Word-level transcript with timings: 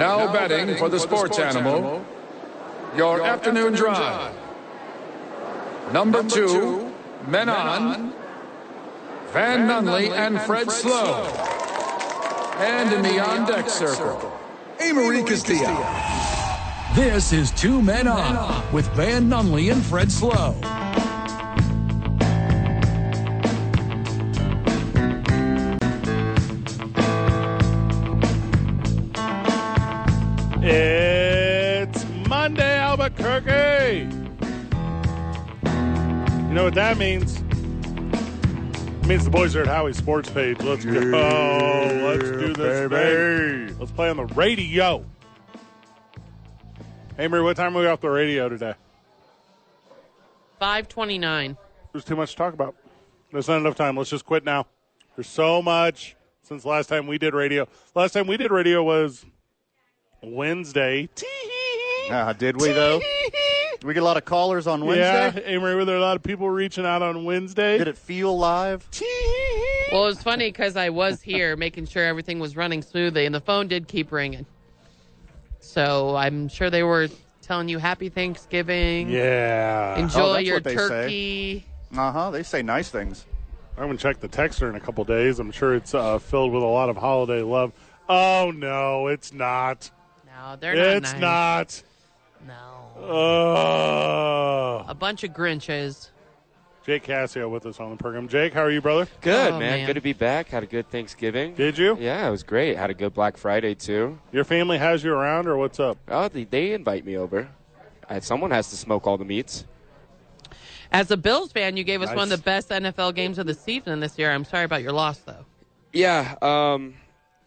Now 0.00 0.32
betting 0.32 0.76
for 0.78 0.88
the 0.88 0.98
sports 0.98 1.38
animal, 1.38 2.02
your 2.96 3.22
afternoon 3.22 3.74
drive. 3.74 4.34
Number 5.92 6.22
two, 6.22 6.90
men 7.26 7.50
on, 7.50 8.14
Van 9.32 9.68
Nunley 9.68 10.08
and 10.10 10.40
Fred 10.40 10.70
Slow. 10.70 11.24
And 12.60 12.94
in 12.94 13.02
the 13.02 13.20
on 13.20 13.46
deck 13.46 13.68
circle, 13.68 14.32
Amory 14.80 15.22
Castillo. 15.22 15.76
This 16.94 17.34
is 17.34 17.50
Two 17.50 17.82
Men 17.82 18.08
On 18.08 18.72
with 18.72 18.88
Van 18.94 19.28
Nunley 19.28 19.70
and 19.70 19.84
Fred 19.84 20.10
Slow. 20.10 20.54
Albuquerque. 33.90 34.16
You 36.48 36.54
know 36.54 36.64
what 36.64 36.74
that 36.74 36.98
means? 36.98 37.36
It 39.02 39.06
means 39.06 39.24
the 39.24 39.30
boys 39.30 39.56
are 39.56 39.62
at 39.62 39.68
Howie's 39.68 39.96
sports 39.96 40.30
page. 40.30 40.60
Let's 40.60 40.84
go. 40.84 40.90
Let's 40.92 42.22
do 42.22 42.52
this, 42.52 42.88
baby. 42.90 43.74
Let's 43.78 43.92
play 43.92 44.08
on 44.10 44.16
the 44.16 44.26
radio. 44.26 45.04
Hey, 47.16 47.28
Marie, 47.28 47.42
what 47.42 47.56
time 47.56 47.76
are 47.76 47.80
we 47.80 47.86
off 47.86 48.00
the 48.00 48.10
radio 48.10 48.48
today? 48.48 48.74
529. 50.58 51.56
There's 51.92 52.04
too 52.04 52.16
much 52.16 52.30
to 52.32 52.36
talk 52.36 52.54
about. 52.54 52.76
There's 53.32 53.48
not 53.48 53.58
enough 53.58 53.76
time. 53.76 53.96
Let's 53.96 54.10
just 54.10 54.24
quit 54.24 54.44
now. 54.44 54.66
There's 55.16 55.28
so 55.28 55.60
much 55.62 56.16
since 56.42 56.64
last 56.64 56.88
time 56.88 57.06
we 57.06 57.18
did 57.18 57.34
radio. 57.34 57.68
Last 57.94 58.12
time 58.12 58.26
we 58.26 58.36
did 58.36 58.50
radio 58.50 58.82
was 58.82 59.24
Wednesday. 60.22 61.08
Ah, 62.10 62.32
did 62.32 62.60
we 62.60 62.72
though? 62.72 63.00
Did 63.80 63.86
we 63.86 63.94
get 63.94 64.02
a 64.02 64.06
lot 64.06 64.16
of 64.18 64.24
callers 64.26 64.66
on 64.66 64.80
Yeah, 64.84 64.86
Wednesday? 65.24 65.54
Amory, 65.54 65.74
were 65.74 65.84
there 65.86 65.96
a 65.96 66.00
lot 66.00 66.16
of 66.16 66.22
people 66.22 66.48
reaching 66.50 66.84
out 66.84 67.00
on 67.02 67.24
Wednesday? 67.24 67.78
Did 67.78 67.88
it 67.88 67.98
feel 67.98 68.36
live? 68.38 68.86
Well, 69.92 70.04
it 70.04 70.06
was 70.06 70.22
funny 70.22 70.46
because 70.52 70.76
I 70.76 70.90
was 70.90 71.20
here 71.20 71.56
making 71.56 71.86
sure 71.86 72.04
everything 72.04 72.38
was 72.38 72.54
running 72.56 72.80
smoothly, 72.80 73.26
and 73.26 73.34
the 73.34 73.40
phone 73.40 73.66
did 73.66 73.88
keep 73.88 74.12
ringing. 74.12 74.46
So 75.58 76.14
I'm 76.14 76.46
sure 76.46 76.70
they 76.70 76.84
were 76.84 77.08
telling 77.42 77.68
you 77.68 77.78
Happy 77.78 78.08
Thanksgiving. 78.08 79.10
Yeah. 79.10 79.98
Enjoy 79.98 80.20
Oh, 80.20 80.32
that's 80.34 80.44
your 80.46 80.54
what 80.58 80.62
they 80.62 80.76
say. 80.76 80.88
turkey. 80.88 81.66
Uh 81.98 82.12
huh. 82.12 82.30
They 82.30 82.44
say 82.44 82.62
nice 82.62 82.88
things. 82.88 83.26
I 83.76 83.80
haven't 83.80 83.98
checked 83.98 84.20
the 84.20 84.28
texter 84.28 84.68
in 84.70 84.76
a 84.76 84.80
couple 84.80 85.02
days. 85.02 85.40
I'm 85.40 85.50
sure 85.50 85.74
it's 85.74 85.92
uh, 85.92 86.20
filled 86.20 86.52
with 86.52 86.62
a 86.62 86.66
lot 86.66 86.88
of 86.88 86.96
holiday 86.96 87.42
love. 87.42 87.72
Oh, 88.08 88.52
no, 88.54 89.08
it's 89.08 89.32
not. 89.32 89.90
No, 90.24 90.54
they're 90.54 90.76
not 90.76 90.86
It's 91.02 91.12
nice. 91.14 91.20
not. 91.20 91.82
No. 92.46 92.69
Oh. 93.02 94.84
A 94.88 94.94
bunch 94.94 95.24
of 95.24 95.32
Grinches. 95.32 96.10
Jake 96.86 97.02
Cassio 97.04 97.48
with 97.48 97.66
us 97.66 97.78
on 97.78 97.90
the 97.90 97.96
program. 97.96 98.26
Jake, 98.26 98.54
how 98.54 98.62
are 98.62 98.70
you, 98.70 98.80
brother? 98.80 99.06
Good, 99.20 99.52
Oh, 99.52 99.58
man. 99.58 99.78
man. 99.80 99.86
Good 99.86 99.94
to 99.94 100.00
be 100.00 100.12
back. 100.14 100.48
Had 100.48 100.62
a 100.62 100.66
good 100.66 100.88
Thanksgiving. 100.90 101.54
Did 101.54 101.76
you? 101.76 101.96
Yeah, 102.00 102.26
it 102.26 102.30
was 102.30 102.42
great. 102.42 102.76
Had 102.76 102.90
a 102.90 102.94
good 102.94 103.12
Black 103.12 103.36
Friday 103.36 103.74
too. 103.74 104.18
Your 104.32 104.44
family 104.44 104.78
has 104.78 105.04
you 105.04 105.12
around, 105.12 105.46
or 105.46 105.56
what's 105.56 105.78
up? 105.78 105.98
Oh, 106.08 106.28
they, 106.28 106.44
they 106.44 106.72
invite 106.72 107.04
me 107.04 107.16
over. 107.16 107.48
Uh, 108.08 108.18
someone 108.20 108.50
has 108.50 108.70
to 108.70 108.76
smoke 108.76 109.06
all 109.06 109.18
the 109.18 109.24
meats. 109.24 109.64
As 110.90 111.10
a 111.12 111.16
Bills 111.16 111.52
fan, 111.52 111.76
you 111.76 111.84
gave 111.84 112.02
us 112.02 112.08
one 112.08 112.24
of 112.24 112.30
the 112.30 112.38
best 112.38 112.70
NFL 112.70 113.14
games 113.14 113.38
of 113.38 113.46
the 113.46 113.54
season 113.54 114.00
this 114.00 114.18
year. 114.18 114.32
I'm 114.32 114.44
sorry 114.44 114.64
about 114.64 114.82
your 114.82 114.90
loss, 114.92 115.18
though. 115.18 115.44
Yeah, 115.92 116.34
um, 116.42 116.94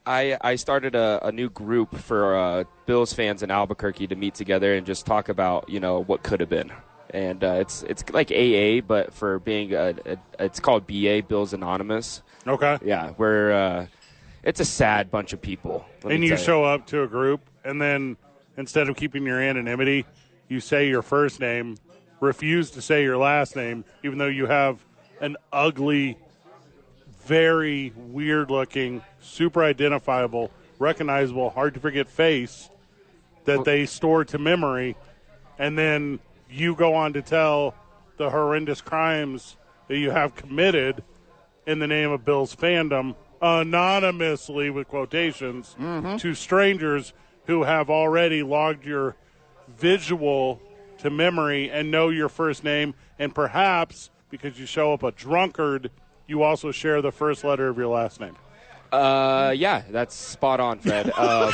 I 0.05 0.37
I 0.41 0.55
started 0.55 0.95
a, 0.95 1.27
a 1.27 1.31
new 1.31 1.49
group 1.49 1.95
for 1.95 2.35
uh, 2.35 2.63
Bills 2.85 3.13
fans 3.13 3.43
in 3.43 3.51
Albuquerque 3.51 4.07
to 4.07 4.15
meet 4.15 4.35
together 4.35 4.73
and 4.75 4.85
just 4.85 5.05
talk 5.05 5.29
about 5.29 5.69
you 5.69 5.79
know 5.79 6.03
what 6.03 6.23
could 6.23 6.39
have 6.39 6.49
been. 6.49 6.71
And 7.11 7.43
uh, 7.43 7.58
it's 7.59 7.83
it's 7.83 8.03
like 8.11 8.31
AA, 8.31 8.81
but 8.86 9.13
for 9.13 9.39
being 9.39 9.73
a, 9.73 9.93
a, 10.05 10.17
it's 10.39 10.59
called 10.59 10.87
BA 10.87 11.23
Bills 11.27 11.53
Anonymous. 11.53 12.21
Okay. 12.47 12.77
Yeah, 12.83 13.13
we're 13.17 13.52
uh, 13.52 13.86
it's 14.43 14.59
a 14.59 14.65
sad 14.65 15.09
bunch 15.11 15.31
of 15.31 15.42
people. 15.42 15.86
And 16.03 16.23
you 16.23 16.30
tell 16.30 16.37
show 16.37 16.63
up 16.63 16.87
to 16.87 17.03
a 17.03 17.08
group, 17.08 17.42
and 17.63 17.81
then 17.81 18.17
instead 18.58 18.89
of 18.89 18.95
keeping 18.95 19.25
your 19.25 19.39
anonymity, 19.39 20.05
you 20.49 20.59
say 20.59 20.89
your 20.89 21.02
first 21.02 21.39
name, 21.39 21.77
refuse 22.19 22.71
to 22.71 22.81
say 22.81 23.03
your 23.03 23.17
last 23.17 23.55
name, 23.55 23.86
even 24.03 24.17
though 24.17 24.27
you 24.27 24.47
have 24.47 24.83
an 25.21 25.37
ugly, 25.53 26.17
very 27.25 27.93
weird 27.95 28.52
looking, 28.52 29.02
super 29.23 29.64
identifiable, 29.64 30.52
recognizable, 30.80 31.50
hard 31.50 31.73
to 31.73 31.80
forget 31.80 32.08
face 32.08 32.70
that 33.45 33.66
they 33.66 33.86
store 33.86 34.26
to 34.26 34.38
memory. 34.38 34.95
And 35.58 35.78
then 35.78 36.20
you 36.50 36.76
go 36.76 36.94
on 36.94 37.14
to 37.14 37.22
tell 37.22 37.76
the 38.17 38.30
horrendous 38.30 38.82
crimes 38.82 39.58
that 39.88 39.98
you 39.98 40.11
have 40.11 40.36
committed 40.36 41.04
in 41.66 41.80
the 41.80 41.88
name 41.88 42.11
of 42.11 42.26
Bill's 42.26 42.56
fandom 42.56 43.16
anonymously 43.42 44.70
with 44.70 44.88
quotations 44.88 45.76
mm-hmm. 45.80 46.17
to 46.17 46.34
strangers 46.34 47.14
who 47.45 47.64
have 47.64 47.90
already 47.90 48.42
logged 48.42 48.86
your 48.86 49.16
visual 49.78 50.61
to 51.00 51.10
memory 51.10 51.70
and 51.70 51.92
know 51.92 52.10
your 52.10 52.30
first 52.30 52.64
name. 52.64 52.94
And 53.20 53.36
perhaps 53.36 54.10
because 54.30 54.60
you 54.60 54.66
show 54.66 54.94
up 54.94 55.04
a 55.04 55.11
drunkard 55.11 55.92
you 56.28 56.42
also 56.42 56.72
share 56.72 57.02
the 57.02 57.11
first 57.11 57.44
letter 57.44 57.67
of 57.67 57.78
your 57.78 57.88
last 57.88 58.20
name 58.20 58.36
Uh, 58.93 59.52
yeah, 59.52 59.83
that's 59.89 60.15
spot 60.15 60.59
on, 60.59 60.80
Fred. 60.80 61.11
Um, 61.17 61.52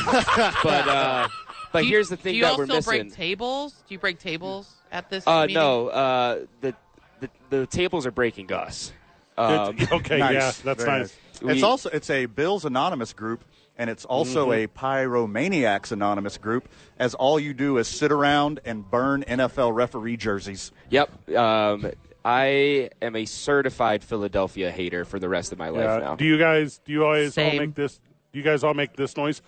but 0.62 0.88
uh, 0.88 1.28
but 1.72 1.84
you- 1.84 1.90
here's 1.90 2.08
the 2.08 2.16
thing 2.16 2.34
you 2.34 2.42
that 2.42 2.50
also 2.52 2.62
we're 2.62 2.66
missing. 2.66 2.92
Do 2.92 2.96
you 2.98 3.02
break 3.04 3.14
tables? 3.16 3.72
Do 3.88 3.94
you 3.94 3.98
break 3.98 4.18
tables 4.18 4.74
at 4.92 5.08
this 5.10 5.26
uh, 5.26 5.42
meeting? 5.42 5.54
no, 5.54 5.88
uh, 5.88 6.44
the, 6.60 6.74
the 7.20 7.30
the 7.50 7.66
tables 7.66 8.06
are 8.06 8.10
breaking 8.10 8.52
us. 8.52 8.92
Um, 9.38 9.76
okay 9.92 10.18
nice. 10.18 10.32
yeah 10.34 10.52
that's 10.64 10.84
Very 10.84 10.98
nice, 11.00 11.16
It's 11.32 11.40
We- 11.42 11.62
also 11.62 11.88
it's 11.90 12.10
a 12.10 12.26
Bills 12.26 12.64
Anonymous 12.66 13.12
group, 13.14 13.44
and 13.78 13.88
it's 13.88 14.04
also 14.04 14.50
Mm-hmm. 14.50 14.64
a 14.64 14.66
Pyromaniacs 14.68 15.92
Anonymous 15.92 16.36
group. 16.38 16.68
As 16.98 17.14
all 17.14 17.40
you 17.40 17.54
do 17.54 17.78
is 17.78 17.88
sit 17.88 18.12
around 18.12 18.60
and 18.66 18.88
burn 18.90 19.22
NFL 19.26 19.74
referee 19.74 20.18
jerseys. 20.18 20.72
Yep. 20.90 21.30
Um, 21.36 21.90
I 22.24 22.90
am 23.00 23.16
a 23.16 23.24
certified 23.24 24.04
Philadelphia 24.04 24.70
hater 24.70 25.04
for 25.04 25.18
the 25.18 25.28
rest 25.28 25.52
of 25.52 25.58
my 25.58 25.70
life 25.70 25.84
yeah. 25.84 25.98
now. 25.98 26.16
do 26.16 26.24
you 26.24 26.38
guys 26.38 26.80
do 26.84 26.92
you 26.92 27.04
always 27.04 27.36
all 27.36 27.52
make 27.52 27.74
this 27.74 28.00
do 28.32 28.38
you 28.38 28.44
guys 28.44 28.62
all 28.62 28.74
make 28.74 28.94
this 28.94 29.16
noise 29.16 29.42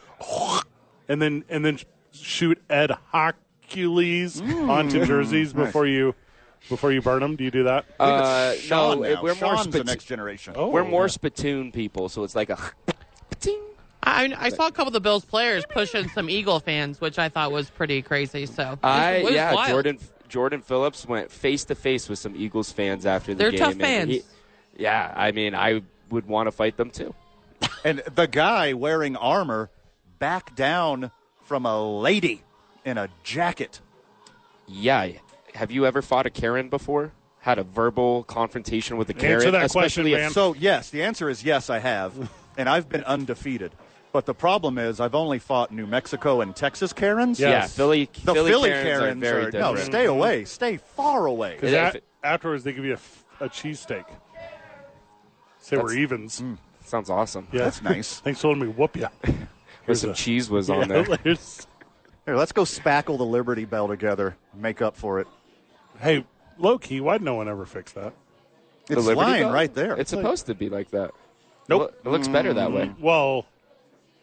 and 1.09 1.21
then 1.21 1.45
and 1.49 1.65
then 1.65 1.79
shoot 2.13 2.63
ed 2.71 2.93
Hercules 3.13 4.41
onto 4.41 5.05
jerseys 5.05 5.53
before 5.53 5.87
you 5.87 6.15
before 6.69 6.93
you 6.93 7.03
burn 7.03 7.21
them 7.21 7.37
do 7.37 7.45
you 7.45 7.51
do 7.51 7.65
that 7.65 7.85
uh, 8.01 8.55
Sean 8.55 9.01
no, 9.01 9.15
now. 9.15 9.23
we're 9.23 9.35
more 9.35 9.57
Sean's 9.57 9.69
the 9.69 9.85
next 9.85 10.05
generation. 10.05 10.55
Oh. 10.57 10.69
we're 10.69 10.85
more 10.85 11.09
spittoon 11.09 11.73
people, 11.73 12.09
so 12.09 12.25
it's 12.25 12.35
like 12.35 12.51
a. 12.51 12.59
ting. 13.41 13.61
I, 14.05 14.35
I 14.37 14.49
saw 14.49 14.67
a 14.67 14.73
couple 14.73 14.89
of 14.89 14.95
the 14.95 15.01
Bills 15.01 15.25
players 15.25 15.65
pushing 15.69 16.09
some 16.09 16.29
Eagle 16.29 16.59
fans, 16.59 17.01
which 17.01 17.21
I 17.21 17.29
thought 17.29 17.53
was 17.53 17.71
pretty 17.71 18.03
crazy. 18.03 18.47
So 18.47 18.77
I 18.83 19.23
was 19.23 19.33
yeah, 19.33 19.55
wild. 19.55 19.71
Jordan 19.71 19.99
Jordan 20.33 20.63
Phillips 20.63 21.07
went 21.07 21.31
face 21.31 21.65
to 21.67 21.75
face 21.75 22.09
with 22.09 22.19
some 22.19 22.35
Eagles 22.35 22.73
fans 22.73 23.05
after 23.05 23.35
the 23.35 23.39
They're 23.39 23.51
game. 23.51 23.61
tough 23.61 23.75
fans. 23.75 24.11
he- 24.11 24.23
yeah, 24.79 25.13
I 25.15 25.31
mean, 25.33 25.55
I 25.55 25.83
would 26.09 26.27
want 26.27 26.47
to 26.47 26.51
fight 26.53 26.77
them 26.79 26.91
too. 26.91 27.15
And 27.85 27.99
the 28.15 28.27
guy 28.27 28.73
wearing 28.73 29.15
armor 29.17 29.69
backed 30.19 30.55
down 30.57 31.11
from 31.45 31.67
a 31.67 31.83
lady 32.01 32.43
in 32.85 32.97
a 32.97 33.09
jacket. 33.25 33.81
Yeah. 34.67 35.09
Have 35.55 35.71
you 35.71 35.85
ever 35.85 36.01
fought 36.01 36.25
a 36.27 36.31
Karen 36.31 36.69
before? 36.71 37.13
Had 37.41 37.59
a 37.59 37.65
verbal 37.65 38.23
confrontation 38.25 38.97
with 38.97 39.11
a 39.11 39.15
Karen? 39.15 39.35
Answer 39.37 39.51
that 39.51 39.65
especially 39.67 40.13
question, 40.13 40.19
if- 40.19 40.21
man. 40.21 40.31
So 40.31 40.55
yes, 40.55 40.91
the 40.91 41.03
answer 41.03 41.29
is 41.29 41.45
yes, 41.45 41.69
I 41.71 41.79
have, 41.81 42.31
and 42.57 42.69
I've 42.71 42.89
been 42.89 43.05
undefeated. 43.05 43.73
But 44.13 44.27
the 44.27 44.35
problem 44.35 44.77
is, 44.77 45.01
I've 45.01 45.15
only 45.15 45.39
fought 45.39 45.73
New 45.73 45.87
Mexico 45.87 46.43
and 46.43 46.55
Texas 46.55 46.93
Karens. 46.93 47.41
Yeah. 47.41 47.49
Yeah, 47.49 47.67
Philly. 47.67 48.11
The 48.25 48.35
Philly, 48.35 48.51
Philly, 48.51 48.69
Karens, 48.69 48.99
Karens, 49.01 49.17
are 49.17 49.27
very 49.27 49.47
are, 49.47 49.51
no, 49.53 49.77
stay 49.77 50.05
mm-hmm. 50.05 50.11
away, 50.11 50.45
stay 50.45 50.77
far 50.77 51.27
away. 51.27 51.55
Because 51.59 51.95
If 51.95 52.03
afterwards 52.23 52.63
they 52.63 52.73
give 52.73 52.85
you 52.85 52.93
a, 52.93 52.95
f- 52.95 53.25
a 53.41 53.49
cheesesteak. 53.49 54.05
Say 55.61 55.77
we're 55.77 55.83
That's- 55.85 55.97
evens. 55.97 56.41
Mm. 56.41 56.59
Sounds 56.85 57.09
awesome. 57.09 57.49
Yeah. 57.53 57.65
That's 57.65 57.81
nice. 57.81 58.21
Thanks 58.25 58.41
for 58.41 58.49
letting 58.49 58.65
me 58.65 58.69
whoop 58.69 58.97
you. 58.97 59.09
With 59.87 59.99
some 59.99 60.15
cheese 60.15 60.51
was 60.51 60.69
on 60.69 60.89
there. 60.89 61.05
Here, 62.25 62.37
let's 62.37 62.53
go 62.53 62.63
spackle 62.63 63.19
the 63.19 63.25
Liberty 63.25 63.65
Bell 63.65 63.89
together. 63.89 64.37
Make 64.55 64.81
up 64.83 64.97
for 64.97 65.19
it. 65.19 65.27
hey, 65.99 66.25
low 66.59 66.79
key, 66.79 67.01
why'd 67.01 67.23
no 67.23 67.35
one 67.35 67.49
ever 67.49 67.67
fix 67.67 67.93
that? 67.93 68.13
The 68.87 68.95
It's 68.99 69.07
Liberty 69.07 69.27
lying 69.27 69.43
Bell? 69.45 69.53
right 69.53 69.75
there. 69.75 69.97
It's 69.97 70.11
supposed 70.11 70.47
to 70.47 70.55
be 70.55 70.69
like 70.69 70.91
that. 70.91 71.11
Nope. 71.69 71.99
It 72.05 72.09
looks 72.09 72.29
better 72.29 72.53
that 72.55 72.71
way. 72.71 72.87
Mm, 72.87 73.01
well, 73.01 73.47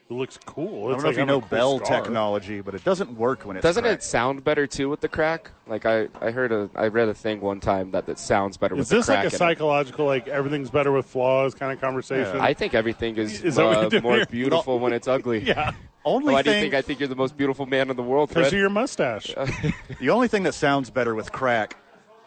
it 0.10 0.14
looks 0.14 0.40
cool. 0.46 0.88
I 0.88 0.92
don't 0.92 0.98
know 1.02 1.04
like 1.08 1.12
if 1.14 1.18
you 1.20 1.26
know 1.26 1.40
cool 1.42 1.50
bell 1.50 1.80
scar. 1.80 2.02
technology, 2.02 2.62
but 2.62 2.74
it 2.74 2.84
doesn't 2.84 3.12
work 3.16 3.46
when 3.46 3.58
it's 3.58 3.64
Doesn't 3.64 3.84
cracked. 3.84 4.02
it 4.02 4.06
sound 4.06 4.44
better 4.44 4.66
too 4.66 4.90
with 4.90 5.02
the 5.02 5.08
crack? 5.08 5.52
Like 5.68 5.86
I, 5.86 6.08
I 6.20 6.32
heard 6.32 6.52
a, 6.52 6.70
I 6.76 6.88
read 6.88 7.10
a 7.10 7.14
thing 7.14 7.42
one 7.42 7.60
time 7.60 7.92
that 7.92 8.10
it 8.10 8.18
sounds 8.18 8.58
better 8.58 8.74
Is 8.76 8.80
with 8.80 8.90
the 8.90 8.96
this 8.98 9.06
crack. 9.06 9.18
like 9.18 9.24
a 9.26 9.28
in 9.28 9.34
it. 9.34 9.38
psychological, 9.38 10.06
like 10.08 10.28
everything's 10.28 10.72
better 10.72 10.92
with 10.92 11.06
flaws 11.06 11.54
kind 11.54 11.72
of 11.72 11.80
conversation? 11.80 12.40
I 12.40 12.54
think 12.56 12.74
everything 12.74 13.18
is, 13.18 13.44
Is 13.44 13.60
uh, 13.60 13.90
more 14.02 14.16
here? 14.16 14.26
beautiful 14.26 14.80
when 14.80 14.94
it's 14.94 15.08
ugly. 15.08 15.40
yeah. 15.46 15.74
only 16.06 16.34
Why 16.34 16.42
do 16.42 16.52
you 16.52 16.60
think 16.60 16.74
I 16.74 16.82
think 16.82 17.00
you're 17.00 17.08
the 17.10 17.16
most 17.16 17.38
beautiful 17.38 17.68
man 17.68 17.92
in 17.92 17.96
the 17.96 18.02
world, 18.04 18.30
Because 18.30 18.48
of 18.52 18.58
your 18.58 18.70
mustache. 18.70 19.28
the 20.00 20.10
only 20.10 20.28
thing 20.28 20.42
that 20.44 20.54
sounds 20.56 20.90
better 20.90 21.14
with 21.14 21.32
crack 21.32 21.76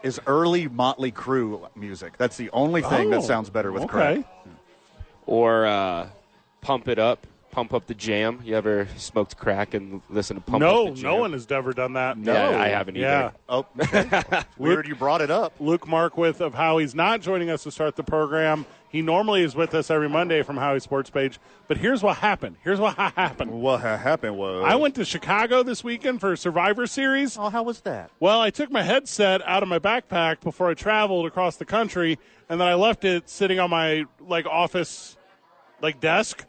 is 0.05 0.21
early 0.29 0.69
Motley 0.69 1.11
Crue 1.11 1.69
music. 1.77 2.17
That's 2.17 2.37
the 2.37 2.51
only 2.51 2.83
thing 2.83 3.11
that 3.11 3.19
Oh, 3.19 3.23
sounds 3.23 3.51
better 3.51 3.73
with 3.73 3.83
okay. 3.85 4.23
crack. 4.23 4.25
or 5.27 5.67
uh, 5.67 6.09
pump 6.61 6.87
it 6.89 6.99
up, 6.99 7.27
pump 7.53 7.73
up 7.73 7.87
the 7.87 7.95
jam. 7.95 8.41
You 8.43 8.57
ever 8.57 8.89
smoked 8.97 9.37
crack 9.37 9.75
and 9.75 10.03
listen 10.11 10.35
to 10.37 10.43
pump 10.43 10.61
no, 10.61 10.89
up 10.89 10.95
the 10.95 11.01
jam? 11.01 11.11
no 11.11 11.15
no 11.17 11.21
one 11.21 11.33
has 11.35 11.51
ever 11.53 11.73
done 11.73 11.93
that. 11.93 12.17
Yeah, 12.19 12.59
I 12.59 12.69
haven't 12.69 12.97
either. 12.97 13.07
Yeah. 13.07 13.31
Oh, 13.49 13.67
okay. 13.79 14.43
weird 14.59 14.89
you 14.89 14.97
brought 14.97 15.21
it 15.21 15.31
up. 15.31 15.53
Luke 15.61 15.87
Markwith 15.87 16.41
of 16.41 16.55
Howie's 16.55 16.95
not 16.95 17.21
joining 17.21 17.51
us 17.51 17.63
to 17.63 17.71
start 17.71 17.95
the 17.95 18.03
program. 18.03 18.67
He 18.89 19.01
normally 19.01 19.43
is 19.43 19.55
with 19.55 19.75
us 19.75 19.91
every 19.91 20.09
Monday 20.09 20.43
from 20.43 20.57
Howie 20.57 20.81
Sports 20.81 21.09
Page. 21.09 21.39
But 21.69 21.77
here's 21.79 22.03
what 22.03 22.19
happened. 22.19 22.57
Here's 22.63 22.81
what 22.81 22.95
ha- 22.97 23.13
happened. 23.17 23.51
What 23.51 23.81
ha- 23.81 23.97
happened 23.97 24.37
was 24.37 24.65
I 24.67 24.75
went 24.77 24.95
to 24.97 25.05
Chicago 25.05 25.63
this 25.63 25.85
weekend 25.85 26.21
for 26.21 26.35
Survivor 26.37 26.87
Series. 26.87 27.39
Oh, 27.39 27.49
how 27.51 27.63
was 27.63 27.81
that? 27.83 28.11
Well, 28.21 28.41
I 28.41 28.51
took 28.51 28.71
my 28.71 28.83
headset 28.83 29.41
out 29.47 29.63
of 29.63 29.69
my 29.69 29.79
backpack 29.79 30.41
before 30.41 30.69
I 30.71 30.75
traveled 30.75 31.27
across 31.27 31.57
the 31.57 31.65
country, 31.65 32.19
and 32.49 32.61
then 32.61 32.69
I 32.69 32.75
left 32.75 33.05
it 33.05 33.29
sitting 33.31 33.59
on 33.61 33.71
my 33.71 34.05
like 34.21 34.47
office 34.47 35.17
like 35.81 36.01
desk. 36.01 36.45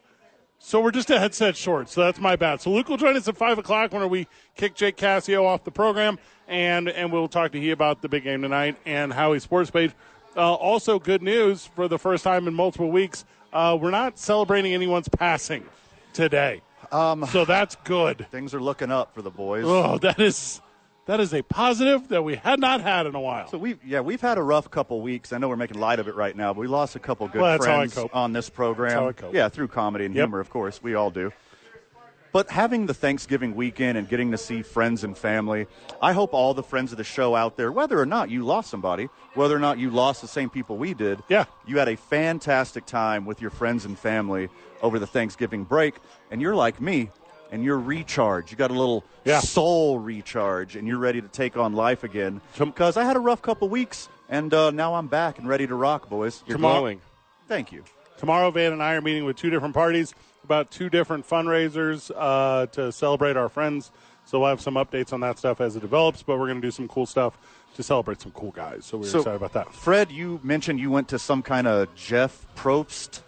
So 0.66 0.80
we're 0.80 0.92
just 0.92 1.10
a 1.10 1.20
headset 1.20 1.58
short. 1.58 1.90
So 1.90 2.02
that's 2.02 2.20
my 2.20 2.38
bad. 2.38 2.62
So 2.62 2.72
Luke 2.72 2.88
will 2.88 2.96
join 2.96 3.18
us 3.18 3.28
at 3.28 3.36
five 3.36 3.58
o'clock 3.58 3.92
when 3.92 4.10
we 4.10 4.28
kick 4.56 4.76
Jake 4.76 4.96
Cassio 4.96 5.46
off 5.46 5.66
the 5.66 5.72
program, 5.72 6.18
and 6.48 6.88
and 6.88 7.12
we'll 7.12 7.28
talk 7.28 7.52
to 7.52 7.60
he 7.60 7.72
about 7.72 8.02
the 8.02 8.08
big 8.08 8.24
game 8.24 8.42
tonight 8.42 8.78
and 8.86 9.12
how 9.12 9.34
he 9.34 9.40
Sports 9.40 9.70
Page. 9.70 9.92
Uh, 10.38 10.54
also, 10.54 11.00
good 11.00 11.22
news 11.22 11.66
for 11.66 11.90
the 11.90 12.00
first 12.00 12.24
time 12.24 12.48
in 12.48 12.54
multiple 12.54 12.90
weeks. 12.90 13.26
Uh, 13.52 13.78
we're 13.80 13.92
not 13.92 14.18
celebrating 14.18 14.74
anyone's 14.74 15.10
passing 15.10 15.66
today. 16.14 16.62
Um, 16.94 17.26
so 17.26 17.44
that's 17.44 17.76
good. 17.84 18.26
Things 18.32 18.54
are 18.54 18.62
looking 18.62 18.90
up 18.90 19.14
for 19.14 19.22
the 19.22 19.30
boys. 19.30 19.66
Oh, 19.68 19.98
that 19.98 20.20
is 20.20 20.62
that 21.06 21.20
is 21.20 21.34
a 21.34 21.42
positive 21.42 22.08
that 22.10 22.24
we 22.24 22.36
had 22.36 22.60
not 22.60 22.82
had 22.82 23.06
in 23.06 23.16
a 23.16 23.20
while. 23.22 23.48
So 23.48 23.58
we 23.58 23.76
yeah 23.86 24.00
we've 24.02 24.22
had 24.22 24.38
a 24.38 24.44
rough 24.44 24.70
couple 24.72 25.02
weeks. 25.02 25.34
I 25.34 25.38
know 25.38 25.50
we're 25.50 25.56
making 25.56 25.80
light 25.80 26.00
of 26.00 26.08
it 26.08 26.16
right 26.16 26.36
now, 26.36 26.54
but 26.54 26.62
we 26.62 26.68
lost 26.68 26.96
a 26.96 27.00
couple 27.00 27.28
good 27.28 27.42
Well, 27.42 27.52
that's 27.52 27.66
how 27.66 27.80
I 27.82 27.88
friends 27.88 28.10
on 28.14 28.34
this 28.34 28.50
program. 28.50 28.90
That's 28.90 29.00
how 29.02 29.08
I 29.10 29.14
cope. 29.14 29.34
Yeah, 29.36 29.50
through 29.50 29.68
comedy 29.70 30.06
and 30.06 30.16
Yep. 30.16 30.24
humor, 30.24 30.40
of 30.40 30.50
course, 30.50 30.82
we 30.82 30.96
all 30.96 31.10
do. 31.12 31.32
But 32.32 32.50
having 32.50 32.88
the 32.88 32.96
Thanksgiving 32.96 33.54
weekend 33.56 33.96
and 33.96 34.10
getting 34.10 34.32
to 34.32 34.40
see 34.40 34.64
friends 34.64 35.04
and 35.04 35.16
family, 35.16 35.68
I 36.02 36.14
hope 36.14 36.34
all 36.34 36.56
the 36.56 36.64
friends 36.64 36.92
of 36.92 36.98
the 36.98 37.04
show 37.04 37.36
out 37.36 37.58
there, 37.58 37.72
whether 37.72 38.00
or 38.00 38.08
not 38.08 38.32
you 38.32 38.44
lost 38.44 38.72
somebody, 38.72 39.08
whether 39.36 39.56
or 39.56 39.60
not 39.60 39.78
you 39.78 39.92
lost 39.92 40.24
the 40.24 40.28
same 40.28 40.50
people 40.50 40.78
we 40.78 40.96
did, 40.96 41.20
Yeah. 41.30 41.46
you 41.68 41.78
had 41.78 41.88
a 41.90 41.96
fantastic 41.96 42.88
time 42.88 43.26
with 43.26 43.40
your 43.40 43.52
friends 43.52 43.86
and 43.86 44.00
family 44.00 44.50
over 44.82 44.98
the 44.98 45.06
Thanksgiving 45.06 45.64
break, 45.64 45.94
and 46.32 46.42
you're 46.42 46.56
like 46.56 46.82
me, 46.82 47.12
and 47.54 47.64
you're 47.64 47.78
recharged. 47.80 48.50
You 48.52 48.58
got 48.58 48.72
a 48.72 48.74
little 48.74 49.04
Yeah. 49.26 49.40
soul 49.40 50.00
recharge, 50.00 50.76
and 50.76 50.88
you're 50.88 50.98
ready 50.98 51.22
to 51.22 51.28
take 51.28 51.56
on 51.56 51.74
life 51.74 52.04
again. 52.04 52.42
Because 52.58 52.98
I 52.98 53.04
had 53.04 53.16
a 53.16 53.20
rough 53.20 53.44
couple 53.44 53.70
weeks, 53.70 54.10
and 54.28 54.52
uh, 54.52 54.72
now 54.72 54.96
I'm 54.96 55.06
back 55.08 55.38
and 55.38 55.48
ready 55.48 55.68
to 55.68 55.76
rock, 55.76 56.10
boys. 56.10 56.44
You're 56.48 56.58
Tomorrow- 56.58 56.80
glowing. 56.80 57.02
Thank 57.48 57.72
you. 57.72 57.84
Tomorrow, 58.18 58.50
Van 58.52 58.74
and 58.74 58.82
I 58.82 58.96
are 58.96 59.02
meeting 59.02 59.24
with 59.26 59.36
two 59.38 59.52
different 59.52 59.76
parties 59.76 60.16
about 60.44 60.72
two 60.72 60.90
different 60.90 61.30
fundraisers 61.30 62.10
uh, 62.16 62.66
to 62.68 62.92
celebrate 62.92 63.38
our 63.38 63.50
friends. 63.50 63.92
So 64.26 64.40
we'll 64.40 64.50
have 64.50 64.60
some 64.62 64.74
updates 64.76 65.14
on 65.14 65.20
that 65.20 65.38
stuff 65.38 65.62
as 65.62 65.76
it 65.76 65.82
develops, 65.82 66.24
but 66.24 66.40
we're 66.40 66.48
going 66.48 66.60
to 66.62 66.68
do 66.68 66.72
some 66.72 66.88
cool 66.88 67.06
stuff 67.06 67.38
to 67.76 67.84
celebrate 67.84 68.20
some 68.22 68.32
cool 68.32 68.52
guys. 68.52 68.86
So 68.86 68.98
we're 68.98 69.06
So- 69.06 69.20
excited 69.20 69.36
about 69.38 69.54
that. 69.54 69.74
Fred, 69.74 70.12
you 70.12 70.40
mentioned 70.44 70.80
you 70.80 70.90
went 70.90 71.08
to 71.10 71.20
some 71.20 71.44
kind 71.44 71.68
of 71.68 71.94
Jeff 71.96 72.46
Probst 72.56 73.22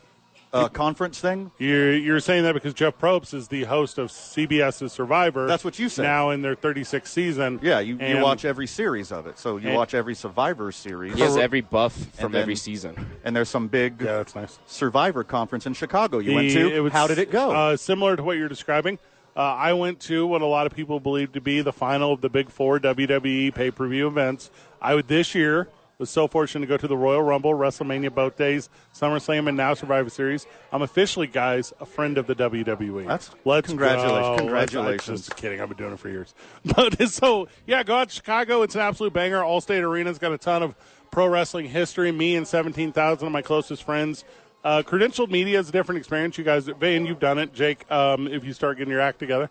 uh, 0.55 0.67
conference 0.69 1.19
thing. 1.19 1.51
You're, 1.57 1.93
you're 1.93 2.19
saying 2.19 2.43
that 2.43 2.53
because 2.53 2.73
Jeff 2.73 2.97
Probst 2.97 3.33
is 3.33 3.47
the 3.47 3.63
host 3.65 3.97
of 3.97 4.09
CBS's 4.09 4.91
Survivor. 4.93 5.47
That's 5.47 5.63
what 5.63 5.77
you 5.79 5.89
said. 5.89 6.03
Now 6.03 6.29
in 6.31 6.41
their 6.41 6.55
36th 6.55 7.07
season. 7.07 7.59
Yeah, 7.61 7.79
you, 7.79 7.97
you 7.97 8.19
watch 8.21 8.45
every 8.45 8.67
series 8.67 9.11
of 9.11 9.27
it. 9.27 9.37
So 9.39 9.57
you 9.57 9.67
And- 9.69 9.77
watch 9.77 9.93
every 9.93 10.15
Survivor 10.15 10.71
series. 10.71 11.13
He 11.15 11.21
has 11.21 11.37
every 11.37 11.61
buff 11.61 11.93
from 12.13 12.31
then- 12.31 12.41
every 12.41 12.55
season. 12.55 12.95
and 13.23 13.35
there's 13.35 13.49
some 13.49 13.67
big 13.67 14.01
Yeah, 14.01 14.17
that's 14.17 14.35
nice. 14.35 14.59
Survivor 14.65 15.23
conference 15.23 15.65
in 15.65 15.73
Chicago 15.73 16.19
you 16.19 16.33
went 16.35 16.51
to. 16.51 16.73
it 16.73 16.79
was, 16.79 16.93
How 16.93 17.07
did 17.07 17.19
it 17.19 17.31
go? 17.31 17.51
Uh, 17.51 17.77
similar 17.77 18.15
to 18.15 18.23
what 18.23 18.37
you're 18.37 18.49
describing. 18.49 18.97
Uh, 19.37 19.41
I 19.41 19.73
went 19.73 19.99
to 20.01 20.25
what 20.25 20.41
a 20.41 20.45
lot 20.45 20.65
of 20.65 20.73
people 20.73 21.01
believe 21.01 21.33
to 21.33 21.41
be 21.41 21.59
the 21.61 21.73
final 21.73 22.13
of 22.13 22.21
the 22.21 22.29
big 22.29 22.49
four 22.49 22.79
WWE 22.79 23.53
pay 23.53 23.69
per 23.69 23.85
view 23.87 24.07
events. 24.07 24.49
I 24.81 24.95
would 24.95 25.09
this 25.09 25.35
year 25.35 25.67
was 25.97 26.09
so 26.09 26.27
fortunate 26.27 26.61
to 26.61 26.67
go 26.67 26.77
to 26.77 26.87
the 26.87 26.97
Royal 26.97 27.21
Rumble, 27.21 27.53
WrestleMania 27.53 28.13
both 28.13 28.35
days, 28.37 28.69
SummerSlam, 28.93 29.47
and 29.47 29.55
now 29.57 29.73
Survivor 29.73 30.09
Series. 30.09 30.45
I'm 30.71 30.81
officially, 30.81 31.27
guys, 31.27 31.73
a 31.79 31.85
friend 31.85 32.17
of 32.17 32.27
the 32.27 32.35
WWE. 32.35 33.03
That's- 33.07 33.31
let's 33.45 33.67
congratulations- 33.67 34.11
go. 34.11 34.25
Let's- 34.29 34.39
congratulations. 34.41 35.09
I'm 35.09 35.15
just 35.17 35.35
kidding. 35.37 35.61
I've 35.61 35.69
been 35.69 35.77
doing 35.77 35.93
it 35.93 35.99
for 35.99 36.09
years. 36.09 36.33
But 36.75 37.07
so 37.09 37.47
yeah, 37.65 37.83
go 37.83 37.95
out 37.95 38.09
to 38.09 38.15
Chicago. 38.15 38.61
It's 38.63 38.75
an 38.75 38.81
absolute 38.81 39.13
banger. 39.13 39.39
Allstate 39.41 39.81
Arena's 39.81 40.17
got 40.19 40.31
a 40.33 40.37
ton 40.37 40.63
of 40.63 40.75
pro 41.11 41.27
wrestling 41.27 41.67
history. 41.69 42.11
Me 42.11 42.35
and 42.35 42.47
seventeen 42.47 42.91
thousand 42.91 43.27
of 43.27 43.31
my 43.31 43.41
closest 43.41 43.83
friends. 43.83 44.25
Uh, 44.63 44.81
credentialed 44.81 45.29
media 45.29 45.59
is 45.59 45.69
a 45.69 45.71
different 45.71 45.99
experience. 45.99 46.37
You 46.39 46.43
guys, 46.43 46.65
Van, 46.65 47.05
you've 47.05 47.19
done 47.19 47.37
it. 47.37 47.53
Jake, 47.53 47.89
um, 47.91 48.27
if 48.27 48.43
you 48.43 48.51
start 48.51 48.77
getting 48.79 48.91
your 48.91 48.99
act 48.99 49.19
together, 49.19 49.49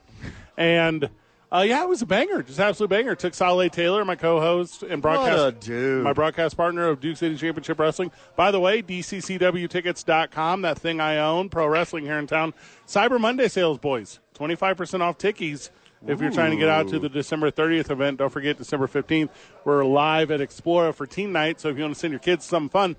and 0.56 1.08
uh, 1.54 1.62
yeah, 1.62 1.82
it 1.82 1.88
was 1.88 2.02
a 2.02 2.06
banger, 2.06 2.42
just 2.42 2.58
absolute 2.58 2.88
banger. 2.88 3.14
Took 3.14 3.32
Saleh 3.32 3.70
Taylor, 3.70 4.04
my 4.04 4.16
co-host 4.16 4.82
and 4.82 5.00
broadcast, 5.00 5.68
my 6.02 6.12
broadcast 6.12 6.56
partner 6.56 6.88
of 6.88 7.00
Duke 7.00 7.16
City 7.16 7.36
Championship 7.36 7.78
Wrestling. 7.78 8.10
By 8.34 8.50
the 8.50 8.58
way, 8.58 8.82
DCCWTickets.com, 8.82 10.62
that 10.62 10.78
thing 10.78 11.00
I 11.00 11.18
own, 11.18 11.48
pro 11.50 11.68
wrestling 11.68 12.04
here 12.04 12.18
in 12.18 12.26
town. 12.26 12.54
Cyber 12.88 13.20
Monday 13.20 13.46
sales, 13.46 13.78
boys, 13.78 14.18
twenty 14.34 14.56
five 14.56 14.76
percent 14.76 15.02
off 15.02 15.16
tickies. 15.16 15.70
If 16.06 16.20
you're 16.20 16.32
trying 16.32 16.50
to 16.50 16.58
get 16.58 16.68
out 16.68 16.88
to 16.88 16.98
the 16.98 17.08
December 17.08 17.50
30th 17.50 17.90
event, 17.90 18.18
don't 18.18 18.28
forget 18.28 18.58
December 18.58 18.86
15th. 18.86 19.30
We're 19.64 19.86
live 19.86 20.30
at 20.30 20.40
Explora 20.40 20.94
for 20.94 21.06
teen 21.06 21.32
night. 21.32 21.60
So 21.60 21.70
if 21.70 21.78
you 21.78 21.82
want 21.82 21.94
to 21.94 21.98
send 22.00 22.12
your 22.12 22.20
kids 22.20 22.44
something 22.44 22.68
fun, 22.68 22.96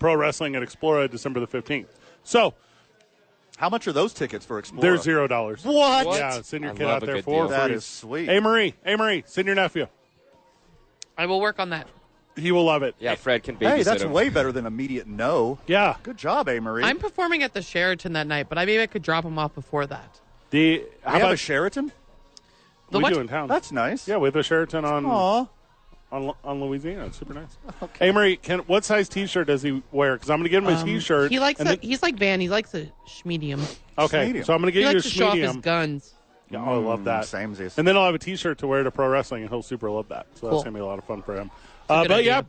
pro 0.00 0.14
wrestling 0.14 0.56
at 0.56 0.62
Explora 0.62 1.10
December 1.10 1.40
the 1.40 1.46
15th. 1.46 1.88
So 2.22 2.54
How 3.56 3.68
much 3.68 3.86
are 3.86 3.92
those 3.92 4.12
tickets 4.12 4.44
for 4.44 4.60
Explora? 4.60 4.80
they're 4.80 4.96
zero 4.96 5.26
dollars. 5.28 5.64
What? 5.64 6.06
Yeah, 6.18 6.40
send 6.42 6.64
your 6.64 6.72
I 6.72 6.76
kid 6.76 6.84
love 6.84 6.96
out 6.96 7.02
a 7.02 7.06
there 7.06 7.14
good 7.16 7.24
for 7.24 7.30
deal. 7.44 7.48
That 7.48 7.66
free. 7.66 7.74
is 7.76 7.84
sweet. 7.84 8.26
Hey 8.26 8.40
Marie, 8.40 8.74
hey 8.84 8.96
Marie, 8.96 9.22
send 9.26 9.46
your 9.46 9.54
nephew. 9.54 9.86
I 11.16 11.26
will 11.26 11.40
work 11.40 11.60
on 11.60 11.70
that. 11.70 11.86
He 12.36 12.50
will 12.50 12.64
love 12.64 12.82
it. 12.82 12.96
Yeah, 12.98 13.14
Fred 13.14 13.44
can 13.44 13.56
babysit 13.56 13.76
Hey, 13.76 13.82
that's 13.84 14.02
him. 14.02 14.10
way 14.10 14.28
better 14.28 14.50
than 14.50 14.66
immediate 14.66 15.06
no. 15.06 15.58
Yeah. 15.68 15.94
Good 16.02 16.16
job, 16.16 16.48
A. 16.48 16.58
Marie. 16.58 16.82
I'm 16.82 16.98
performing 16.98 17.44
at 17.44 17.54
the 17.54 17.62
Sheraton 17.62 18.14
that 18.14 18.26
night, 18.26 18.48
but 18.48 18.58
I 18.58 18.64
maybe 18.64 18.82
I 18.82 18.86
could 18.88 19.02
drop 19.02 19.24
him 19.24 19.38
off 19.38 19.54
before 19.54 19.86
that. 19.86 20.20
The 20.50 20.78
we 20.78 20.84
how 21.04 21.12
have 21.12 21.20
about 21.22 21.34
a 21.34 21.36
Sheraton? 21.36 21.92
The 22.90 22.98
we 22.98 23.04
what? 23.04 23.12
do 23.14 23.20
in 23.20 23.28
town? 23.28 23.48
That's 23.48 23.70
nice. 23.70 24.08
yeah, 24.08 24.16
we 24.16 24.26
have 24.26 24.34
a 24.36 24.42
Sheraton 24.42 24.84
on 24.84 25.06
Aw. 25.06 25.46
On 26.12 26.32
on 26.44 26.60
Louisiana. 26.60 27.06
It's 27.06 27.18
super 27.18 27.34
nice. 27.34 27.56
Hey 27.98 28.10
Marie, 28.12 28.36
can 28.36 28.60
what 28.60 28.84
size 28.84 29.08
T-shirt 29.08 29.46
does 29.46 29.62
he 29.62 29.82
wear? 29.92 30.14
Because 30.14 30.30
I'm 30.30 30.38
going 30.38 30.44
to 30.44 30.48
get 30.50 30.62
him 30.62 30.68
a 30.68 30.78
Um, 30.78 30.84
T-shirt. 30.86 31.30
He 31.30 31.38
likes 31.40 31.60
and 31.60 31.68
a, 31.68 31.72
then- 31.72 31.80
he's 31.80 32.02
like 32.02 32.16
Van. 32.16 32.40
He 32.40 32.48
likes 32.48 32.74
a 32.74 32.90
medium. 33.24 33.62
okay, 33.98 34.26
medium. 34.26 34.44
so 34.44 34.54
I'm 34.54 34.60
going 34.60 34.72
to 34.72 34.78
He 34.78 34.84
get 34.84 34.90
you 34.92 34.96
a 34.96 34.98
likes 34.98 35.04
to 35.04 35.10
show 35.10 35.26
off 35.28 35.34
his 35.34 35.42
medium. 35.42 35.60
guns. 35.60 36.14
Yeah, 36.50 36.62
oh, 36.64 36.74
I 36.74 36.76
love 36.84 37.04
that. 37.04 37.24
Mm, 37.24 37.56
samesies. 37.56 37.78
And 37.78 37.88
then 37.88 37.96
I'll 37.96 38.04
have 38.06 38.14
a 38.14 38.18
T-shirt 38.18 38.58
to 38.58 38.66
wear 38.66 38.82
to 38.82 38.90
pro 38.90 39.08
wrestling, 39.08 39.42
and 39.42 39.50
he'll 39.50 39.62
super 39.62 39.90
love 39.90 40.08
that. 40.08 40.26
So 40.34 40.40
Cool. 40.42 40.50
that's 40.50 40.64
gonna 40.64 40.74
be 40.74 40.80
a 40.80 40.86
lot 40.86 40.98
of 40.98 41.04
fun 41.04 41.22
for 41.22 41.34
him. 41.34 41.50
a 41.88 41.92
Uh, 41.92 42.02
good 42.02 42.08
but 42.08 42.18
idea. 42.20 42.30
yeah, 42.32 42.42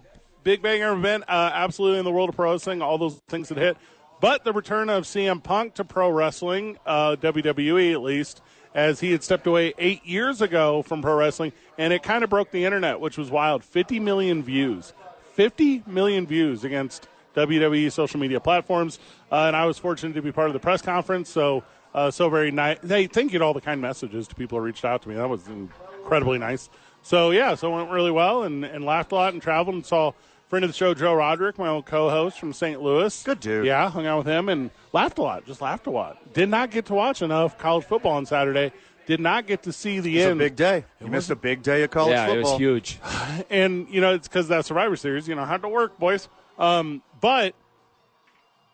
big 0.44 0.62
banger 0.62 0.92
event, 0.94 1.24
uh, 1.28 1.50
absolutely 1.54 2.00
in 2.00 2.06
the 2.06 2.12
world 2.12 2.30
of 2.30 2.36
pro 2.36 2.52
wrestling. 2.52 2.82
All 2.82 2.98
those 2.98 3.16
things 3.30 3.50
that 3.50 3.58
hit, 3.58 3.78
but 4.22 4.44
the 4.44 4.54
return 4.54 4.90
of 4.90 5.06
CM 5.06 5.42
Punk 5.42 5.74
to 5.76 5.84
pro 5.86 6.10
wrestling, 6.10 6.78
uh, 6.86 7.16
WWE 7.16 7.94
at 7.94 8.02
least, 8.02 8.42
as 8.76 9.00
he 9.00 9.12
had 9.12 9.24
stepped 9.24 9.48
away 9.48 9.74
eight 9.78 10.06
years 10.06 10.42
ago 10.42 10.82
from 10.84 11.02
pro 11.02 11.16
wrestling, 11.16 11.54
and 11.77 11.94
it 11.94 12.03
kind 12.03 12.24
of 12.24 12.29
broke 12.29 12.51
the 12.51 12.65
internet, 12.65 13.00
which 13.00 13.17
was 13.17 13.32
wild. 13.32 13.63
Fifty 13.63 14.00
million 14.00 14.44
views, 14.44 14.94
fifty 15.34 15.84
million 15.86 16.25
views 16.25 16.63
against 16.63 17.08
WWE 17.36 17.91
social 17.91 18.20
media 18.20 18.39
platforms, 18.39 19.00
uh, 19.32 19.46
and 19.46 19.55
I 19.55 19.65
was 19.65 19.77
fortunate 19.77 20.13
to 20.13 20.22
be 20.22 20.32
part 20.32 20.48
of 20.48 20.53
the 20.53 20.60
press 20.60 20.82
conference. 20.82 21.29
So. 21.29 21.63
Uh, 21.94 22.12
so 22.12 22.27
very 22.27 22.51
nice. 22.51 22.77
Hey, 22.86 23.08
thank 23.08 23.32
you 23.32 23.39
to 23.39 23.46
all 23.46 23.53
the 23.53 23.62
kind 23.62 23.79
messages 23.79 24.27
to 24.27 24.36
people 24.36 24.60
who 24.60 24.65
reached 24.65 24.84
out 24.84 25.03
to 25.03 25.08
me. 25.08 25.15
That 25.15 25.29
was 25.29 25.48
incredibly 25.48 26.38
nice. 26.38 26.70
So 27.03 27.32
yeah, 27.32 27.55
so 27.55 27.72
it 27.72 27.77
went 27.77 27.89
really 27.89 28.12
well 28.12 28.44
and, 28.44 28.65
and 28.65 28.84
laughed 28.84 29.13
a 29.13 29.15
lot 29.15 29.32
and 29.32 29.41
traveled 29.41 29.75
and 29.75 29.86
saw 29.86 30.12
friend 30.48 30.63
of 30.63 30.70
the 30.70 30.75
show 30.75 30.94
Joe 30.94 31.13
Roderick, 31.13 31.58
my 31.58 31.67
old 31.67 31.86
co-host 31.86 32.39
from 32.39 32.53
St. 32.53 32.82
Louis. 32.82 33.24
Good 33.24 33.39
dude. 33.39 33.65
Yeah, 33.65 33.89
hung 33.89 34.05
out 34.05 34.20
with 34.20 34.27
him 34.27 34.50
and 34.50 34.72
laughed 34.94 35.17
a 35.17 35.22
lot. 35.22 35.46
Just 35.46 35.62
laughed 35.62 35.88
a 35.88 35.91
lot. 35.91 36.34
Did 36.34 36.50
not 36.50 36.72
get 36.72 36.86
to 36.88 36.94
watch 36.94 37.22
enough 37.22 37.58
college 37.58 37.86
football 37.86 38.13
on 38.13 38.25
Saturday. 38.25 38.72
Did 39.06 39.20
not 39.20 39.46
get 39.46 39.64
to 39.64 39.72
see 39.72 40.00
the 40.00 40.18
It's 40.18 40.26
a 40.26 40.30
end. 40.32 40.40
big 40.40 40.56
day. 40.56 40.86
You 41.00 41.08
missed 41.08 41.30
a 41.30 41.36
big 41.36 41.62
day 41.62 41.84
of 41.84 41.92
college 41.92 42.12
yeah, 42.12 42.28
it 42.28 42.36
football. 42.36 42.54
was 42.54 42.60
huge. 42.60 43.00
and 43.50 43.88
you 43.90 44.02
know 44.02 44.14
it's 44.16 44.28
because 44.28 44.48
that 44.48 44.66
Survivor 44.66 44.96
Series. 44.96 45.28
You 45.28 45.36
know 45.36 45.46
had 45.46 45.62
to 45.62 45.70
work, 45.70 46.00
boys. 46.00 46.28
Um, 46.58 47.02
but 47.22 47.54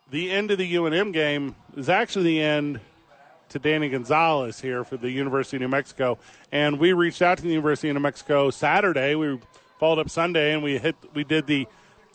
the 0.10 0.32
end 0.32 0.52
of 0.52 0.58
the 0.58 0.76
UNM 0.76 1.14
game 1.14 1.56
is 1.76 1.90
actually 1.90 2.26
the 2.26 2.42
end 2.42 2.80
to 3.50 3.60
Danny 3.60 3.90
Gonzalez 3.90 4.62
here 4.62 4.84
for 4.84 4.96
the 4.98 5.10
University 5.10 5.58
of 5.58 5.62
New 5.62 5.68
Mexico, 5.68 6.18
and 6.52 6.80
we 6.80 6.94
reached 6.94 7.22
out 7.22 7.38
to 7.38 7.44
the 7.44 7.50
University 7.50 7.90
of 7.90 7.96
New 7.96 8.02
Mexico 8.02 8.50
Saturday. 8.50 9.16
We 9.16 9.40
followed 9.80 10.00
up 10.00 10.10
Sunday, 10.10 10.54
and 10.54 10.64
we 10.64 10.78
hit. 10.78 10.96
We 11.14 11.24
did 11.26 11.48
the, 11.48 11.68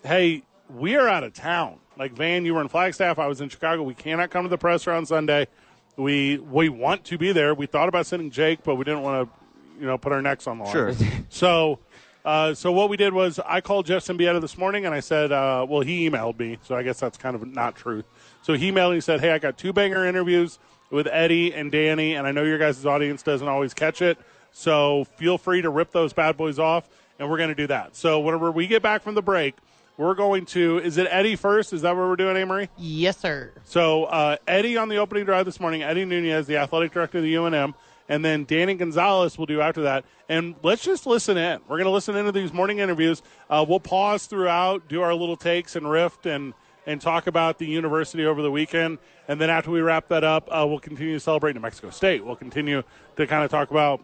hey, 0.05 0.43
we 0.75 0.97
are 0.97 1.09
out 1.09 1.25
of 1.25 1.35
town. 1.35 1.79
Like 1.99 2.13
Van, 2.13 2.45
you 2.45 2.55
were 2.55 2.61
in 2.61 2.69
Flagstaff. 2.69 3.19
I 3.19 3.27
was 3.27 3.41
in 3.41 3.49
Chicago. 3.49 3.83
We 3.83 3.95
cannot 3.95 4.31
come 4.31 4.45
to 4.45 4.49
the 4.49 4.59
presser 4.59 4.93
on 4.93 5.05
Sunday. 5.07 5.49
We 5.97 6.39
we 6.39 6.69
want 6.69 7.05
to 7.05 7.19
be 7.19 7.33
there. 7.33 7.55
We 7.55 7.67
thought 7.67 7.89
about 7.89 8.07
sending 8.07 8.31
Jake, 8.31 8.63
but 8.63 8.77
we 8.77 8.85
didn't 8.85 9.03
want 9.03 9.29
to, 9.29 9.81
you 9.81 9.87
know, 9.87 9.97
put 9.97 10.13
our 10.13 10.21
necks 10.21 10.47
on 10.47 10.59
the 10.59 10.65
line. 10.65 10.73
Sure. 10.73 10.95
So, 11.31 11.79
uh, 12.25 12.55
so 12.55 12.73
what 12.73 12.89
we 12.89 12.97
did 12.97 13.13
was 13.13 13.39
I 13.45 13.61
called 13.61 13.87
Jeff 13.87 14.05
Siembieda 14.05 14.41
this 14.41 14.57
morning 14.59 14.87
and 14.87 14.95
I 14.95 15.01
said, 15.01 15.33
uh, 15.33 15.67
well, 15.69 15.81
he 15.81 16.09
emailed 16.09 16.39
me, 16.39 16.59
so 16.65 16.75
I 16.75 16.83
guess 16.83 16.99
that's 17.01 17.17
kind 17.19 17.35
of 17.35 17.47
not 17.47 17.77
true. 17.77 18.05
So 18.43 18.55
he 18.55 18.71
emailed 18.71 18.91
me 18.91 18.97
and 18.97 19.05
said, 19.05 19.21
hey, 19.21 19.33
I 19.33 19.39
got 19.39 19.59
two 19.59 19.73
banger 19.73 20.07
interviews 20.07 20.59
with 20.91 21.07
Eddie 21.09 21.53
and 21.53 21.71
Danny, 21.73 22.15
and 22.15 22.27
I 22.27 22.33
know 22.33 22.43
your 22.45 22.59
guys' 22.59 22.85
audience 22.87 23.23
doesn't 23.23 23.47
always 23.49 23.75
catch 23.75 24.03
it, 24.03 24.19
so 24.53 25.05
feel 25.17 25.37
free 25.37 25.63
to 25.63 25.71
rip 25.71 25.91
those 25.93 26.13
bad 26.13 26.37
boys 26.37 26.59
off, 26.59 26.89
and 27.19 27.29
we're 27.29 27.39
going 27.39 27.49
to 27.49 27.55
do 27.55 27.67
that. 27.67 27.97
So 27.97 28.21
whenever 28.21 28.51
we 28.51 28.67
get 28.67 28.83
back 28.83 29.03
from 29.03 29.15
the 29.15 29.23
break, 29.23 29.57
we're 29.97 30.15
going 30.15 30.47
to. 30.47 30.79
Is 30.79 30.99
it 30.99 31.07
Eddie 31.11 31.37
first? 31.37 31.73
Is 31.73 31.83
that 31.83 31.97
what 31.97 32.07
we're 32.07 32.17
doing, 32.17 32.37
Amory? 32.37 32.69
Yes, 32.77 33.17
sir. 33.17 33.53
So 33.65 34.05
uh, 34.05 34.37
Eddie 34.47 34.77
on 34.77 34.89
the 34.89 34.97
opening 34.97 35.25
drive 35.25 35.47
this 35.47 35.61
morning, 35.61 35.83
Eddie 35.83 36.05
Nunez, 36.05 36.47
the 36.47 36.59
athletic 36.59 36.93
director 36.93 37.19
of 37.19 37.25
the 37.25 37.35
UNM, 37.35 37.75
and 38.09 38.25
then 38.25 38.45
Danny 38.45 38.75
Gonzalez 38.75 39.39
will 39.39 39.47
do 39.47 39.61
after 39.61 39.83
that. 39.83 40.05
And 40.29 40.55
let's 40.63 40.83
just 40.85 41.07
listen 41.07 41.37
in. 41.37 41.61
We're 41.69 41.77
going 41.77 41.85
to 41.85 41.91
listen 41.91 42.17
into 42.17 42.33
these 42.33 42.53
morning 42.53 42.79
interviews. 42.79 43.23
Uh, 43.49 43.65
we'll 43.67 43.81
pause 43.81 44.27
throughout, 44.27 44.89
do 44.89 45.03
our 45.03 45.15
little 45.15 45.37
takes 45.37 45.77
and 45.77 45.89
rift, 45.89 46.27
and 46.27 46.55
and 46.89 47.01
talk 47.01 47.27
about 47.27 47.59
the 47.59 47.67
university 47.67 48.25
over 48.25 48.43
the 48.43 48.51
weekend. 48.51 48.99
And 49.27 49.41
then 49.41 49.51
after 49.51 49.73
we 49.73 49.81
wrap 49.81 50.09
that 50.09 50.23
up, 50.23 50.49
uh, 50.49 50.65
we'll 50.69 50.79
continue 50.79 51.15
to 51.15 51.21
celebrate 51.21 51.55
New 51.55 51.61
Mexico 51.61 51.91
State. 51.91 52.25
We'll 52.25 52.37
continue 52.37 52.85
to 53.17 53.27
kind 53.27 53.45
of 53.45 53.51
talk 53.51 53.73
about 53.73 54.01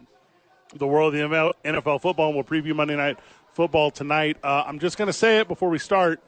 the 0.75 0.85
world 0.85 1.13
of 1.13 1.19
the 1.19 1.25
NFL 1.25 1.53
NFL 1.63 2.01
football, 2.01 2.27
and 2.27 2.35
we'll 2.35 2.43
preview 2.43 2.75
Monday 2.75 2.95
Night 2.95 3.17
Football 3.53 3.91
tonight. 3.91 4.37
Uh, 4.43 4.63
I'm 4.65 4.79
just 4.79 4.97
going 4.97 5.07
to 5.07 5.13
say 5.13 5.39
it 5.39 5.47
before 5.47 5.69
we 5.69 5.77
start. 5.77 6.21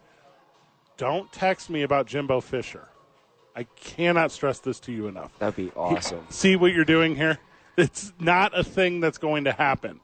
Don't 0.98 1.32
text 1.32 1.70
me 1.70 1.82
about 1.82 2.06
Jimbo 2.06 2.40
Fisher. 2.42 2.88
I 3.56 3.64
cannot 3.76 4.32
stress 4.32 4.60
this 4.60 4.80
to 4.82 4.92
you 4.92 5.08
enough. 5.08 5.38
That'd 5.40 5.56
be 5.56 5.72
awesome. 5.76 6.26
See 6.30 6.56
what 6.56 6.74
you're 6.74 6.86
doing 6.86 7.16
here? 7.16 7.40
It's 7.78 8.14
not 8.20 8.58
a 8.58 8.64
thing 8.64 9.00
that's 9.00 9.18
going 9.18 9.46
to 9.46 9.52
happen. 9.52 10.00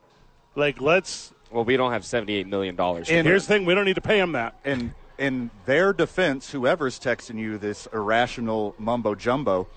Like, 0.55 0.81
let's. 0.81 1.33
Well, 1.51 1.63
we 1.63 1.77
don't 1.77 1.91
have 1.91 2.05
seventy-eight 2.05 2.47
million 2.47 2.75
dollars. 2.75 3.09
And- 3.09 3.25
Here's 3.27 3.45
the 3.47 3.53
thing: 3.53 3.65
we 3.65 3.75
don't 3.75 3.85
need 3.85 3.95
to 3.95 4.01
pay 4.01 4.19
him 4.19 4.31
that. 4.33 4.55
in 4.65 4.93
in 5.17 5.51
their 5.65 5.93
defense, 5.93 6.51
whoever's 6.51 6.99
texting 6.99 7.37
you 7.37 7.57
this 7.57 7.87
irrational 7.93 8.73
mumbo 8.79 9.13
jumbo, 9.15 9.67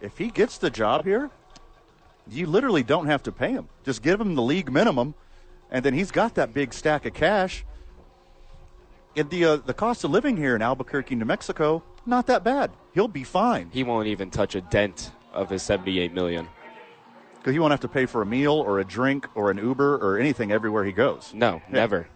if 0.00 0.16
he 0.16 0.28
gets 0.30 0.56
the 0.58 0.70
job 0.70 1.04
here, 1.04 1.28
you 2.28 2.46
literally 2.46 2.82
don't 2.82 3.06
have 3.06 3.22
to 3.24 3.32
pay 3.32 3.50
him. 3.52 3.68
Just 3.84 4.02
give 4.02 4.20
him 4.20 4.34
the 4.34 4.42
league 4.42 4.72
minimum, 4.72 5.14
and 5.70 5.84
then 5.84 5.94
he's 5.94 6.10
got 6.10 6.34
that 6.34 6.52
big 6.54 6.72
stack 6.72 7.06
of 7.06 7.14
cash. 7.14 7.64
And 9.16 9.28
the 9.30 9.44
uh, 9.44 9.56
the 9.56 9.74
cost 9.74 10.04
of 10.04 10.10
living 10.10 10.36
here 10.36 10.54
in 10.54 10.62
Albuquerque, 10.62 11.14
New 11.16 11.24
Mexico, 11.24 11.82
not 12.06 12.26
that 12.28 12.44
bad. 12.44 12.70
He'll 12.94 13.08
be 13.08 13.24
fine 13.24 13.70
He 13.72 13.82
won't 13.84 14.06
even 14.08 14.30
touch 14.30 14.54
a 14.54 14.60
dent 14.60 15.12
of 15.32 15.50
his 15.50 15.62
seventy-eight 15.62 16.12
million. 16.12 16.48
because 17.38 17.52
he 17.52 17.58
won't 17.58 17.70
have 17.72 17.80
to 17.80 17.88
pay 17.88 18.06
for 18.06 18.22
a 18.22 18.26
meal 18.26 18.52
or 18.54 18.78
a 18.80 18.84
drink 18.84 19.26
or 19.34 19.50
an 19.50 19.58
Uber 19.58 19.96
or 19.98 20.18
anything 20.18 20.52
everywhere 20.52 20.84
he 20.84 20.92
goes. 20.92 21.32
No, 21.34 21.60
never. 21.68 22.08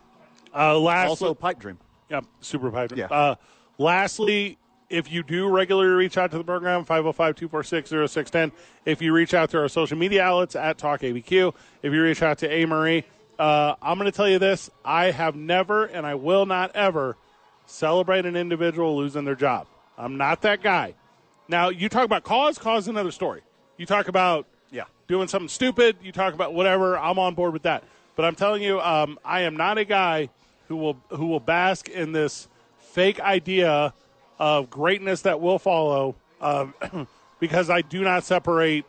Uh, 0.54 0.78
last, 0.78 1.08
Also, 1.08 1.34
pipe 1.34 1.58
dream. 1.58 1.78
Yeah, 2.08 2.20
super 2.40 2.70
pipe. 2.70 2.92
Yeah. 2.94 3.06
Uh, 3.06 3.34
lastly, 3.78 4.56
if 4.88 5.11
you 5.11 5.25
do 5.25 5.49
regularly 5.49 5.88
reach 5.94 6.16
out 6.16 6.30
to 6.30 6.38
the 6.38 6.44
program, 6.44 6.84
505 6.84 7.34
246 7.34 7.90
0610. 8.12 8.52
If 8.84 9.02
you 9.02 9.12
reach 9.12 9.34
out 9.34 9.50
to 9.50 9.58
our 9.58 9.68
social 9.68 9.99
media 9.99 10.23
outlets 10.23 10.54
at 10.54 10.78
Talk 10.78 11.00
ABQ, 11.00 11.54
if 11.82 11.92
you 11.92 12.02
reach 12.02 12.23
out 12.23 12.38
to 12.38 12.49
A. 12.52 12.64
Marie, 12.66 13.04
uh, 13.38 13.75
I'm 13.83 13.99
going 13.99 14.11
to 14.11 14.17
tell 14.17 14.29
you 14.29 14.38
this 14.38 14.71
I 14.85 15.11
have 15.11 15.35
never 15.37 15.85
and 15.85 16.07
I 16.07 16.14
will 16.14 16.47
not 16.47 16.75
ever 16.75 17.17
celebrate 17.67 18.26
an 18.26 18.37
individual 18.37 18.97
losing 18.97 19.25
their 19.25 19.35
job. 19.35 19.67
I'm 19.97 20.17
not 20.17 20.43
that 20.43 20.62
guy. 20.62 20.95
Now, 21.49 21.69
you 21.69 21.88
talk 21.88 22.05
about 22.05 22.25
cause, 22.25 22.59
cause 22.59 22.85
is 22.85 22.88
another 22.88 23.11
story. 23.11 23.43
You 23.76 23.87
talk 23.87 24.09
about 24.09 24.47
Yeah. 24.71 24.85
doing 25.09 25.29
something 25.29 25.49
stupid. 25.49 25.97
You 26.03 26.12
talk 26.12 26.35
about 26.35 26.55
whatever. 26.55 26.99
I'm 26.99 27.19
on 27.19 27.35
board 27.35 27.53
with 27.53 27.62
that. 27.62 27.85
But 28.17 28.25
I'm 28.25 28.35
telling 28.35 28.62
you, 28.62 28.81
um, 28.81 29.19
I 29.25 29.43
am 29.43 29.57
not 29.57 29.79
a 29.79 29.85
guy 29.85 30.31
who 30.69 30.76
will 30.76 30.97
who 31.11 31.26
will 31.26 31.41
bask 31.41 31.88
in 31.88 32.12
this 32.12 32.49
fake 32.79 33.21
idea 33.21 33.93
of 34.38 34.71
greatness 34.71 35.23
that 35.23 35.41
will 35.41 35.59
follow, 35.59 36.14
um, 36.41 36.75
because 37.41 37.69
I 37.71 37.83
do 37.83 38.03
not 38.03 38.25
separate 38.25 38.85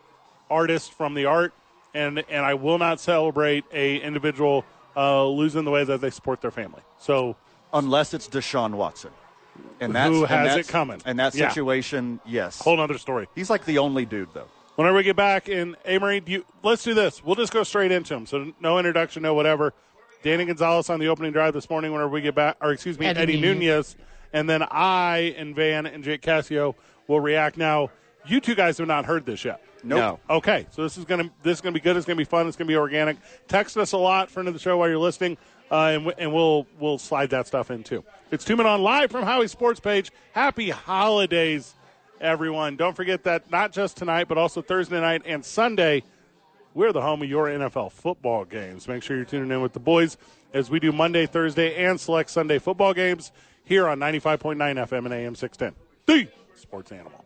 artists 0.48 0.88
from 0.88 1.14
the 1.14 1.24
art, 1.26 1.52
and 1.96 2.24
and 2.28 2.44
I 2.44 2.54
will 2.54 2.78
not 2.78 3.00
celebrate 3.00 3.64
a 3.72 3.96
individual 3.96 4.64
uh, 4.96 5.26
losing 5.26 5.64
the 5.64 5.70
way 5.70 5.84
that 5.84 6.00
they 6.00 6.10
support 6.10 6.40
their 6.40 6.50
family. 6.50 6.82
So 6.98 7.36
Unless 7.72 8.14
it's 8.14 8.28
Deshaun 8.28 8.74
Watson. 8.74 9.10
And 9.80 9.94
that's, 9.94 10.08
Who 10.10 10.20
has 10.24 10.48
that's- 10.48 10.68
it 10.68 10.70
coming. 10.70 11.02
And 11.04 11.18
that 11.18 11.34
Yeah. 11.34 11.48
situation, 11.48 12.20
yes. 12.24 12.60
whole 12.60 12.80
other 12.80 12.96
story. 12.98 13.26
He's 13.34 13.50
like 13.50 13.64
the 13.64 13.78
only 13.78 14.06
dude, 14.06 14.28
though. 14.32 14.46
Whenever 14.76 14.96
we 14.96 15.02
get 15.02 15.16
back 15.16 15.48
in 15.48 15.76
Amory, 15.84 16.20
do 16.20 16.32
you, 16.32 16.44
let's 16.62 16.82
do 16.84 16.94
this. 16.94 17.24
We'll 17.24 17.34
just 17.34 17.52
go 17.52 17.62
straight 17.64 17.90
into 17.92 18.14
him. 18.14 18.24
So 18.26 18.52
no 18.60 18.78
introduction, 18.78 19.22
no 19.22 19.34
whatever. 19.34 19.74
Danny 20.22 20.44
Gonzalez 20.44 20.88
on 20.90 21.00
the 21.00 21.08
opening 21.08 21.32
drive 21.32 21.54
this 21.54 21.68
morning. 21.68 21.92
Whenever 21.92 22.10
we 22.10 22.20
get 22.20 22.34
back, 22.34 22.56
or 22.60 22.72
excuse 22.72 22.98
me, 22.98 23.06
Eddie 23.06 23.20
Eddie, 23.20 23.40
Nunez. 23.40 23.58
Nunez, 23.60 23.96
and 24.32 24.48
then 24.48 24.62
I 24.70 25.34
and 25.36 25.54
Van 25.54 25.86
and 25.86 26.02
Jake 26.04 26.22
Cassio 26.22 26.74
will 27.08 27.20
react. 27.20 27.56
Now, 27.56 27.90
you 28.26 28.40
two 28.40 28.54
guys 28.54 28.78
have 28.78 28.88
not 28.88 29.04
heard 29.06 29.24
this 29.26 29.44
yet. 29.44 29.62
No. 29.88 30.20
Okay, 30.28 30.66
so 30.70 30.82
this 30.82 30.96
is 30.98 31.04
gonna 31.04 31.30
this 31.42 31.58
is 31.58 31.60
gonna 31.60 31.72
be 31.74 31.80
good. 31.80 31.96
It's 31.96 32.06
gonna 32.06 32.16
be 32.16 32.24
fun. 32.24 32.46
It's 32.48 32.56
gonna 32.56 32.68
be 32.68 32.76
organic. 32.76 33.16
Text 33.48 33.76
us 33.76 33.92
a 33.92 33.96
lot, 33.98 34.30
friend 34.30 34.48
of 34.48 34.54
the 34.54 34.60
show, 34.60 34.76
while 34.78 34.88
you're 34.88 34.98
listening, 34.98 35.36
uh, 35.70 35.74
and, 35.94 36.04
w- 36.04 36.14
and 36.18 36.32
we'll 36.32 36.66
we'll 36.78 36.98
slide 36.98 37.30
that 37.30 37.46
stuff 37.46 37.70
in 37.70 37.82
too. 37.84 38.04
It's 38.30 38.44
two 38.44 38.56
men 38.56 38.66
on 38.66 38.82
live 38.82 39.10
from 39.10 39.24
Howie 39.24 39.48
Sports 39.48 39.78
Page. 39.80 40.10
Happy 40.32 40.70
holidays, 40.70 41.74
everyone! 42.20 42.76
Don't 42.76 42.96
forget 42.96 43.24
that 43.24 43.50
not 43.50 43.72
just 43.72 43.96
tonight, 43.96 44.28
but 44.28 44.38
also 44.38 44.62
Thursday 44.62 45.00
night 45.00 45.22
and 45.24 45.44
Sunday. 45.44 46.02
We're 46.74 46.92
the 46.92 47.00
home 47.00 47.22
of 47.22 47.28
your 47.30 47.46
NFL 47.46 47.92
football 47.92 48.44
games. 48.44 48.86
Make 48.86 49.02
sure 49.02 49.16
you're 49.16 49.24
tuning 49.24 49.50
in 49.50 49.62
with 49.62 49.72
the 49.72 49.80
boys 49.80 50.18
as 50.52 50.68
we 50.68 50.78
do 50.78 50.92
Monday, 50.92 51.24
Thursday, 51.24 51.74
and 51.86 51.98
select 51.98 52.28
Sunday 52.28 52.58
football 52.58 52.92
games 52.92 53.32
here 53.64 53.88
on 53.88 53.98
95.9 53.98 54.56
FM 54.56 55.04
and 55.06 55.14
AM 55.14 55.34
610. 55.34 55.74
The 56.06 56.28
Sports 56.54 56.92
Animal. 56.92 57.24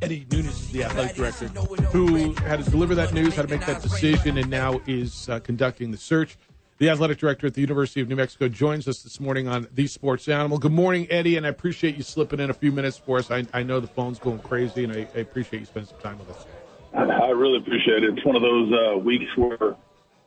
Eddie 0.00 0.26
Nunez 0.30 0.60
is 0.60 0.70
the 0.70 0.84
athletic 0.84 1.16
director 1.16 1.48
who 1.48 2.32
had 2.34 2.64
to 2.64 2.70
deliver 2.70 2.94
that 2.94 3.12
news, 3.12 3.34
had 3.34 3.48
to 3.48 3.56
make 3.56 3.66
that 3.66 3.82
decision, 3.82 4.38
and 4.38 4.48
now 4.48 4.80
is 4.86 5.28
uh, 5.28 5.40
conducting 5.40 5.90
the 5.90 5.96
search. 5.96 6.36
The 6.78 6.90
athletic 6.90 7.18
director 7.18 7.48
at 7.48 7.54
the 7.54 7.60
University 7.60 8.00
of 8.00 8.08
New 8.08 8.14
Mexico 8.14 8.46
joins 8.48 8.86
us 8.86 9.02
this 9.02 9.18
morning 9.18 9.48
on 9.48 9.66
The 9.74 9.88
Sports 9.88 10.28
Animal. 10.28 10.58
Good 10.58 10.72
morning, 10.72 11.08
Eddie, 11.10 11.36
and 11.36 11.44
I 11.44 11.48
appreciate 11.48 11.96
you 11.96 12.04
slipping 12.04 12.38
in 12.38 12.50
a 12.50 12.54
few 12.54 12.70
minutes 12.70 12.96
for 12.96 13.18
us. 13.18 13.32
I, 13.32 13.44
I 13.52 13.64
know 13.64 13.80
the 13.80 13.88
phone's 13.88 14.20
going 14.20 14.38
crazy, 14.38 14.84
and 14.84 14.92
I, 14.92 15.08
I 15.16 15.18
appreciate 15.18 15.58
you 15.60 15.66
spending 15.66 15.90
some 15.90 16.00
time 16.00 16.18
with 16.20 16.30
us. 16.30 16.46
I 16.94 17.30
really 17.30 17.58
appreciate 17.58 18.04
it. 18.04 18.16
It's 18.16 18.24
one 18.24 18.36
of 18.36 18.42
those 18.42 18.72
uh, 18.72 18.98
weeks 18.98 19.36
where 19.36 19.76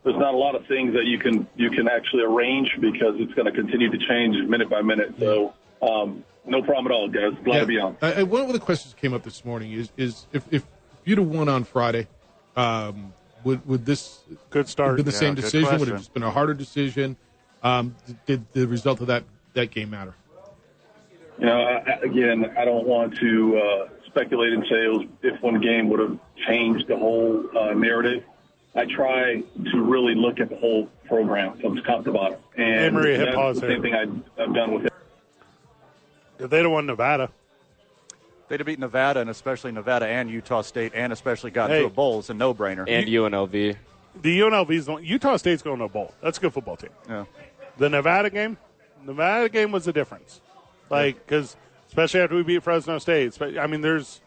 there's 0.03 0.17
not 0.17 0.33
a 0.33 0.37
lot 0.37 0.55
of 0.55 0.67
things 0.67 0.93
that 0.93 1.05
you 1.05 1.17
can 1.17 1.47
you 1.55 1.69
can 1.69 1.87
actually 1.87 2.23
arrange 2.23 2.69
because 2.79 3.15
it's 3.17 3.33
going 3.33 3.45
to 3.45 3.51
continue 3.51 3.89
to 3.89 3.97
change 3.97 4.35
minute 4.47 4.69
by 4.69 4.81
minute. 4.81 5.15
So 5.17 5.53
um, 5.81 6.23
no 6.45 6.61
problem 6.61 6.87
at 6.87 6.91
all, 6.95 7.07
guys. 7.07 7.33
Glad 7.43 7.59
to 7.61 7.65
be 7.65 7.79
on. 7.79 7.97
Uh, 8.01 8.05
uh, 8.21 8.25
one 8.25 8.41
of 8.41 8.53
the 8.53 8.59
questions 8.59 8.93
that 8.93 8.99
came 9.01 9.13
up 9.13 9.23
this 9.23 9.43
morning 9.45 9.71
is 9.73 9.91
is 9.97 10.27
if, 10.33 10.43
if 10.51 10.63
you'd 11.05 11.17
have 11.19 11.27
won 11.27 11.47
on 11.49 11.63
Friday, 11.63 12.07
um, 12.55 13.13
would 13.43 13.65
would 13.67 13.85
this 13.85 14.19
Good 14.49 14.67
start. 14.67 14.95
been 14.97 15.05
the 15.05 15.11
Yeah, 15.11 15.17
same 15.17 15.35
good 15.35 15.41
decision? 15.41 15.79
Would 15.79 15.87
it 15.87 15.91
have 15.91 15.99
just 16.01 16.13
been 16.13 16.23
a 16.23 16.31
harder 16.31 16.53
decision? 16.53 17.15
Um, 17.63 17.95
did 18.25 18.45
the 18.53 18.65
result 18.67 19.01
of 19.01 19.07
that 19.07 19.23
that 19.53 19.71
game 19.71 19.89
matter? 19.91 20.15
You 21.39 21.45
know, 21.47 21.61
I, 21.61 21.77
I- 21.93 21.99
again, 22.03 22.45
I 22.57 22.65
don't 22.65 22.85
want 22.87 23.17
to 23.17 23.57
uh, 23.57 23.87
speculate 24.07 24.53
and 24.53 24.63
say 24.69 24.85
it 24.85 24.91
was, 24.91 25.07
if 25.23 25.41
one 25.41 25.59
game 25.61 25.89
would 25.89 25.99
have 25.99 26.17
changed 26.47 26.87
the 26.87 26.97
whole 26.97 27.45
uh, 27.57 27.73
narrative. 27.73 28.23
I 28.73 28.85
try 28.85 29.41
to 29.71 29.81
really 29.81 30.15
look 30.15 30.39
at 30.39 30.49
the 30.49 30.55
whole 30.55 30.87
program 31.05 31.59
from 31.59 31.75
top 31.83 32.05
to 32.05 32.11
bottom, 32.13 32.39
and 32.55 32.79
Hey, 32.79 32.89
Maria, 32.89 33.17
hit 33.17 33.25
that's 33.25 33.35
pause 33.35 33.59
the 33.59 33.67
here. 33.67 33.75
same 33.75 33.81
thing 33.81 33.93
I, 33.93 34.41
I've 34.43 34.53
done 34.55 34.73
with 34.73 34.85
it. 34.85 34.90
If 36.41 36.49
they'd 36.49 36.63
have 36.63 36.71
won 36.71 36.85
Nevada, 36.85 37.29
They'd 38.47 38.59
have 38.59 38.67
beat 38.67 38.79
Nevada, 38.79 39.21
and 39.21 39.29
especially 39.29 39.71
Nevada 39.71 40.05
and 40.05 40.29
Utah 40.29 40.61
State, 40.61 40.91
and 40.93 41.13
especially 41.13 41.51
got 41.51 41.69
Hey. 41.69 41.79
to 41.79 41.85
a 41.85 41.89
bowl. 41.89 42.19
It's 42.19 42.29
a 42.29 42.33
no-brainer. 42.33 42.83
And 42.85 43.07
UNLV. 43.07 43.77
the 44.21 44.39
UNLV's 44.41 44.87
the 44.87 44.91
one, 44.91 45.05
Utah 45.05 45.37
State's 45.37 45.61
going 45.61 45.77
to 45.79 45.85
a 45.85 45.87
bowl. 45.89 46.13
That's 46.21 46.37
a 46.37 46.41
good 46.41 46.53
football 46.53 46.75
team. 46.75 46.89
yeah. 47.07 47.23
The 47.77 47.87
Nevada 47.87 48.29
game, 48.29 48.57
Nevada 49.05 49.47
game 49.47 49.71
was 49.71 49.85
the 49.85 49.93
difference. 49.93 50.41
Like 50.89 51.25
because 51.25 51.55
especially 51.87 52.19
after 52.19 52.35
we 52.35 52.43
beat 52.43 52.61
Fresno 52.61 52.97
State. 52.99 53.33
spe- 53.33 53.57
I 53.57 53.67
mean, 53.67 53.79
there's 53.79 54.19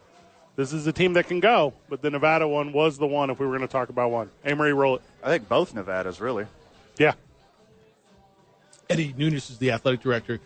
this 0.56 0.72
is 0.72 0.86
a 0.86 0.92
team 0.92 1.12
that 1.14 1.28
can 1.28 1.40
go, 1.40 1.74
but 1.90 2.00
the 2.00 2.08
Nevada 2.10 2.48
one 2.48 2.72
was 2.72 2.96
the 2.96 3.06
one. 3.06 3.28
If 3.28 3.38
we 3.38 3.44
were 3.46 3.54
going 3.58 3.68
to 3.68 3.72
talk 3.72 3.90
about 3.90 4.10
one, 4.10 4.30
Amory, 4.46 4.72
roll 4.72 4.96
it. 4.96 5.02
I 5.22 5.28
think 5.28 5.50
both 5.50 5.74
Nevadas, 5.74 6.18
really. 6.18 6.46
Yeah, 6.96 7.12
Eddie 8.88 9.14
Nunez 9.18 9.50
is 9.50 9.58
the 9.58 9.70
athletic 9.72 10.00
director. 10.00 10.40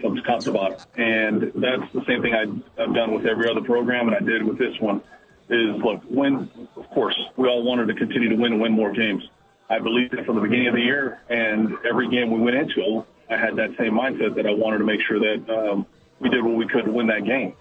From 0.00 0.16
top 0.22 0.40
to 0.40 0.52
bottom. 0.52 0.78
And 0.96 1.52
that's 1.54 1.92
the 1.92 2.04
same 2.06 2.22
thing 2.22 2.34
I, 2.34 2.82
I've 2.82 2.94
done 2.94 3.14
with 3.14 3.26
every 3.26 3.50
other 3.50 3.62
program, 3.62 4.08
and 4.08 4.16
I 4.16 4.20
did 4.20 4.42
with 4.42 4.58
this 4.58 4.78
one. 4.80 5.02
Is 5.48 5.82
look, 5.82 6.02
when 6.08 6.48
of 6.76 6.88
course 6.90 7.18
we 7.36 7.48
all 7.48 7.64
wanted 7.64 7.86
to 7.86 7.94
continue 7.94 8.28
to 8.28 8.36
win 8.36 8.52
and 8.52 8.62
win 8.62 8.72
more 8.72 8.92
games. 8.92 9.28
I 9.68 9.78
believed 9.78 10.14
it 10.14 10.24
from 10.24 10.36
the 10.36 10.42
beginning 10.42 10.68
of 10.68 10.74
the 10.74 10.80
year, 10.80 11.20
and 11.28 11.76
every 11.88 12.08
game 12.08 12.30
we 12.30 12.40
went 12.40 12.56
into, 12.56 13.04
I 13.28 13.36
had 13.36 13.56
that 13.56 13.70
same 13.78 13.94
mindset 13.94 14.34
that 14.36 14.46
I 14.46 14.52
wanted 14.52 14.78
to 14.78 14.84
make 14.84 15.00
sure 15.00 15.18
that 15.18 15.48
um, 15.48 15.86
we 16.20 16.28
did 16.28 16.44
what 16.44 16.54
we 16.54 16.66
could 16.68 16.84
to 16.84 16.92
win 16.92 17.06
that 17.08 17.24
game. 17.24 17.54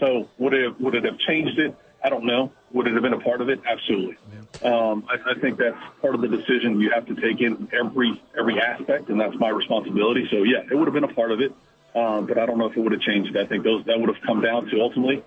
So 0.00 0.28
would 0.38 0.54
it 0.54 0.80
would 0.80 0.94
it 0.94 1.04
have 1.04 1.18
changed 1.18 1.58
it? 1.58 1.74
I 2.04 2.08
don't 2.08 2.24
know. 2.24 2.52
Would 2.72 2.86
it 2.86 2.94
have 2.94 3.02
been 3.02 3.14
a 3.14 3.20
part 3.20 3.40
of 3.40 3.48
it? 3.48 3.60
Absolutely. 3.66 4.16
Um, 4.62 5.04
I, 5.08 5.30
I 5.30 5.34
think 5.40 5.58
that's 5.58 5.76
part 6.00 6.14
of 6.14 6.20
the 6.20 6.28
decision. 6.28 6.80
You 6.80 6.90
have 6.90 7.06
to 7.06 7.14
take 7.14 7.40
in 7.40 7.68
every 7.72 8.22
every 8.38 8.60
aspect, 8.60 9.08
and 9.08 9.20
that's 9.20 9.36
my 9.38 9.48
responsibility. 9.48 10.28
So 10.30 10.42
yeah, 10.42 10.62
it 10.70 10.74
would 10.74 10.86
have 10.86 10.94
been 10.94 11.04
a 11.04 11.14
part 11.14 11.32
of 11.32 11.40
it, 11.40 11.52
um, 11.96 12.26
but 12.26 12.38
I 12.38 12.46
don't 12.46 12.58
know 12.58 12.66
if 12.66 12.76
it 12.76 12.80
would 12.80 12.92
have 12.92 13.00
changed. 13.00 13.36
I 13.36 13.46
think 13.46 13.64
those 13.64 13.84
that 13.86 13.98
would 13.98 14.08
have 14.08 14.22
come 14.26 14.42
down 14.42 14.66
to 14.66 14.80
ultimately 14.80 15.24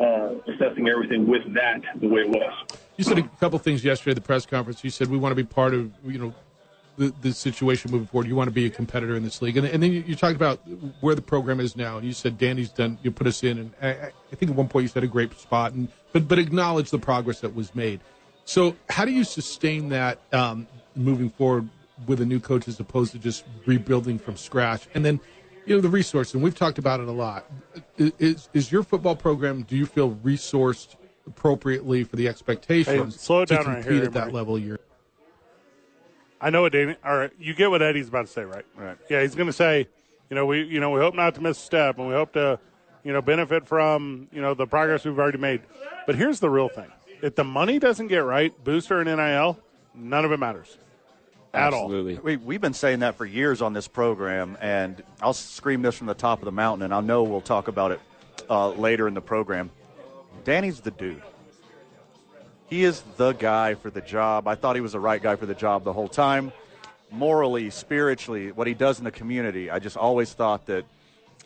uh, 0.00 0.34
assessing 0.46 0.88
everything 0.88 1.26
with 1.26 1.42
that 1.54 1.80
the 2.00 2.08
way 2.08 2.22
it 2.22 2.28
was. 2.28 2.52
You 2.96 3.04
said 3.04 3.18
a 3.18 3.22
couple 3.40 3.58
things 3.58 3.84
yesterday 3.84 4.12
at 4.12 4.16
the 4.16 4.22
press 4.22 4.44
conference. 4.44 4.82
You 4.82 4.90
said 4.90 5.08
we 5.08 5.18
want 5.18 5.32
to 5.32 5.36
be 5.36 5.44
part 5.44 5.74
of 5.74 5.90
you 6.04 6.18
know 6.18 6.34
the, 6.96 7.14
the 7.22 7.32
situation 7.32 7.90
moving 7.90 8.08
forward. 8.08 8.26
You 8.26 8.34
want 8.34 8.48
to 8.48 8.54
be 8.54 8.66
a 8.66 8.70
competitor 8.70 9.16
in 9.16 9.22
this 9.22 9.40
league, 9.40 9.56
and, 9.56 9.66
and 9.66 9.82
then 9.82 9.92
you, 9.92 10.02
you 10.06 10.16
talked 10.16 10.36
about 10.36 10.60
where 11.00 11.14
the 11.14 11.22
program 11.22 11.60
is 11.60 11.76
now. 11.76 11.98
You 11.98 12.12
said 12.12 12.36
Danny's 12.38 12.70
done. 12.70 12.98
You 13.02 13.10
put 13.10 13.26
us 13.26 13.42
in, 13.44 13.58
and 13.58 13.72
I, 13.80 14.10
I 14.32 14.36
think 14.36 14.50
at 14.50 14.56
one 14.56 14.68
point 14.68 14.82
you 14.82 14.88
said 14.88 15.04
a 15.04 15.08
great 15.08 15.38
spot, 15.38 15.72
and 15.72 15.88
but 16.12 16.26
but 16.26 16.38
acknowledge 16.38 16.90
the 16.90 16.98
progress 16.98 17.40
that 17.40 17.54
was 17.54 17.74
made. 17.74 18.00
So 18.44 18.76
how 18.88 19.04
do 19.04 19.12
you 19.12 19.24
sustain 19.24 19.90
that 19.90 20.20
um, 20.32 20.66
moving 20.96 21.30
forward 21.30 21.68
with 22.06 22.20
a 22.20 22.26
new 22.26 22.40
coach 22.40 22.66
as 22.66 22.80
opposed 22.80 23.12
to 23.12 23.18
just 23.18 23.44
rebuilding 23.66 24.18
from 24.18 24.36
scratch? 24.36 24.88
And 24.94 25.04
then 25.04 25.20
you 25.68 25.76
know 25.76 25.80
the 25.80 25.88
resource, 25.88 26.34
and 26.34 26.42
we've 26.42 26.54
talked 26.54 26.78
about 26.78 27.00
it 27.00 27.08
a 27.08 27.12
lot. 27.12 27.44
Is 27.98 28.48
is 28.52 28.72
your 28.72 28.82
football 28.82 29.16
program? 29.16 29.62
Do 29.62 29.76
you 29.76 29.86
feel 29.86 30.14
resourced 30.16 30.96
appropriately 31.26 32.04
for 32.04 32.16
the 32.16 32.26
expectations 32.28 33.14
Hey, 33.14 33.20
slow 33.20 33.42
it 33.42 33.46
to 33.46 33.56
down 33.56 33.66
right 33.66 33.74
compete 33.82 33.92
here, 33.92 34.04
at 34.04 34.12
that 34.14 34.22
Amory. 34.28 34.32
level? 34.32 34.58
You're 34.58 34.78
I 36.40 36.50
know 36.50 36.62
what 36.62 36.72
Danny. 36.72 36.96
Or 37.04 37.30
you 37.38 37.54
get 37.54 37.70
what 37.70 37.82
Eddie's 37.82 38.08
about 38.08 38.26
to 38.26 38.32
say, 38.32 38.44
right? 38.44 38.64
Right. 38.76 38.96
Yeah, 39.10 39.22
he's 39.22 39.34
going 39.34 39.48
to 39.48 39.52
say, 39.52 39.88
you 40.30 40.36
know, 40.36 40.46
we, 40.46 40.62
you 40.62 40.78
know, 40.80 40.90
we 40.90 41.00
hope 41.00 41.14
not 41.14 41.34
to 41.34 41.40
miss 41.40 41.58
a 41.58 41.62
step, 41.62 41.98
and 41.98 42.06
we 42.06 42.14
hope 42.14 42.32
to, 42.34 42.58
you 43.02 43.12
know, 43.12 43.20
benefit 43.20 43.66
from, 43.66 44.28
you 44.32 44.40
know, 44.40 44.54
the 44.54 44.66
progress 44.66 45.04
we've 45.04 45.18
already 45.18 45.38
made. 45.38 45.62
But 46.06 46.14
here's 46.14 46.40
the 46.40 46.48
real 46.48 46.68
thing: 46.68 46.90
if 47.22 47.34
the 47.34 47.44
money 47.44 47.78
doesn't 47.78 48.06
get 48.06 48.18
right, 48.18 48.52
booster 48.64 49.00
and 49.00 49.08
NIL, 49.16 49.58
none 49.94 50.24
of 50.24 50.32
it 50.32 50.38
matters 50.38 50.78
at 51.54 51.72
all. 51.72 51.84
Absolutely. 51.84 52.18
We, 52.18 52.36
we've 52.36 52.60
been 52.60 52.74
saying 52.74 53.00
that 53.00 53.16
for 53.16 53.24
years 53.24 53.62
on 53.62 53.72
this 53.72 53.88
program, 53.88 54.56
and 54.60 55.02
I'll 55.20 55.32
scream 55.32 55.82
this 55.82 55.96
from 55.96 56.06
the 56.06 56.14
top 56.14 56.40
of 56.40 56.44
the 56.44 56.52
mountain, 56.52 56.84
and 56.84 56.94
I 56.94 57.00
know 57.00 57.22
we'll 57.22 57.40
talk 57.40 57.68
about 57.68 57.92
it 57.92 58.00
uh, 58.48 58.70
later 58.70 59.08
in 59.08 59.14
the 59.14 59.20
program. 59.20 59.70
Danny's 60.44 60.80
the 60.80 60.90
dude. 60.90 61.22
He 62.68 62.84
is 62.84 63.02
the 63.16 63.32
guy 63.32 63.74
for 63.74 63.90
the 63.90 64.02
job. 64.02 64.46
I 64.46 64.54
thought 64.54 64.76
he 64.76 64.82
was 64.82 64.92
the 64.92 65.00
right 65.00 65.22
guy 65.22 65.36
for 65.36 65.46
the 65.46 65.54
job 65.54 65.84
the 65.84 65.92
whole 65.92 66.08
time. 66.08 66.52
Morally, 67.10 67.70
spiritually, 67.70 68.52
what 68.52 68.66
he 68.66 68.74
does 68.74 68.98
in 68.98 69.04
the 69.04 69.10
community, 69.10 69.70
I 69.70 69.78
just 69.78 69.96
always 69.96 70.32
thought 70.34 70.66
that 70.66 70.84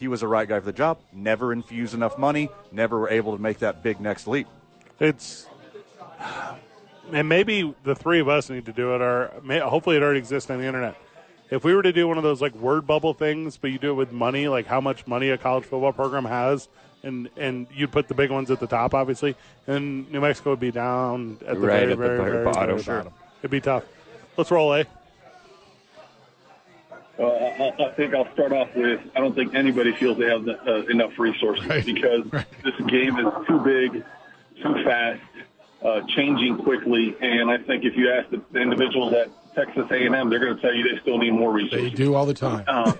he 0.00 0.08
was 0.08 0.20
the 0.20 0.26
right 0.26 0.48
guy 0.48 0.58
for 0.58 0.66
the 0.66 0.72
job. 0.72 0.98
Never 1.12 1.52
infused 1.52 1.94
enough 1.94 2.18
money, 2.18 2.50
never 2.72 2.98
were 2.98 3.08
able 3.08 3.36
to 3.36 3.40
make 3.40 3.60
that 3.60 3.84
big 3.84 4.00
next 4.00 4.26
leap. 4.26 4.48
It's 4.98 5.46
and 7.10 7.28
maybe 7.28 7.74
the 7.84 7.94
three 7.94 8.20
of 8.20 8.28
us 8.28 8.50
need 8.50 8.66
to 8.66 8.72
do 8.72 8.94
it, 8.94 9.00
or 9.00 9.32
may, 9.42 9.58
hopefully 9.58 9.96
it 9.96 10.02
already 10.02 10.18
exists 10.18 10.50
on 10.50 10.58
the 10.58 10.66
internet. 10.66 10.96
If 11.50 11.64
we 11.64 11.74
were 11.74 11.82
to 11.82 11.92
do 11.92 12.08
one 12.08 12.16
of 12.16 12.22
those 12.22 12.40
like 12.40 12.54
word 12.54 12.86
bubble 12.86 13.12
things, 13.14 13.56
but 13.58 13.70
you 13.70 13.78
do 13.78 13.90
it 13.90 13.94
with 13.94 14.12
money, 14.12 14.48
like 14.48 14.66
how 14.66 14.80
much 14.80 15.06
money 15.06 15.30
a 15.30 15.36
college 15.38 15.64
football 15.64 15.92
program 15.92 16.24
has, 16.24 16.68
and 17.02 17.28
and 17.36 17.66
you'd 17.74 17.92
put 17.92 18.08
the 18.08 18.14
big 18.14 18.30
ones 18.30 18.50
at 18.50 18.60
the 18.60 18.66
top, 18.66 18.94
obviously, 18.94 19.34
and 19.66 20.10
New 20.10 20.20
Mexico 20.20 20.50
would 20.50 20.60
be 20.60 20.70
down 20.70 21.36
at 21.46 21.54
the 21.54 21.60
Right 21.60 21.80
very, 21.80 21.82
at 21.82 21.88
the 21.90 21.96
very, 21.96 22.16
very 22.18 22.30
very, 22.32 22.44
bottom. 22.44 22.78
very 22.78 22.82
Sure. 22.82 23.12
It'd 23.40 23.50
be 23.50 23.60
tough. 23.60 23.84
Let's 24.36 24.50
roll, 24.50 24.72
eh? 24.72 24.84
Uh, 27.18 27.24
I, 27.26 27.74
I 27.78 27.90
think 27.90 28.14
I'll 28.14 28.32
start 28.32 28.52
off 28.52 28.74
with 28.74 29.00
I 29.14 29.20
don't 29.20 29.34
think 29.34 29.54
anybody 29.54 29.92
feels 29.92 30.16
they 30.16 30.30
have 30.30 30.44
the, 30.44 30.58
uh, 30.66 30.86
enough 30.86 31.18
resources 31.18 31.66
Right. 31.66 31.84
because 31.84 32.24
this 32.64 32.74
game 32.86 33.18
is 33.18 33.26
too 33.46 33.58
big, 33.60 34.02
too 34.62 34.84
fast, 34.84 35.20
uh, 35.84 36.00
changing 36.16 36.58
quickly, 36.58 37.16
and 37.20 37.50
I 37.50 37.58
think 37.58 37.84
if 37.84 37.96
you 37.96 38.10
ask 38.12 38.30
the, 38.30 38.40
the 38.52 38.60
individuals 38.60 39.12
at 39.14 39.30
Texas 39.54 39.84
A&M, 39.90 40.30
they're 40.30 40.38
going 40.38 40.54
to 40.56 40.60
tell 40.62 40.74
you 40.74 40.84
they 40.94 41.00
still 41.00 41.18
need 41.18 41.32
more 41.32 41.52
resources. 41.52 41.90
they 41.90 41.96
do 41.96 42.14
all 42.14 42.24
the 42.26 42.34
time. 42.34 42.64
Um, 42.68 42.98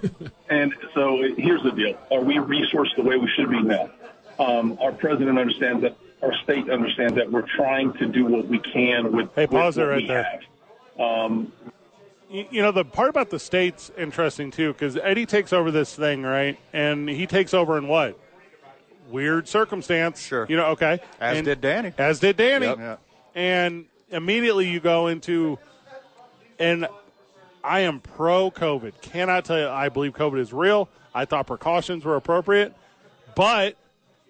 and 0.50 0.72
so 0.94 1.22
here's 1.36 1.62
the 1.62 1.70
deal: 1.72 1.96
Are 2.10 2.20
we 2.22 2.36
resourced 2.36 2.94
the 2.96 3.02
way 3.02 3.16
we 3.16 3.28
should 3.36 3.50
be 3.50 3.62
now? 3.62 3.90
Um, 4.38 4.76
our 4.80 4.92
president 4.92 5.38
understands 5.38 5.82
that. 5.82 5.96
Our 6.22 6.32
state 6.44 6.70
understands 6.70 7.14
that 7.16 7.32
we're 7.32 7.46
trying 7.56 7.94
to 7.94 8.06
do 8.06 8.24
what 8.26 8.46
we 8.46 8.60
can 8.60 9.10
with. 9.10 9.34
Hey, 9.34 9.42
with 9.42 9.50
pause 9.50 9.76
it 9.76 9.80
what 9.80 9.88
right 9.88 10.02
we 10.02 10.06
there. 10.06 10.22
have. 10.22 11.00
Um, 11.00 11.52
you 12.30 12.46
you 12.50 12.62
know 12.62 12.70
the 12.70 12.84
part 12.84 13.08
about 13.10 13.30
the 13.30 13.40
state's 13.40 13.90
interesting 13.98 14.50
too 14.52 14.72
because 14.72 14.96
Eddie 14.96 15.26
takes 15.26 15.52
over 15.52 15.70
this 15.72 15.94
thing 15.96 16.22
right, 16.22 16.58
and 16.72 17.08
he 17.08 17.26
takes 17.26 17.52
over 17.52 17.76
in 17.76 17.88
what 17.88 18.18
weird 19.12 19.46
circumstance. 19.48 20.20
Sure. 20.20 20.46
you 20.48 20.56
know. 20.56 20.66
Okay, 20.68 21.00
As 21.20 21.38
And- 21.38 21.44
did 21.44 21.60
Danny. 21.60 21.92
As 21.98 22.20
did 22.20 22.36
Danny. 22.36 22.66
Yep. 22.66 23.00
And 23.34 23.86
immediately 24.10 24.68
you 24.68 24.80
go 24.80 25.06
into, 25.06 25.58
and 26.58 26.86
I 27.64 27.80
am 27.80 28.00
pro 28.00 28.50
COVID. 28.50 29.00
Cannot 29.00 29.44
tell 29.44 29.58
you 29.58 29.68
I 29.68 29.88
believe 29.88 30.12
COVID 30.12 30.38
is 30.38 30.52
real. 30.52 30.88
I 31.14 31.24
thought 31.24 31.46
precautions 31.46 32.04
were 32.04 32.16
appropriate, 32.16 32.74
but 33.36 33.76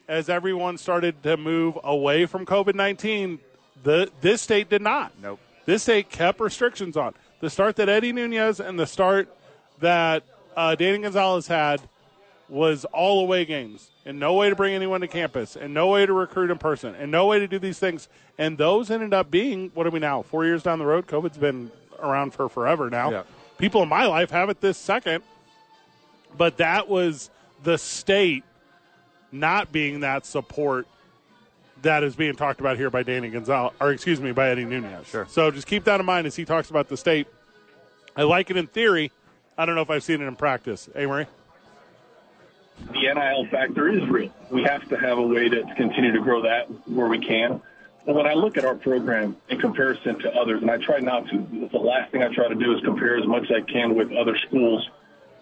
as 0.08 0.28
everyone 0.28 0.78
started 0.78 1.22
to 1.22 1.36
move 1.36 1.78
away 1.82 2.26
from 2.26 2.44
COVID 2.44 2.74
nineteen, 2.74 3.38
the 3.82 4.10
this 4.20 4.42
state 4.42 4.68
did 4.68 4.82
not. 4.82 5.12
Nope. 5.22 5.40
This 5.64 5.84
state 5.84 6.10
kept 6.10 6.40
restrictions 6.40 6.96
on. 6.96 7.14
The 7.40 7.48
start 7.50 7.76
that 7.76 7.88
Eddie 7.88 8.12
Nunez 8.12 8.60
and 8.60 8.78
the 8.78 8.86
start 8.86 9.28
that 9.80 10.24
uh, 10.56 10.74
Danny 10.74 10.98
Gonzalez 10.98 11.46
had 11.46 11.80
was 12.48 12.84
all 12.86 13.20
away 13.20 13.44
games 13.44 13.90
and 14.04 14.18
no 14.18 14.34
way 14.34 14.50
to 14.50 14.56
bring 14.56 14.74
anyone 14.74 15.00
to 15.00 15.08
campus 15.08 15.56
and 15.56 15.72
no 15.72 15.88
way 15.88 16.04
to 16.04 16.12
recruit 16.12 16.50
in 16.50 16.58
person 16.58 16.94
and 16.94 17.10
no 17.10 17.26
way 17.26 17.38
to 17.38 17.48
do 17.48 17.58
these 17.58 17.78
things. 17.78 18.08
And 18.38 18.58
those 18.58 18.90
ended 18.90 19.14
up 19.14 19.30
being, 19.30 19.70
what 19.74 19.86
are 19.86 19.90
we 19.90 20.00
now, 20.00 20.22
four 20.22 20.44
years 20.44 20.62
down 20.62 20.78
the 20.78 20.86
road? 20.86 21.06
COVID's 21.06 21.38
been 21.38 21.70
around 21.98 22.34
for 22.34 22.48
forever 22.48 22.90
now. 22.90 23.10
Yeah. 23.10 23.22
People 23.58 23.82
in 23.82 23.88
my 23.88 24.06
life 24.06 24.30
have 24.30 24.50
it 24.50 24.60
this 24.60 24.76
second. 24.76 25.22
But 26.36 26.56
that 26.56 26.88
was 26.88 27.30
the 27.62 27.76
state 27.76 28.44
not 29.30 29.70
being 29.70 30.00
that 30.00 30.24
support 30.26 30.86
that 31.82 32.02
is 32.04 32.16
being 32.16 32.34
talked 32.34 32.60
about 32.60 32.76
here 32.76 32.90
by 32.90 33.02
Danny 33.02 33.28
Gonzalez, 33.28 33.72
or 33.80 33.92
excuse 33.92 34.20
me, 34.20 34.32
by 34.32 34.48
Eddie 34.48 34.64
Nunez. 34.64 35.06
Sure. 35.08 35.26
So 35.28 35.50
just 35.50 35.66
keep 35.66 35.84
that 35.84 36.00
in 36.00 36.06
mind 36.06 36.26
as 36.26 36.36
he 36.36 36.44
talks 36.44 36.70
about 36.70 36.88
the 36.88 36.96
state. 36.96 37.26
I 38.16 38.22
like 38.22 38.50
it 38.50 38.56
in 38.56 38.66
theory. 38.66 39.10
I 39.58 39.66
don't 39.66 39.74
know 39.74 39.82
if 39.82 39.90
I've 39.90 40.04
seen 40.04 40.22
it 40.22 40.26
in 40.26 40.36
practice. 40.36 40.88
Amory? 40.94 41.26
The 42.86 43.14
NIL 43.14 43.46
factor 43.50 43.88
is 43.88 44.08
real. 44.08 44.32
We 44.50 44.62
have 44.64 44.88
to 44.88 44.96
have 44.96 45.18
a 45.18 45.22
way 45.22 45.48
to 45.48 45.62
continue 45.76 46.12
to 46.12 46.20
grow 46.20 46.42
that 46.42 46.66
where 46.88 47.08
we 47.08 47.18
can. 47.18 47.60
But 48.04 48.16
when 48.16 48.26
I 48.26 48.34
look 48.34 48.56
at 48.56 48.64
our 48.64 48.74
program 48.74 49.36
in 49.48 49.60
comparison 49.60 50.18
to 50.20 50.34
others, 50.34 50.60
and 50.60 50.70
I 50.70 50.78
try 50.78 50.98
not 50.98 51.28
to, 51.28 51.68
the 51.70 51.78
last 51.78 52.10
thing 52.10 52.22
I 52.22 52.34
try 52.34 52.48
to 52.48 52.54
do 52.54 52.74
is 52.74 52.82
compare 52.82 53.16
as 53.16 53.26
much 53.26 53.44
as 53.44 53.50
I 53.52 53.60
can 53.60 53.94
with 53.94 54.10
other 54.12 54.36
schools. 54.48 54.88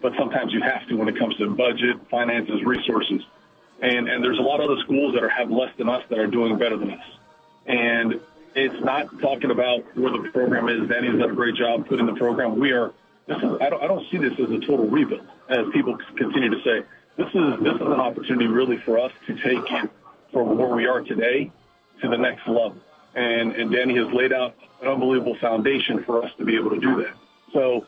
But 0.01 0.13
sometimes 0.17 0.53
you 0.53 0.61
have 0.61 0.87
to 0.87 0.95
when 0.95 1.07
it 1.07 1.17
comes 1.17 1.35
to 1.37 1.49
budget, 1.49 1.97
finances, 2.09 2.63
resources. 2.63 3.21
And, 3.81 4.07
and 4.07 4.23
there's 4.23 4.37
a 4.37 4.43
lot 4.43 4.59
of 4.59 4.69
other 4.69 4.79
schools 4.81 5.13
that 5.15 5.23
are, 5.23 5.29
have 5.29 5.49
less 5.49 5.75
than 5.77 5.89
us 5.89 6.03
that 6.09 6.19
are 6.19 6.27
doing 6.27 6.57
better 6.57 6.77
than 6.77 6.91
us. 6.91 7.05
And 7.65 8.19
it's 8.55 8.83
not 8.83 9.19
talking 9.21 9.51
about 9.51 9.83
where 9.95 10.11
the 10.11 10.29
program 10.29 10.69
is. 10.69 10.87
Danny's 10.87 11.19
done 11.19 11.31
a 11.31 11.33
great 11.33 11.55
job 11.55 11.87
putting 11.87 12.05
the 12.05 12.15
program. 12.15 12.59
We 12.59 12.71
are. 12.71 12.93
This 13.27 13.37
is. 13.37 13.57
I 13.61 13.69
don't. 13.69 13.81
I 13.83 13.87
don't 13.87 14.09
see 14.11 14.17
this 14.17 14.33
as 14.33 14.49
a 14.49 14.59
total 14.59 14.87
rebuild, 14.87 15.27
as 15.49 15.65
people 15.73 15.97
continue 16.17 16.49
to 16.49 16.61
say. 16.63 16.85
This 17.17 17.27
is. 17.27 17.63
This 17.63 17.75
is 17.75 17.81
an 17.81 17.99
opportunity 17.99 18.47
really 18.47 18.77
for 18.77 18.99
us 18.99 19.11
to 19.27 19.35
take 19.35 19.71
it 19.71 19.89
from 20.31 20.57
where 20.57 20.75
we 20.75 20.85
are 20.87 21.01
today 21.01 21.51
to 22.01 22.09
the 22.09 22.17
next 22.17 22.47
level. 22.47 22.77
And 23.15 23.53
and 23.53 23.71
Danny 23.71 23.97
has 23.97 24.11
laid 24.13 24.33
out 24.33 24.55
an 24.81 24.87
unbelievable 24.87 25.37
foundation 25.39 26.03
for 26.03 26.23
us 26.23 26.31
to 26.37 26.45
be 26.45 26.55
able 26.55 26.71
to 26.71 26.79
do 26.79 27.03
that. 27.03 27.13
So 27.53 27.85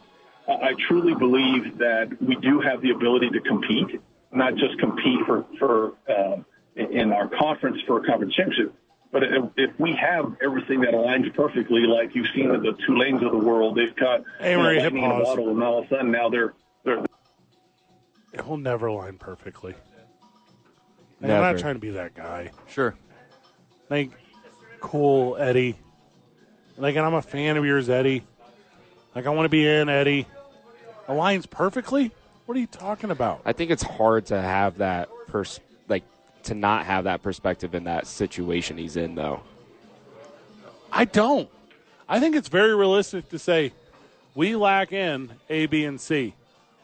I 0.47 0.73
truly 0.87 1.15
believe 1.15 1.77
that 1.77 2.21
we 2.21 2.35
do 2.35 2.59
have 2.59 2.81
the 2.81 2.91
ability 2.91 3.29
to 3.29 3.39
compete, 3.39 4.01
not 4.31 4.55
just 4.55 4.77
compete 4.79 5.25
for 5.25 5.45
for 5.57 5.93
uh, 6.09 6.37
in 6.75 7.13
our 7.13 7.29
conference 7.29 7.81
for 7.87 7.99
a 7.99 8.05
conference 8.05 8.35
championship, 8.35 8.73
but 9.13 9.23
if, 9.23 9.43
if 9.57 9.79
we 9.79 9.95
have 9.95 10.35
everything 10.43 10.81
that 10.81 10.93
aligns 10.93 11.33
perfectly, 11.35 11.81
like 11.81 12.15
you've 12.15 12.27
seen 12.35 12.47
the 12.49 12.75
Tulanes 12.87 13.23
of 13.23 13.31
the 13.31 13.37
world, 13.37 13.77
they've 13.77 13.95
got 13.95 14.23
Hey, 14.39 14.51
you 14.51 14.57
know, 14.57 14.63
lightning 14.63 15.03
in 15.03 15.11
a 15.11 15.23
bottle, 15.23 15.49
and 15.49 15.63
all 15.63 15.79
of 15.79 15.85
a 15.85 15.89
sudden 15.89 16.11
now 16.11 16.29
they're 16.29 16.55
they're 18.33 18.41
It 18.41 18.47
will 18.47 18.57
never 18.57 18.91
line 18.91 19.17
perfectly. 19.17 19.73
I'm 21.21 21.29
Never. 21.29 21.53
not 21.53 21.59
trying 21.59 21.75
to 21.75 21.79
be 21.79 21.91
that 21.91 22.15
guy. 22.15 22.51
Sure. 22.67 22.95
Like, 23.89 24.11
cool, 24.81 25.37
Eddie. 25.37 25.77
Like, 26.77 26.95
and 26.95 27.05
I'm 27.05 27.13
a 27.13 27.21
fan 27.21 27.55
of 27.55 27.65
yours, 27.65 27.89
Eddie. 27.89 28.23
Like, 29.15 29.25
I 29.25 29.29
want 29.29 29.45
to 29.45 29.49
be 29.49 29.65
in, 29.65 29.87
Eddie. 29.87 30.27
Aligns 31.07 31.49
perfectly? 31.49 32.11
What 32.45 32.57
are 32.57 32.59
you 32.59 32.67
talking 32.67 33.09
about? 33.09 33.41
I 33.45 33.53
think 33.53 33.71
it's 33.71 33.83
hard 33.83 34.25
to 34.27 34.41
have 34.41 34.79
that 34.79 35.07
pers- 35.27 35.61
like 35.87 36.03
to 36.43 36.53
not 36.53 36.85
have 36.85 37.05
that 37.05 37.23
perspective 37.23 37.73
in 37.73 37.85
that 37.85 38.05
situation 38.05 38.77
he's 38.77 38.97
in 38.97 39.15
though. 39.15 39.41
I 40.91 41.05
don't. 41.05 41.49
I 42.09 42.19
think 42.19 42.35
it's 42.35 42.49
very 42.49 42.75
realistic 42.75 43.29
to 43.29 43.39
say 43.39 43.71
we 44.35 44.55
lack 44.55 44.91
in 44.91 45.31
A, 45.49 45.67
B, 45.67 45.85
and 45.85 46.01
C. 46.01 46.33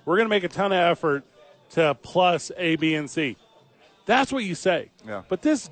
We're 0.05 0.15
going 0.15 0.27
to 0.27 0.29
make 0.29 0.43
a 0.45 0.49
ton 0.49 0.71
of 0.71 0.79
effort 0.79 1.23
to 1.71 1.95
plus 2.01 2.51
A, 2.58 2.75
B, 2.75 2.95
and 2.95 3.10
C. 3.10 3.38
That's 4.05 4.32
what 4.32 4.43
you 4.43 4.55
say. 4.55 4.89
Yeah. 5.08 5.23
But 5.27 5.41
this 5.41 5.69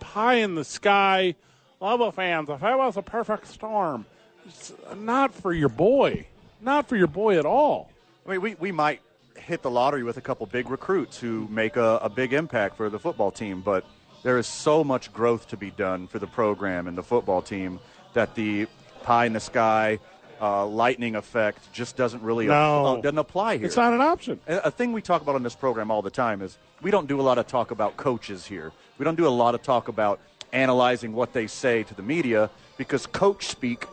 pie 0.00 0.34
in 0.34 0.54
the 0.54 0.64
sky, 0.64 1.34
Lobo 1.80 2.10
fans, 2.10 2.48
if 2.48 2.62
it 2.62 2.76
was 2.76 2.96
a 2.96 3.02
perfect 3.02 3.46
storm, 3.46 4.06
it's 4.46 4.72
not 4.96 5.32
for 5.32 5.52
your 5.52 5.68
boy. 5.68 6.26
Not 6.60 6.88
for 6.88 6.96
your 6.96 7.06
boy 7.06 7.38
at 7.38 7.46
all. 7.46 7.90
I 8.26 8.32
mean, 8.32 8.40
we, 8.40 8.54
we 8.56 8.72
might 8.72 9.00
hit 9.36 9.62
the 9.62 9.70
lottery 9.70 10.02
with 10.02 10.16
a 10.16 10.20
couple 10.20 10.46
big 10.46 10.68
recruits 10.70 11.18
who 11.18 11.48
make 11.50 11.76
a, 11.76 11.98
a 12.02 12.08
big 12.08 12.32
impact 12.32 12.76
for 12.76 12.90
the 12.90 12.98
football 12.98 13.30
team, 13.30 13.62
but 13.62 13.84
there 14.22 14.38
is 14.38 14.46
so 14.46 14.84
much 14.84 15.12
growth 15.12 15.48
to 15.48 15.56
be 15.56 15.70
done 15.70 16.06
for 16.06 16.18
the 16.18 16.26
program 16.26 16.86
and 16.86 16.98
the 16.98 17.02
football 17.02 17.40
team 17.40 17.80
that 18.12 18.34
the 18.34 18.66
pie 19.02 19.24
in 19.26 19.32
the 19.32 19.40
sky, 19.40 19.98
uh, 20.40 20.66
lightning 20.66 21.16
effect 21.16 21.72
just 21.72 21.96
doesn't 21.96 22.22
really 22.22 22.46
No. 22.46 22.86
uh, 22.86 23.00
doesn't 23.00 23.18
apply 23.18 23.58
here. 23.58 23.66
It's 23.66 23.76
not 23.76 23.92
an 23.92 24.00
option. 24.00 24.40
A 24.48 24.56
a 24.64 24.70
thing 24.70 24.92
we 24.92 25.02
talk 25.02 25.20
about 25.22 25.34
on 25.34 25.42
this 25.42 25.54
program 25.54 25.90
all 25.90 26.02
the 26.02 26.10
time 26.10 26.40
is 26.42 26.56
we 26.82 26.90
don't 26.90 27.06
do 27.08 27.20
a 27.20 27.22
lot 27.22 27.38
of 27.38 27.46
talk 27.46 27.70
about 27.70 27.96
coaches 27.96 28.46
here. 28.46 28.72
We 28.98 29.04
don't 29.04 29.16
do 29.16 29.26
a 29.26 29.36
lot 29.44 29.54
of 29.54 29.62
talk 29.62 29.88
about 29.88 30.18
analyzing 30.52 31.12
what 31.12 31.32
they 31.32 31.46
say 31.46 31.82
to 31.84 31.94
the 31.94 32.02
media 32.02 32.50
because 32.76 33.06
coach 33.06 33.46
speak 33.46 33.86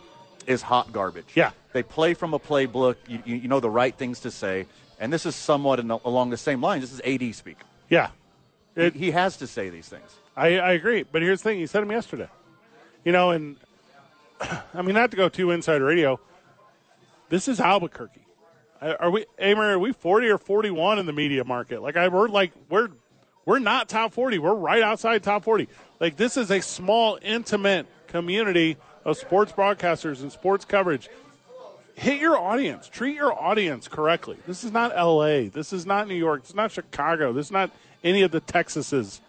is 0.48 0.62
hot 0.62 0.92
garbage. 0.94 1.26
Yeah. 1.36 1.52
They 1.74 1.84
play 1.84 2.14
from 2.14 2.34
a 2.34 2.40
playbook. 2.40 2.96
You, 3.08 3.22
you, 3.26 3.36
you 3.36 3.48
know 3.48 3.60
the 3.60 3.70
right 3.70 3.96
things 3.96 4.22
to 4.22 4.32
say. 4.32 4.66
And 5.00 5.12
this 5.14 5.26
is 5.26 5.36
somewhat 5.36 5.80
in, 5.80 5.92
along 5.92 6.30
the 6.32 6.38
same 6.38 6.62
lines. 6.62 6.82
This 6.82 6.94
is 6.94 7.02
AD 7.06 7.36
speak. 7.36 7.58
Yeah. 7.90 8.10
It- 8.76 8.94
he, 8.94 9.06
he 9.06 9.12
has 9.12 9.38
to 9.38 9.48
say 9.48 9.70
these 9.70 9.88
things. 9.90 10.10
I, 10.36 10.58
I 10.60 10.72
agree. 10.74 11.04
But 11.04 11.22
here's 11.22 11.42
the 11.42 11.50
thing 11.50 11.60
he 11.60 11.68
said 11.68 11.82
them 11.82 11.92
yesterday. 11.92 12.30
You 13.04 13.12
know, 13.12 13.32
and 13.32 13.58
I 14.74 14.82
mean, 14.82 14.96
not 14.96 15.12
to 15.12 15.18
go 15.18 15.30
too 15.30 15.52
inside 15.52 15.82
radio, 15.82 16.20
this 17.30 17.48
is 17.48 17.60
Albuquerque. 17.60 18.26
Are 18.82 19.10
we, 19.10 19.26
Amer, 19.40 19.74
are 19.74 19.80
we 19.80 19.92
40 19.92 20.28
or 20.28 20.38
41 20.38 21.00
in 21.00 21.06
the 21.06 21.14
media 21.14 21.44
market? 21.44 21.82
Like, 21.82 21.98
I, 21.98 22.10
we're 22.10 22.28
like, 22.28 22.52
we're, 22.70 22.90
we're 23.46 23.60
not 23.60 23.90
top 23.90 24.14
40. 24.14 24.38
We're 24.38 24.54
right 24.54 24.84
outside 24.84 25.24
top 25.24 25.44
40. 25.44 25.68
Like, 26.00 26.16
this 26.16 26.38
is 26.38 26.52
a 26.52 26.62
small, 26.62 27.18
intimate 27.22 27.88
community 28.08 28.78
of 29.04 29.18
sports 29.18 29.52
broadcasters 29.52 30.22
and 30.22 30.32
sports 30.32 30.64
coverage. 30.64 31.10
Hit 31.96 32.20
your 32.20 32.38
audience. 32.38 32.88
Treat 32.88 33.16
your 33.16 33.34
audience 33.34 33.88
correctly. 33.88 34.38
This 34.46 34.64
is 34.64 34.72
not 34.72 34.96
LA. 34.96 35.50
This 35.50 35.74
is 35.74 35.88
not 35.88 36.08
New 36.08 36.16
York. 36.16 36.44
Is 36.46 36.54
not 36.54 36.72
Chicago. 36.72 37.34
This 37.34 37.48
is 37.48 37.52
not 37.52 37.72
any 38.04 38.22
of 38.22 38.30
the 38.30 38.42
Texases 38.42 39.22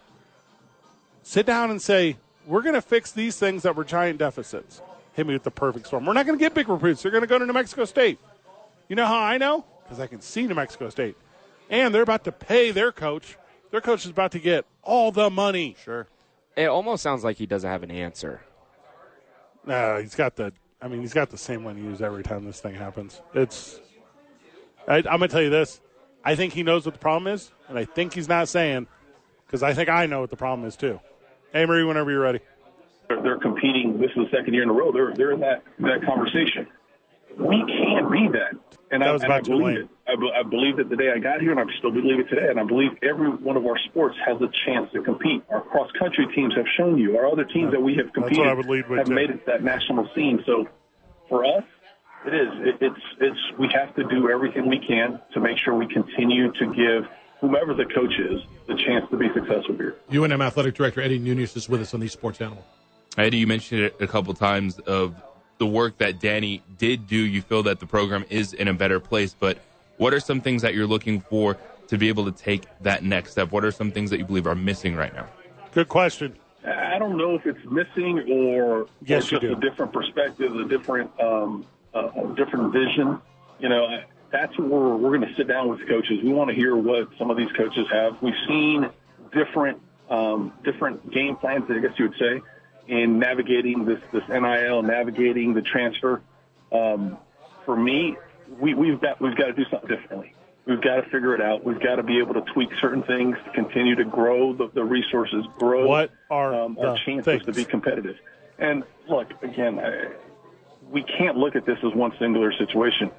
sit 1.29 1.45
down 1.45 1.69
and 1.69 1.79
say, 1.79 2.17
we're 2.47 2.63
going 2.63 2.73
to 2.73 2.81
fix 2.81 3.11
these 3.11 3.37
things 3.37 3.61
that 3.61 3.75
were 3.75 3.83
giant 3.83 4.17
deficits. 4.17 4.81
Hit 5.19 5.27
me 5.27 5.33
with 5.33 5.43
the 5.43 5.51
perfect 5.51 5.85
storm. 5.85 6.05
We're 6.05 6.13
not 6.13 6.25
going 6.25 6.39
to 6.39 6.41
get 6.41 6.53
big 6.53 6.69
recruits. 6.69 7.03
They're 7.03 7.11
going 7.11 7.23
to 7.23 7.27
go 7.27 7.37
to 7.37 7.45
New 7.45 7.51
Mexico 7.51 7.83
State. 7.83 8.19
You 8.87 8.95
know 8.95 9.05
how 9.05 9.19
I 9.19 9.37
know? 9.37 9.65
Because 9.83 9.99
I 9.99 10.07
can 10.07 10.21
see 10.21 10.47
New 10.47 10.55
Mexico 10.55 10.89
State. 10.89 11.17
And 11.69 11.93
they're 11.93 12.03
about 12.03 12.23
to 12.23 12.31
pay 12.31 12.71
their 12.71 12.93
coach. 12.93 13.37
Their 13.69 13.81
coach 13.81 14.05
is 14.05 14.11
about 14.11 14.31
to 14.31 14.39
get 14.39 14.63
all 14.81 15.11
the 15.11 15.29
money. 15.29 15.75
Sure. 15.83 16.07
It 16.55 16.67
almost 16.67 17.03
sounds 17.03 17.25
like 17.25 17.35
he 17.35 17.45
doesn't 17.45 17.69
have 17.69 17.83
an 17.83 17.91
answer. 17.91 18.39
No, 19.65 19.97
he's 19.97 20.15
got 20.15 20.37
the. 20.37 20.53
I 20.81 20.87
mean, 20.87 21.01
he's 21.01 21.13
got 21.13 21.29
the 21.31 21.37
same 21.37 21.65
one 21.65 21.75
he 21.75 21.83
uses 21.83 22.01
every 22.01 22.23
time 22.23 22.45
this 22.45 22.61
thing 22.61 22.75
happens. 22.75 23.19
It's. 23.33 23.81
I, 24.87 24.99
I'm 24.99 25.03
going 25.03 25.19
to 25.23 25.27
tell 25.27 25.41
you 25.41 25.49
this. 25.49 25.81
I 26.23 26.35
think 26.35 26.53
he 26.53 26.63
knows 26.63 26.85
what 26.85 26.93
the 26.93 26.99
problem 27.01 27.33
is, 27.33 27.51
and 27.67 27.77
I 27.77 27.83
think 27.83 28.13
he's 28.13 28.29
not 28.29 28.47
saying, 28.47 28.87
because 29.45 29.63
I 29.63 29.73
think 29.73 29.89
I 29.89 30.05
know 30.05 30.21
what 30.21 30.29
the 30.29 30.37
problem 30.37 30.65
is 30.65 30.77
too. 30.77 31.01
Hey, 31.51 31.65
Marie, 31.65 31.83
whenever 31.83 32.09
you're 32.09 32.21
ready. 32.21 32.39
They're, 33.09 33.21
they're 33.23 33.39
competing. 33.39 33.99
This 33.99 34.11
is 34.11 34.29
the 34.31 34.37
second 34.37 34.53
year 34.53 34.63
in 34.63 34.69
a 34.69 34.73
row. 34.73 34.91
They're 34.91 35.13
they're 35.15 35.31
in 35.31 35.39
that 35.41 35.63
that 35.79 36.05
conversation. 36.05 36.67
We 37.37 37.57
can't 37.67 38.11
be 38.11 38.27
that. 38.33 38.53
And 38.91 39.01
That 39.03 39.09
I, 39.09 39.11
was 39.13 39.23
and 39.23 39.31
I 39.33 39.41
believe 39.41 39.61
late. 39.65 39.77
it. 39.77 39.89
I, 40.07 40.15
be- 40.15 40.31
I 40.35 40.43
believe 40.43 40.79
it 40.79 40.89
the 40.89 40.95
day 40.95 41.11
I 41.15 41.19
got 41.19 41.41
here, 41.41 41.51
and 41.51 41.59
I 41.59 41.63
still 41.77 41.91
believe 41.91 42.19
it 42.19 42.27
today. 42.27 42.47
And 42.49 42.59
I 42.59 42.63
believe 42.63 42.91
every 43.03 43.29
one 43.29 43.55
of 43.55 43.65
our 43.65 43.77
sports 43.89 44.15
has 44.25 44.41
a 44.41 44.49
chance 44.65 44.91
to 44.93 45.01
compete. 45.03 45.43
Our 45.49 45.61
cross 45.61 45.91
country 45.97 46.25
teams 46.35 46.55
have 46.55 46.65
shown 46.75 46.97
you. 46.97 47.17
Our 47.17 47.27
other 47.27 47.45
teams 47.45 47.71
that 47.71 47.79
we 47.81 47.95
have 47.95 48.07
what 48.07 48.13
competed 48.15 48.47
I 48.47 48.53
would 48.53 48.65
lead 48.65 48.87
with, 48.89 48.97
have 48.99 49.07
too. 49.07 49.13
made 49.13 49.29
it 49.29 49.45
to 49.45 49.45
that 49.47 49.63
national 49.63 50.09
scene. 50.15 50.41
So 50.45 50.67
for 51.29 51.45
us, 51.45 51.63
it 52.25 52.33
is. 52.33 52.49
It, 52.67 52.75
it's 52.81 53.01
it's 53.21 53.39
we 53.59 53.69
have 53.73 53.95
to 53.95 54.03
do 54.05 54.29
everything 54.29 54.67
we 54.67 54.79
can 54.79 55.19
to 55.33 55.39
make 55.39 55.57
sure 55.59 55.75
we 55.75 55.87
continue 55.87 56.51
to 56.53 56.65
give 56.73 57.05
whomever 57.41 57.73
the 57.75 57.85
coach 57.85 58.13
is 58.19 58.41
the 58.67 58.75
chance 58.75 59.05
to 59.11 59.17
be 59.17 59.27
successful 59.33 59.75
here. 59.75 59.95
UNM 60.11 60.43
Athletic 60.43 60.73
Director 60.75 61.01
Eddie 61.01 61.19
Nunez 61.19 61.55
is 61.55 61.69
with 61.69 61.81
us 61.81 61.93
on 61.93 61.99
the 62.01 62.07
Sports 62.07 62.41
Animal. 62.41 62.65
Eddie, 63.17 63.37
you 63.37 63.47
mentioned 63.47 63.81
it 63.81 63.95
a 63.99 64.07
couple 64.07 64.33
times 64.33 64.79
of 64.79 65.15
the 65.57 65.65
work 65.65 65.97
that 65.97 66.19
Danny 66.19 66.61
did 66.77 67.07
do. 67.07 67.17
You 67.17 67.41
feel 67.41 67.63
that 67.63 67.79
the 67.79 67.85
program 67.85 68.25
is 68.29 68.53
in 68.53 68.67
a 68.67 68.73
better 68.73 68.99
place, 68.99 69.35
but 69.37 69.57
what 69.97 70.13
are 70.13 70.19
some 70.19 70.39
things 70.41 70.61
that 70.61 70.73
you're 70.73 70.87
looking 70.87 71.19
for 71.21 71.57
to 71.87 71.97
be 71.97 72.07
able 72.07 72.25
to 72.25 72.31
take 72.31 72.63
that 72.81 73.03
next 73.03 73.31
step? 73.31 73.51
What 73.51 73.65
are 73.65 73.71
some 73.71 73.91
things 73.91 74.09
that 74.11 74.19
you 74.19 74.25
believe 74.25 74.47
are 74.47 74.55
missing 74.55 74.95
right 74.95 75.13
now? 75.13 75.27
Good 75.73 75.89
question. 75.89 76.35
I 76.65 76.97
don't 76.99 77.17
know 77.17 77.35
if 77.35 77.45
it's 77.45 77.63
missing 77.65 78.19
or, 78.31 78.87
Yes, 79.05 79.31
or 79.31 79.35
you 79.35 79.41
just 79.41 79.41
do. 79.41 79.53
a 79.53 79.69
different 79.69 79.91
perspective, 79.93 80.55
a 80.55 80.65
different 80.65 81.09
um, 81.19 81.65
uh, 81.93 82.09
a 82.15 82.35
different 82.35 82.71
vision. 82.71 83.19
You 83.59 83.69
know, 83.69 84.01
that's 84.31 84.57
where 84.59 84.67
we're, 84.67 84.95
we're 84.95 85.17
going 85.17 85.27
to 85.27 85.35
sit 85.35 85.47
down 85.47 85.69
with 85.69 85.79
the 85.79 85.85
coaches. 85.85 86.19
We 86.23 86.31
want 86.31 86.49
to 86.49 86.55
hear 86.55 86.75
what 86.75 87.09
some 87.17 87.31
of 87.31 87.37
these 87.37 87.51
coaches 87.53 87.87
have. 87.91 88.21
We've 88.21 88.33
seen 88.47 88.89
different 89.33 89.81
um, 90.09 90.53
different 90.63 91.11
game 91.11 91.35
plans, 91.37 91.63
I 91.69 91.79
guess 91.79 91.91
you 91.97 92.09
would 92.09 92.17
say, 92.19 92.41
in 92.89 93.19
navigating 93.19 93.85
this 93.85 93.99
this 94.11 94.23
NIL, 94.27 94.81
navigating 94.81 95.53
the 95.53 95.61
transfer. 95.61 96.21
Um, 96.71 97.17
for 97.63 97.75
me, 97.75 98.17
we, 98.59 98.73
we've 98.73 98.99
got 98.99 99.21
we've 99.21 99.37
got 99.37 99.45
to 99.45 99.53
do 99.53 99.63
something 99.69 99.87
differently. 99.87 100.33
We've 100.65 100.81
got 100.81 100.95
to 100.95 101.03
figure 101.03 101.33
it 101.33 101.41
out. 101.41 101.63
We've 101.63 101.79
got 101.79 101.95
to 101.95 102.03
be 102.03 102.19
able 102.19 102.33
to 102.33 102.41
tweak 102.53 102.69
certain 102.81 103.03
things 103.03 103.37
to 103.45 103.51
continue 103.51 103.95
to 103.95 104.03
grow 104.03 104.53
the, 104.53 104.69
the 104.73 104.83
resources, 104.83 105.45
grow 105.57 105.87
What 105.87 106.11
are 106.29 106.53
um, 106.53 106.77
our 106.79 106.97
chances 107.05 107.43
to 107.43 107.53
be 107.53 107.63
competitive. 107.63 108.17
And 108.59 108.83
look, 109.07 109.31
again, 109.41 109.79
I, 109.79 110.09
we 110.91 111.03
can't 111.03 111.37
look 111.37 111.55
at 111.55 111.65
this 111.65 111.77
as 111.83 111.93
one 111.95 112.11
singular 112.19 112.51
situation. 112.53 113.09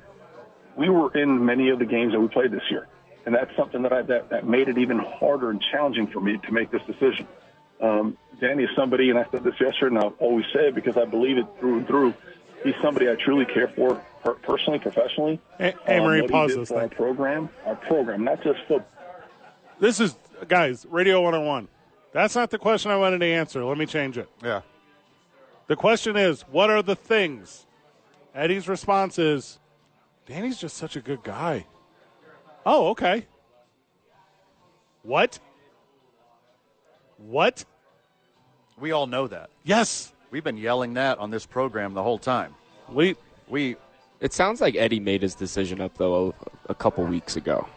We 0.77 0.89
were 0.91 1.13
in 1.17 1.45
many 1.45 1.71
of 1.71 1.79
the 1.79 1.87
games 1.87 2.13
that 2.13 2.21
we 2.21 2.29
played 2.29 2.53
this 2.53 2.63
year, 2.71 2.87
and 3.27 3.35
that's 3.35 3.55
something 3.57 3.83
that 3.83 3.93
I, 3.93 4.03
that, 4.03 4.31
that 4.31 4.47
made 4.47 4.69
it 4.69 4.79
even 4.79 4.99
harder 4.99 5.51
and 5.51 5.61
challenging 5.73 6.07
for 6.09 6.21
me 6.21 6.39
to 6.39 6.53
make 6.53 6.71
this 6.71 6.83
decision. 6.87 7.27
Um, 7.81 8.16
Danny 8.40 8.64
is 8.64 8.71
somebody, 8.77 9.11
and 9.11 9.19
I 9.19 9.27
said 9.31 9.45
this 9.45 9.55
yesterday, 9.61 9.97
and 9.97 9.99
I'll 9.99 10.14
always 10.19 10.47
say 10.53 10.69
it 10.69 10.75
because 10.75 10.97
I 10.97 11.05
believe 11.05 11.38
it 11.38 11.47
through 11.59 11.79
and 11.79 11.87
through. 11.87 12.14
He's 12.64 12.75
somebody 12.83 13.09
I 13.09 13.14
truly 13.14 13.47
care 13.47 13.69
for, 13.69 13.95
per- 14.23 14.35
personally, 14.35 14.79
professionally. 14.79 15.40
Hey, 15.59 15.75
hey, 15.87 15.99
Um, 15.99 16.05
Marie, 16.05 16.27
pause 16.29 16.55
this 16.55 16.69
for 16.69 16.81
our 16.81 16.88
program, 16.88 17.49
our 17.66 17.77
program, 17.77 18.25
not 18.25 18.43
just 18.43 18.59
football. 18.69 18.87
This 19.79 19.99
is, 20.01 20.16
guys, 20.49 20.87
Radio 20.90 21.23
101. 21.23 21.69
That's 22.12 22.35
not 22.35 22.51
the 22.51 22.59
question 22.59 22.90
I 22.90 22.97
wanted 22.97 23.19
to 23.21 23.27
answer. 23.27 23.64
Let 23.64 23.79
me 23.79 23.87
change 23.87 24.19
it. 24.19 24.29
Yeah. 24.43 24.61
The 25.69 25.77
question 25.77 26.16
is, 26.16 26.43
what 26.43 26.69
are 26.69 26.83
the 26.83 26.97
things? 26.97 27.66
Eddie's 28.35 28.69
response 28.69 29.19
is, 29.19 29.59
Danny's 30.27 30.59
just 30.59 30.77
such 30.77 30.97
a 30.97 31.01
good 31.01 31.23
guy. 31.23 31.66
Oh, 32.66 32.88
okay. 32.88 33.27
What? 35.03 35.38
What? 37.27 37.65
We 38.79 38.93
all 38.93 39.07
know 39.07 39.27
that. 39.29 39.51
Yes. 39.65 40.13
We've 40.31 40.45
been 40.45 40.57
yelling 40.57 40.95
that 40.95 41.19
on 41.19 41.31
this 41.31 41.45
program 41.45 41.95
the 41.95 42.03
whole 42.03 42.19
time. 42.19 42.55
We 42.89 43.17
We 43.49 43.77
It 44.21 44.33
sounds 44.33 44.61
like 44.61 44.75
Eddie 44.77 45.01
made 45.01 45.23
his 45.23 45.35
decision 45.35 45.81
up 45.81 45.97
though 45.99 46.35
a, 46.69 46.73
a 46.73 46.75
couple 46.75 47.05
weeks 47.05 47.37
ago. 47.37 47.69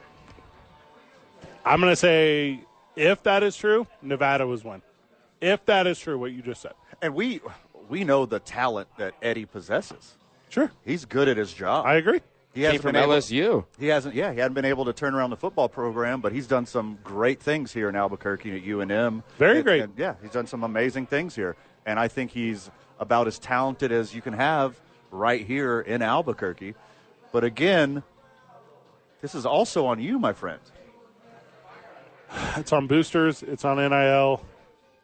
I'm 1.66 1.80
going 1.80 1.92
to 1.92 1.96
say 1.96 2.60
if 2.96 3.24
that 3.24 3.44
is 3.44 3.56
true, 3.56 3.88
Nevada 4.02 4.46
was 4.46 4.64
one. 4.64 4.82
If 5.42 5.66
that 5.66 5.88
is 5.88 6.00
true, 6.00 6.18
what 6.18 6.32
you 6.32 6.42
just 6.42 6.62
said. 6.62 6.74
and 7.02 7.14
we 7.14 7.42
we 7.90 8.04
know 8.04 8.26
the 8.26 8.40
talent 8.40 8.88
that 8.98 9.14
Eddie 9.22 9.46
possesses. 9.46 10.16
Sure. 10.50 10.72
He's 10.86 11.04
good 11.06 11.28
at 11.28 11.36
his 11.36 11.52
job. 11.54 11.86
I 11.86 11.96
agree. 11.96 12.22
He 12.54 12.62
Came 12.62 12.66
hasn't 12.66 12.82
from 12.84 12.92
been 12.94 13.04
able- 13.04 13.14
LSU. 13.14 13.66
He 13.80 13.88
hasn't. 13.88 14.14
Yeah, 14.16 14.32
he 14.32 14.40
hadn't 14.40 14.54
been 14.54 14.66
able 14.66 14.86
to 14.86 14.94
turn 14.94 15.16
around 15.16 15.32
the 15.32 15.38
football 15.38 15.68
program, 15.70 16.22
but 16.22 16.32
he's 16.32 16.48
done 16.48 16.66
some 16.66 16.98
great 17.04 17.40
things 17.42 17.74
here 17.74 17.90
in 17.90 17.96
Albuquerque 17.96 18.56
at 18.56 18.64
UNM. 18.64 19.24
Very 19.38 19.58
And- 19.58 19.66
great. 19.66 19.82
and, 19.82 19.94
yeah, 19.98 20.16
he's 20.22 20.32
done 20.32 20.46
some 20.48 20.64
amazing 20.64 21.08
things 21.08 21.36
here, 21.36 21.56
and 21.86 22.00
I 22.00 22.08
think 22.08 22.32
he's 22.32 22.70
about 23.00 23.28
as 23.28 23.40
talented 23.40 23.92
as 23.92 24.14
you 24.14 24.22
can 24.22 24.34
have 24.34 24.80
right 25.12 25.42
here 25.46 25.82
in 25.82 26.02
Albuquerque. 26.02 26.76
But 27.32 27.44
again, 27.44 28.04
this 29.22 29.34
is 29.36 29.46
also 29.46 29.86
on 29.88 30.00
you, 30.00 30.20
my 30.20 30.34
friend. 30.34 30.60
It's 32.58 32.72
on 32.74 32.88
boosters. 32.88 33.44
It's 33.44 33.64
on 33.66 33.78
NIL. 33.78 34.42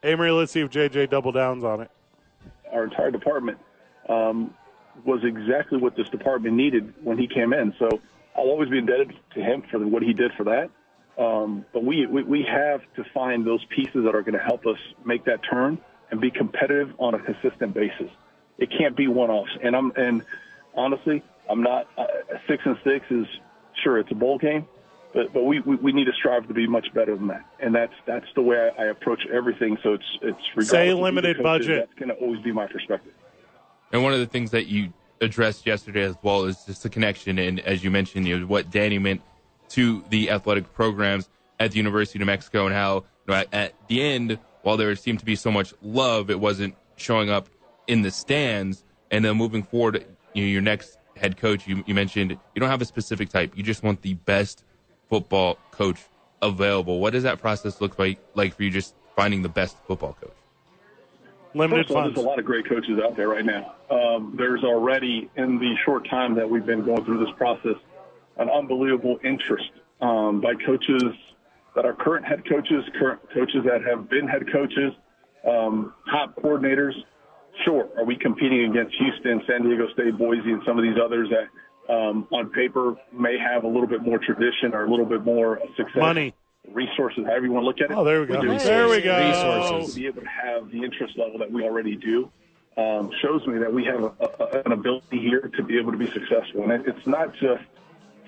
Amory, 0.02 0.30
let's 0.32 0.50
see 0.52 0.60
if 0.60 0.70
JJ 0.70 1.10
double 1.10 1.30
downs 1.32 1.62
on 1.64 1.80
it. 1.82 1.90
our 2.72 2.84
entire 2.84 3.10
department 3.10 3.58
um, 4.08 4.54
was 5.04 5.24
exactly 5.24 5.78
what 5.78 5.96
this 5.96 6.08
department 6.08 6.56
needed 6.56 6.92
when 7.02 7.18
he 7.18 7.26
came 7.26 7.52
in. 7.52 7.74
So 7.78 7.88
I'll 8.36 8.44
always 8.44 8.68
be 8.68 8.78
indebted 8.78 9.12
to 9.34 9.40
him 9.40 9.62
for 9.70 9.78
what 9.86 10.02
he 10.02 10.12
did 10.12 10.32
for 10.36 10.44
that. 10.44 10.70
Um, 11.18 11.66
but 11.72 11.84
we, 11.84 12.06
we 12.06 12.22
we 12.22 12.42
have 12.44 12.80
to 12.96 13.04
find 13.12 13.46
those 13.46 13.64
pieces 13.66 14.04
that 14.04 14.14
are 14.14 14.22
going 14.22 14.38
to 14.38 14.44
help 14.44 14.66
us 14.66 14.78
make 15.04 15.24
that 15.26 15.40
turn 15.48 15.78
and 16.10 16.20
be 16.20 16.30
competitive 16.30 16.92
on 16.98 17.14
a 17.14 17.18
consistent 17.18 17.74
basis. 17.74 18.10
It 18.58 18.70
can't 18.76 18.96
be 18.96 19.06
one-offs. 19.06 19.50
And 19.62 19.76
I'm 19.76 19.92
and 19.96 20.24
honestly, 20.74 21.22
I'm 21.48 21.62
not 21.62 21.88
uh, 21.98 22.06
six 22.48 22.62
and 22.64 22.76
six 22.84 23.04
is 23.10 23.26
sure 23.82 23.98
it's 23.98 24.10
a 24.10 24.14
bowl 24.14 24.38
game, 24.38 24.66
but 25.12 25.32
but 25.32 25.44
we, 25.44 25.60
we, 25.60 25.76
we 25.76 25.92
need 25.92 26.06
to 26.06 26.12
strive 26.12 26.46
to 26.48 26.54
be 26.54 26.66
much 26.66 26.92
better 26.94 27.16
than 27.16 27.26
that, 27.28 27.44
and 27.58 27.74
that's 27.74 27.94
that's 28.06 28.26
the 28.34 28.42
way 28.42 28.70
I, 28.78 28.84
I 28.84 28.86
approach 28.86 29.26
everything. 29.32 29.76
So 29.82 29.94
it's 29.94 30.18
it's 30.22 30.38
regardless 30.54 30.68
Say 30.70 30.88
of 30.88 30.92
who 30.92 30.96
the 30.96 31.02
limited 31.02 31.42
budget. 31.42 31.88
That's 31.88 31.98
going 31.98 32.16
to 32.16 32.24
always 32.24 32.40
be 32.40 32.52
my 32.52 32.66
perspective. 32.66 33.12
And 33.92 34.02
one 34.02 34.12
of 34.12 34.20
the 34.20 34.26
things 34.26 34.50
that 34.52 34.66
you 34.66 34.92
addressed 35.20 35.66
yesterday 35.66 36.02
as 36.02 36.16
well 36.22 36.44
is 36.44 36.64
just 36.64 36.82
the 36.82 36.88
connection, 36.88 37.38
and 37.38 37.60
as 37.60 37.84
you 37.84 37.90
mentioned, 37.90 38.26
you 38.26 38.40
know, 38.40 38.46
what 38.46 38.70
Danny 38.70 38.98
meant 38.98 39.20
to 39.70 40.04
the 40.10 40.30
athletic 40.30 40.72
programs 40.72 41.28
at 41.58 41.72
the 41.72 41.76
University 41.76 42.18
of 42.18 42.20
New 42.20 42.26
Mexico, 42.26 42.66
and 42.66 42.74
how 42.74 42.96
you 42.96 43.04
know, 43.28 43.34
at, 43.34 43.48
at 43.52 43.74
the 43.88 44.02
end, 44.02 44.38
while 44.62 44.76
there 44.76 44.94
seemed 44.96 45.18
to 45.18 45.24
be 45.24 45.36
so 45.36 45.50
much 45.50 45.74
love, 45.82 46.30
it 46.30 46.40
wasn't 46.40 46.74
showing 46.96 47.30
up 47.30 47.48
in 47.86 48.02
the 48.02 48.10
stands. 48.10 48.84
And 49.10 49.24
then 49.24 49.36
moving 49.36 49.62
forward, 49.62 50.06
you 50.34 50.44
know, 50.44 50.48
your 50.48 50.62
next 50.62 50.98
head 51.16 51.36
coach, 51.36 51.66
you, 51.66 51.82
you 51.86 51.94
mentioned 51.94 52.30
you 52.30 52.60
don't 52.60 52.70
have 52.70 52.82
a 52.82 52.86
specific 52.86 53.28
type; 53.28 53.52
you 53.56 53.62
just 53.62 53.82
want 53.82 54.02
the 54.02 54.14
best 54.14 54.64
football 55.08 55.58
coach 55.72 56.00
available. 56.40 57.00
What 57.00 57.12
does 57.12 57.24
that 57.24 57.40
process 57.40 57.80
look 57.80 57.98
like 57.98 58.18
like 58.34 58.54
for 58.54 58.62
you? 58.62 58.70
Just 58.70 58.94
finding 59.16 59.42
the 59.42 59.48
best 59.48 59.76
football 59.86 60.16
coach. 60.20 60.39
Limited 61.54 61.86
First 61.86 61.90
all, 61.90 62.02
funds. 62.02 62.14
there's 62.14 62.24
a 62.24 62.28
lot 62.28 62.38
of 62.38 62.44
great 62.44 62.68
coaches 62.68 62.98
out 63.02 63.16
there 63.16 63.28
right 63.28 63.44
now. 63.44 63.74
Um, 63.90 64.34
there's 64.38 64.62
already, 64.62 65.28
in 65.36 65.58
the 65.58 65.74
short 65.84 66.08
time 66.08 66.34
that 66.36 66.48
we've 66.48 66.64
been 66.64 66.84
going 66.84 67.04
through 67.04 67.24
this 67.24 67.34
process, 67.36 67.76
an 68.36 68.48
unbelievable 68.48 69.18
interest 69.24 69.70
um, 70.00 70.40
by 70.40 70.54
coaches 70.54 71.02
that 71.74 71.84
are 71.84 71.92
current 71.94 72.24
head 72.24 72.48
coaches, 72.48 72.84
current 72.98 73.20
coaches 73.34 73.64
that 73.64 73.82
have 73.82 74.08
been 74.08 74.28
head 74.28 74.44
coaches, 74.52 74.92
um, 75.48 75.92
top 76.10 76.36
coordinators. 76.36 76.92
Sure, 77.64 77.88
are 77.98 78.04
we 78.04 78.16
competing 78.16 78.70
against 78.70 78.94
Houston, 78.96 79.42
San 79.46 79.64
Diego 79.64 79.88
State, 79.92 80.16
Boise, 80.16 80.52
and 80.52 80.62
some 80.64 80.78
of 80.78 80.84
these 80.84 80.96
others 81.04 81.28
that, 81.30 81.92
um, 81.92 82.26
on 82.32 82.48
paper, 82.50 82.94
may 83.12 83.36
have 83.38 83.64
a 83.64 83.66
little 83.66 83.88
bit 83.88 84.02
more 84.02 84.18
tradition 84.18 84.72
or 84.72 84.84
a 84.84 84.90
little 84.90 85.04
bit 85.04 85.24
more 85.24 85.60
success? 85.76 85.96
Money. 85.96 86.32
Resources, 86.72 87.24
however 87.26 87.46
you 87.46 87.52
want 87.52 87.62
to 87.64 87.66
look 87.66 87.80
at 87.80 87.90
it. 87.90 87.96
Oh, 87.96 88.04
there 88.04 88.20
we 88.20 88.26
go. 88.26 88.40
do. 88.40 88.58
There 88.58 88.88
we 88.88 89.00
go. 89.00 89.86
To 89.86 89.94
be 89.94 90.06
able 90.06 90.22
to 90.22 90.28
have 90.28 90.70
the 90.70 90.82
interest 90.82 91.16
level 91.18 91.38
that 91.38 91.50
we 91.50 91.62
already 91.64 91.96
do 91.96 92.30
um, 92.76 93.10
shows 93.20 93.46
me 93.46 93.58
that 93.58 93.72
we 93.72 93.84
have 93.84 94.02
a, 94.02 94.12
a, 94.20 94.62
an 94.64 94.72
ability 94.72 95.18
here 95.20 95.40
to 95.56 95.62
be 95.62 95.78
able 95.78 95.92
to 95.92 95.98
be 95.98 96.10
successful. 96.10 96.62
And 96.64 96.72
it, 96.72 96.82
it's 96.86 97.06
not 97.06 97.32
just, 97.34 97.64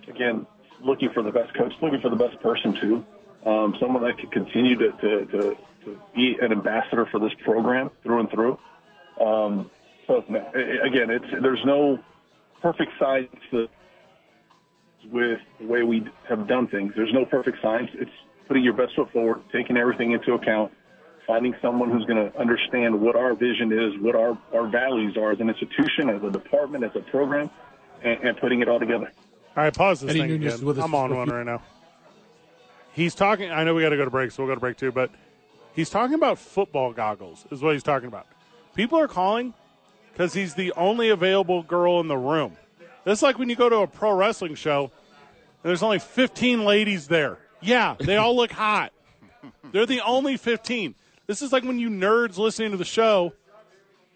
again, 0.08 0.46
looking 0.82 1.10
for 1.12 1.22
the 1.22 1.30
best 1.30 1.54
coach, 1.54 1.72
looking 1.80 2.00
for 2.00 2.10
the 2.10 2.16
best 2.16 2.40
person 2.40 2.74
too. 2.80 3.04
Um, 3.48 3.76
someone 3.80 4.02
that 4.04 4.18
can 4.18 4.30
continue 4.30 4.76
to, 4.78 4.92
to, 4.92 5.26
to, 5.26 5.56
to 5.84 6.00
be 6.14 6.36
an 6.40 6.52
ambassador 6.52 7.06
for 7.06 7.18
this 7.20 7.32
program 7.44 7.90
through 8.02 8.20
and 8.20 8.30
through. 8.30 8.58
Um, 9.20 9.70
so 10.06 10.24
no, 10.28 10.38
a- 10.54 10.58
a- 10.58 10.82
again, 10.82 11.10
it's 11.10 11.24
there's 11.42 11.64
no 11.64 11.98
perfect 12.60 12.92
science 12.98 13.34
with 13.52 13.70
the 15.10 15.66
way 15.66 15.82
we 15.82 16.04
have 16.28 16.46
done 16.46 16.68
things. 16.68 16.92
There's 16.94 17.12
no 17.12 17.24
perfect 17.24 17.58
science. 17.60 17.90
It's 17.94 18.10
putting 18.48 18.62
your 18.62 18.74
best 18.74 18.94
foot 18.94 19.10
forward, 19.12 19.42
taking 19.52 19.76
everything 19.76 20.12
into 20.12 20.34
account, 20.34 20.72
finding 21.26 21.54
someone 21.62 21.90
who's 21.90 22.04
going 22.04 22.30
to 22.30 22.38
understand 22.38 23.00
what 23.00 23.16
our 23.16 23.34
vision 23.34 23.72
is, 23.72 24.00
what 24.00 24.14
our, 24.14 24.36
our 24.54 24.68
values 24.68 25.16
are 25.16 25.32
as 25.32 25.40
an 25.40 25.48
institution, 25.48 26.10
as 26.10 26.22
a 26.22 26.30
department, 26.30 26.84
as 26.84 26.90
a 26.94 27.00
program, 27.10 27.50
and, 28.02 28.18
and 28.20 28.36
putting 28.38 28.60
it 28.60 28.68
all 28.68 28.78
together. 28.78 29.10
All 29.56 29.64
right, 29.64 29.74
pause 29.74 30.00
this 30.00 30.10
Eddie 30.10 30.20
thing 30.20 30.28
Nunez 30.28 30.54
again. 30.54 30.66
with 30.66 30.78
I'm 30.78 30.94
on 30.94 31.14
one 31.14 31.28
right 31.28 31.46
now. 31.46 31.62
He's 32.92 33.14
talking. 33.14 33.50
I 33.50 33.64
know 33.64 33.74
we 33.74 33.82
got 33.82 33.90
to 33.90 33.96
go 33.96 34.04
to 34.04 34.10
break, 34.10 34.30
so 34.32 34.42
we'll 34.42 34.50
go 34.50 34.54
to 34.54 34.60
break 34.60 34.76
too. 34.76 34.92
But 34.92 35.10
he's 35.74 35.90
talking 35.90 36.14
about 36.14 36.38
football 36.38 36.92
goggles. 36.92 37.46
Is 37.50 37.62
what 37.62 37.74
he's 37.74 37.82
talking 37.82 38.08
about. 38.08 38.26
People 38.74 38.98
are 38.98 39.08
calling 39.08 39.54
because 40.12 40.32
he's 40.34 40.54
the 40.54 40.72
only 40.72 41.10
available 41.10 41.62
girl 41.62 42.00
in 42.00 42.08
the 42.08 42.16
room. 42.16 42.56
That's 43.04 43.22
like 43.22 43.38
when 43.38 43.48
you 43.48 43.56
go 43.56 43.68
to 43.68 43.78
a 43.78 43.86
pro 43.86 44.12
wrestling 44.12 44.54
show 44.54 44.90
and 45.62 45.68
there's 45.68 45.82
only 45.82 45.98
15 45.98 46.64
ladies 46.64 47.08
there. 47.08 47.38
Yeah, 47.62 47.96
they 47.98 48.16
all 48.16 48.34
look 48.34 48.52
hot. 48.52 48.92
They're 49.72 49.86
the 49.86 50.00
only 50.00 50.36
15. 50.36 50.94
This 51.26 51.42
is 51.42 51.52
like 51.52 51.64
when 51.64 51.78
you 51.78 51.88
nerds 51.88 52.36
listening 52.36 52.72
to 52.72 52.76
the 52.76 52.84
show 52.84 53.32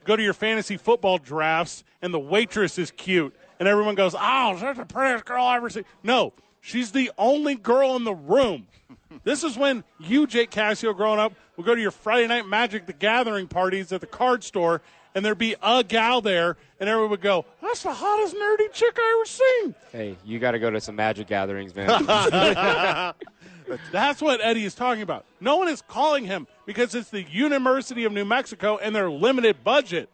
go 0.04 0.14
to 0.16 0.22
your 0.22 0.34
fantasy 0.34 0.76
football 0.76 1.18
drafts 1.18 1.82
and 2.00 2.14
the 2.14 2.18
waitress 2.18 2.78
is 2.78 2.90
cute 2.92 3.34
and 3.58 3.68
everyone 3.68 3.94
goes, 3.94 4.14
"Oh, 4.18 4.56
she's 4.58 4.76
the 4.76 4.84
prettiest 4.84 5.24
girl 5.24 5.44
I 5.44 5.56
ever 5.56 5.70
seen." 5.70 5.84
No, 6.02 6.32
she's 6.60 6.92
the 6.92 7.10
only 7.18 7.54
girl 7.54 7.96
in 7.96 8.04
the 8.04 8.14
room. 8.14 8.66
This 9.24 9.44
is 9.44 9.56
when 9.56 9.82
you, 9.98 10.26
Jake 10.26 10.50
Cassio, 10.50 10.92
growing 10.92 11.18
up, 11.18 11.32
would 11.56 11.66
go 11.66 11.74
to 11.74 11.80
your 11.80 11.90
Friday 11.90 12.26
night 12.26 12.46
Magic 12.46 12.86
the 12.86 12.92
Gathering 12.92 13.48
parties 13.48 13.92
at 13.92 14.00
the 14.00 14.06
card 14.06 14.44
store, 14.44 14.82
and 15.14 15.24
there'd 15.24 15.38
be 15.38 15.56
a 15.62 15.82
gal 15.82 16.20
there, 16.20 16.56
and 16.78 16.88
everyone 16.88 17.10
would 17.10 17.22
go, 17.22 17.46
"That's 17.62 17.82
the 17.82 17.92
hottest 17.92 18.34
nerdy 18.36 18.72
chick 18.72 18.96
I 18.98 19.14
ever 19.16 19.24
seen." 19.24 19.74
Hey, 19.92 20.16
you 20.24 20.38
got 20.38 20.52
to 20.52 20.58
go 20.58 20.70
to 20.70 20.80
some 20.80 20.96
magic 20.96 21.28
gatherings, 21.28 21.74
man. 21.74 21.88
That's 23.92 24.20
what 24.20 24.40
Eddie 24.42 24.64
is 24.64 24.74
talking 24.74 25.02
about. 25.02 25.24
No 25.40 25.56
one 25.56 25.68
is 25.68 25.82
calling 25.82 26.24
him 26.24 26.46
because 26.66 26.94
it's 26.94 27.10
the 27.10 27.22
University 27.22 28.04
of 28.04 28.12
New 28.12 28.24
Mexico 28.24 28.78
and 28.78 28.94
their 28.94 29.10
limited 29.10 29.62
budget. 29.64 30.08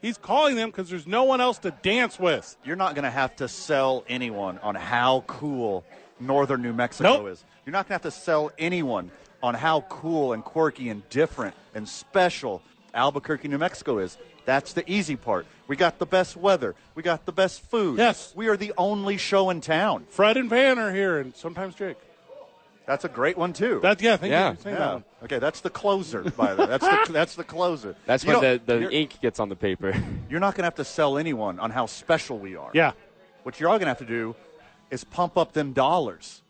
He's 0.00 0.18
calling 0.18 0.56
them 0.56 0.70
because 0.70 0.90
there's 0.90 1.06
no 1.06 1.24
one 1.24 1.40
else 1.40 1.58
to 1.58 1.70
dance 1.70 2.18
with. 2.18 2.56
You're 2.64 2.76
not 2.76 2.94
going 2.94 3.04
to 3.04 3.10
have 3.10 3.36
to 3.36 3.48
sell 3.48 4.04
anyone 4.08 4.58
on 4.58 4.74
how 4.74 5.22
cool 5.28 5.84
northern 6.18 6.62
New 6.62 6.72
Mexico 6.72 7.18
Nope. 7.18 7.28
is. 7.28 7.44
You're 7.64 7.72
not 7.72 7.88
going 7.88 7.98
to 8.00 8.04
have 8.04 8.12
to 8.14 8.20
sell 8.20 8.50
anyone 8.58 9.10
on 9.42 9.54
how 9.54 9.82
cool 9.82 10.32
and 10.32 10.44
quirky 10.44 10.88
and 10.88 11.08
different 11.08 11.54
and 11.74 11.88
special 11.88 12.62
Albuquerque, 12.94 13.48
New 13.48 13.58
Mexico 13.58 13.98
is. 13.98 14.18
That's 14.44 14.72
the 14.72 14.90
easy 14.90 15.16
part. 15.16 15.46
We 15.68 15.76
got 15.76 15.98
the 15.98 16.06
best 16.06 16.36
weather. 16.36 16.74
We 16.94 17.02
got 17.02 17.24
the 17.24 17.32
best 17.32 17.62
food. 17.62 17.98
Yes. 17.98 18.32
We 18.34 18.48
are 18.48 18.56
the 18.56 18.72
only 18.76 19.16
show 19.16 19.50
in 19.50 19.60
town. 19.60 20.04
Fred 20.10 20.36
and 20.36 20.50
Van 20.50 20.78
are 20.78 20.92
here, 20.92 21.18
and 21.18 21.34
sometimes 21.34 21.74
Jake. 21.74 21.96
That's 22.92 23.06
a 23.06 23.08
great 23.08 23.38
one 23.38 23.54
too. 23.54 23.80
That 23.80 24.02
yeah, 24.02 24.18
thank 24.18 24.30
Yeah. 24.32 24.50
you. 24.50 24.56
for 24.58 24.68
yeah. 24.68 24.76
that. 24.76 25.02
Okay, 25.24 25.38
that's 25.38 25.62
the 25.62 25.70
closer. 25.70 26.20
By 26.22 26.54
the 26.54 26.60
way, 26.62 26.68
that's 26.68 26.84
the 27.06 27.12
that's 27.20 27.34
the 27.36 27.44
closer. 27.44 27.96
That's 28.04 28.22
You 28.22 28.34
when 28.38 28.42
the, 28.42 28.60
the 28.66 28.90
ink 28.90 29.18
gets 29.22 29.40
on 29.40 29.48
the 29.48 29.56
paper. 29.56 29.94
you're 30.28 30.40
not 30.40 30.54
going 30.54 30.64
to 30.64 30.66
have 30.66 30.74
to 30.74 30.84
sell 30.84 31.16
anyone 31.16 31.58
on 31.58 31.70
how 31.70 31.86
special 31.86 32.38
we 32.38 32.54
are. 32.54 32.70
Yeah, 32.74 32.92
What 33.44 33.58
you're 33.58 33.70
all 33.70 33.78
going 33.78 33.86
to 33.86 33.94
have 33.96 33.98
to 33.98 34.04
do 34.04 34.36
is 34.90 35.04
pump 35.04 35.38
up 35.38 35.54
them 35.54 35.72
dollars. 35.72 36.42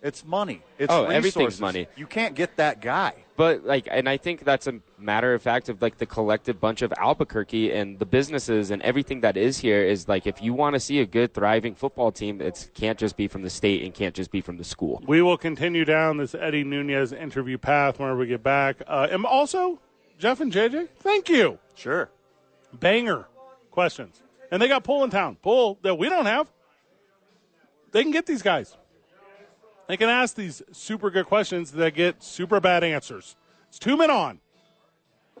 It's 0.00 0.24
money. 0.24 0.62
It's 0.78 0.92
Oh, 0.92 1.04
everything's 1.06 1.36
resources. 1.36 1.60
money. 1.60 1.88
You 1.96 2.06
can't 2.06 2.34
get 2.36 2.56
that 2.56 2.80
guy. 2.80 3.14
But 3.36 3.64
like, 3.64 3.88
and 3.90 4.08
I 4.08 4.16
think 4.16 4.44
that's 4.44 4.66
a 4.68 4.80
matter 4.96 5.34
of 5.34 5.42
fact 5.42 5.68
of 5.68 5.80
like 5.82 5.98
the 5.98 6.06
collective 6.06 6.60
bunch 6.60 6.82
of 6.82 6.92
Albuquerque 6.96 7.72
and 7.72 7.98
the 7.98 8.06
businesses 8.06 8.70
and 8.70 8.80
everything 8.82 9.20
that 9.22 9.36
is 9.36 9.58
here 9.58 9.82
is 9.82 10.06
like 10.08 10.26
if 10.26 10.40
you 10.42 10.54
want 10.54 10.74
to 10.74 10.80
see 10.80 11.00
a 11.00 11.06
good 11.06 11.34
thriving 11.34 11.74
football 11.74 12.12
team, 12.12 12.40
it 12.40 12.70
can't 12.74 12.98
just 12.98 13.16
be 13.16 13.26
from 13.28 13.42
the 13.42 13.50
state 13.50 13.82
and 13.82 13.92
can't 13.94 14.14
just 14.14 14.30
be 14.30 14.40
from 14.40 14.56
the 14.56 14.64
school. 14.64 15.02
we 15.06 15.20
will 15.22 15.36
continue 15.38 15.84
down 15.84 16.16
this 16.16 16.34
Eddie 16.34 16.64
Nunez 16.64 17.12
interview 17.12 17.58
path 17.58 17.98
whenever 17.98 18.18
we 18.18 18.26
get 18.26 18.42
back. 18.42 18.76
Uh, 18.86 19.08
and 19.10 19.24
also, 19.24 19.80
Jeff 20.18 20.40
and 20.40 20.52
JJ, 20.52 20.88
thank 21.00 21.28
you. 21.28 21.58
Sure. 21.74 22.08
Banger 22.72 23.26
questions, 23.70 24.20
and 24.50 24.60
they 24.60 24.68
got 24.68 24.84
pull 24.84 25.02
in 25.04 25.10
town. 25.10 25.36
Pull 25.42 25.78
that 25.82 25.96
we 25.96 26.08
don't 26.08 26.26
have. 26.26 26.50
They 27.92 28.02
can 28.02 28.10
get 28.12 28.26
these 28.26 28.42
guys. 28.42 28.76
They 29.88 29.96
can 29.96 30.10
ask 30.10 30.36
these 30.36 30.60
super 30.70 31.10
good 31.10 31.24
questions 31.24 31.72
that 31.72 31.94
get 31.94 32.22
super 32.22 32.60
bad 32.60 32.84
answers. 32.84 33.36
It's 33.70 33.78
two 33.78 33.96
men 33.96 34.10
on. 34.10 34.38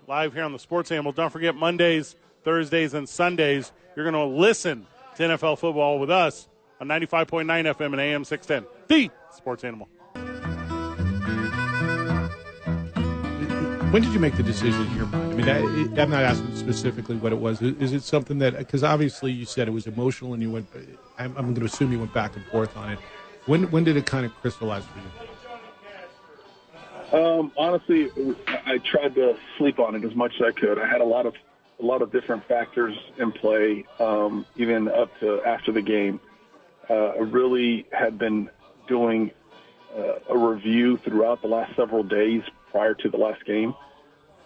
Live 0.06 0.32
here 0.32 0.42
on 0.42 0.54
the 0.54 0.58
Sports 0.58 0.90
Animal. 0.90 1.12
Don't 1.12 1.28
forget 1.28 1.54
Mondays, 1.54 2.16
Thursdays, 2.44 2.94
and 2.94 3.06
Sundays. 3.06 3.72
You're 3.94 4.10
going 4.10 4.14
to 4.14 4.24
listen 4.24 4.86
to 5.16 5.22
NFL 5.22 5.58
football 5.58 5.98
with 5.98 6.10
us 6.10 6.48
on 6.80 6.88
95.9 6.88 7.44
FM 7.46 7.92
and 7.92 8.00
AM 8.00 8.24
610. 8.24 8.66
The 8.88 9.10
Sports 9.36 9.64
Animal. 9.64 9.86
When 13.92 14.02
did 14.02 14.12
you 14.14 14.18
make 14.18 14.36
the 14.36 14.42
decision 14.42 14.80
in 14.86 14.96
your 14.96 15.06
mind? 15.06 15.32
I 15.32 15.36
mean, 15.36 15.48
I, 15.48 16.02
I'm 16.02 16.10
not 16.10 16.22
asking 16.22 16.56
specifically 16.56 17.16
what 17.16 17.32
it 17.32 17.38
was. 17.38 17.60
Is 17.60 17.92
it 17.92 18.02
something 18.02 18.38
that, 18.38 18.56
because 18.56 18.82
obviously 18.82 19.30
you 19.30 19.44
said 19.44 19.68
it 19.68 19.72
was 19.72 19.86
emotional 19.86 20.32
and 20.32 20.42
you 20.42 20.50
went, 20.50 20.68
I'm, 21.18 21.36
I'm 21.36 21.44
going 21.44 21.54
to 21.56 21.64
assume 21.66 21.92
you 21.92 21.98
went 21.98 22.14
back 22.14 22.34
and 22.34 22.44
forth 22.46 22.74
on 22.76 22.92
it. 22.92 22.98
When, 23.48 23.70
when 23.70 23.82
did 23.82 23.96
it 23.96 24.04
kind 24.04 24.26
of 24.26 24.34
crystallize 24.42 24.84
for 24.84 24.98
you? 27.14 27.18
Um, 27.18 27.50
honestly, 27.56 28.10
I 28.46 28.76
tried 28.76 29.14
to 29.14 29.38
sleep 29.56 29.78
on 29.78 29.94
it 29.94 30.04
as 30.04 30.14
much 30.14 30.34
as 30.34 30.42
I 30.48 30.52
could. 30.52 30.78
I 30.78 30.86
had 30.86 31.00
a 31.00 31.04
lot 31.04 31.24
of 31.24 31.34
a 31.80 31.84
lot 31.84 32.02
of 32.02 32.12
different 32.12 32.46
factors 32.46 32.94
in 33.18 33.32
play, 33.32 33.86
um, 34.00 34.44
even 34.56 34.88
up 34.88 35.08
to 35.20 35.40
after 35.44 35.72
the 35.72 35.80
game. 35.80 36.20
Uh, 36.90 37.12
I 37.14 37.20
really 37.20 37.86
had 37.90 38.18
been 38.18 38.50
doing 38.86 39.30
uh, 39.96 40.18
a 40.28 40.36
review 40.36 40.98
throughout 40.98 41.40
the 41.40 41.48
last 41.48 41.74
several 41.74 42.02
days 42.02 42.42
prior 42.70 42.92
to 42.94 43.08
the 43.08 43.16
last 43.16 43.46
game, 43.46 43.74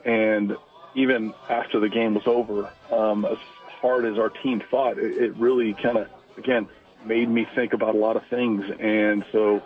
and 0.04 0.56
even 0.94 1.34
after 1.48 1.80
the 1.80 1.88
game 1.88 2.14
was 2.14 2.26
over, 2.26 2.70
um, 2.92 3.24
as 3.24 3.38
hard 3.80 4.04
as 4.04 4.16
our 4.16 4.28
team 4.28 4.62
fought, 4.70 4.98
it, 4.98 5.16
it 5.20 5.34
really 5.36 5.74
kind 5.74 5.98
of 5.98 6.06
again 6.36 6.68
made 7.06 7.28
me 7.28 7.46
think 7.54 7.72
about 7.72 7.94
a 7.94 7.98
lot 7.98 8.16
of 8.16 8.22
things, 8.28 8.64
and 8.80 9.24
so 9.32 9.62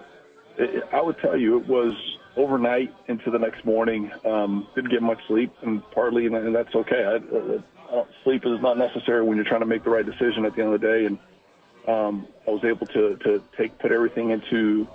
it, 0.59 0.85
I 0.93 1.01
would 1.01 1.19
tell 1.19 1.37
you 1.37 1.59
it 1.59 1.67
was 1.67 1.95
overnight 2.37 2.95
into 3.09 3.31
the 3.31 3.39
next 3.39 3.65
morning. 3.65 4.11
Um, 4.25 4.67
didn't 4.75 4.91
get 4.91 5.03
much 5.03 5.19
sleep, 5.27 5.53
and 5.63 5.83
partly, 5.91 6.27
and 6.27 6.55
that's 6.55 6.75
okay. 6.75 7.05
I, 7.05 7.17
I, 7.17 7.21
don't, 7.91 8.09
sleep 8.25 8.45
is 8.45 8.61
not 8.61 8.79
necessary 8.79 9.23
when 9.23 9.37
you're 9.37 9.47
trying 9.47 9.61
to 9.61 9.67
make 9.67 9.85
the 9.85 9.91
right 9.91 10.05
decision 10.05 10.45
at 10.45 10.55
the 10.55 10.63
end 10.63 10.75
of 10.75 10.81
the 10.81 10.87
day. 10.87 11.07
And 11.07 11.19
um, 11.89 12.27
I 12.47 12.51
was 12.51 12.65
able 12.65 12.87
to, 12.89 13.17
to 13.17 13.43
take 13.57 13.79
put 13.79 13.93
everything 13.93 14.31
into 14.31 14.89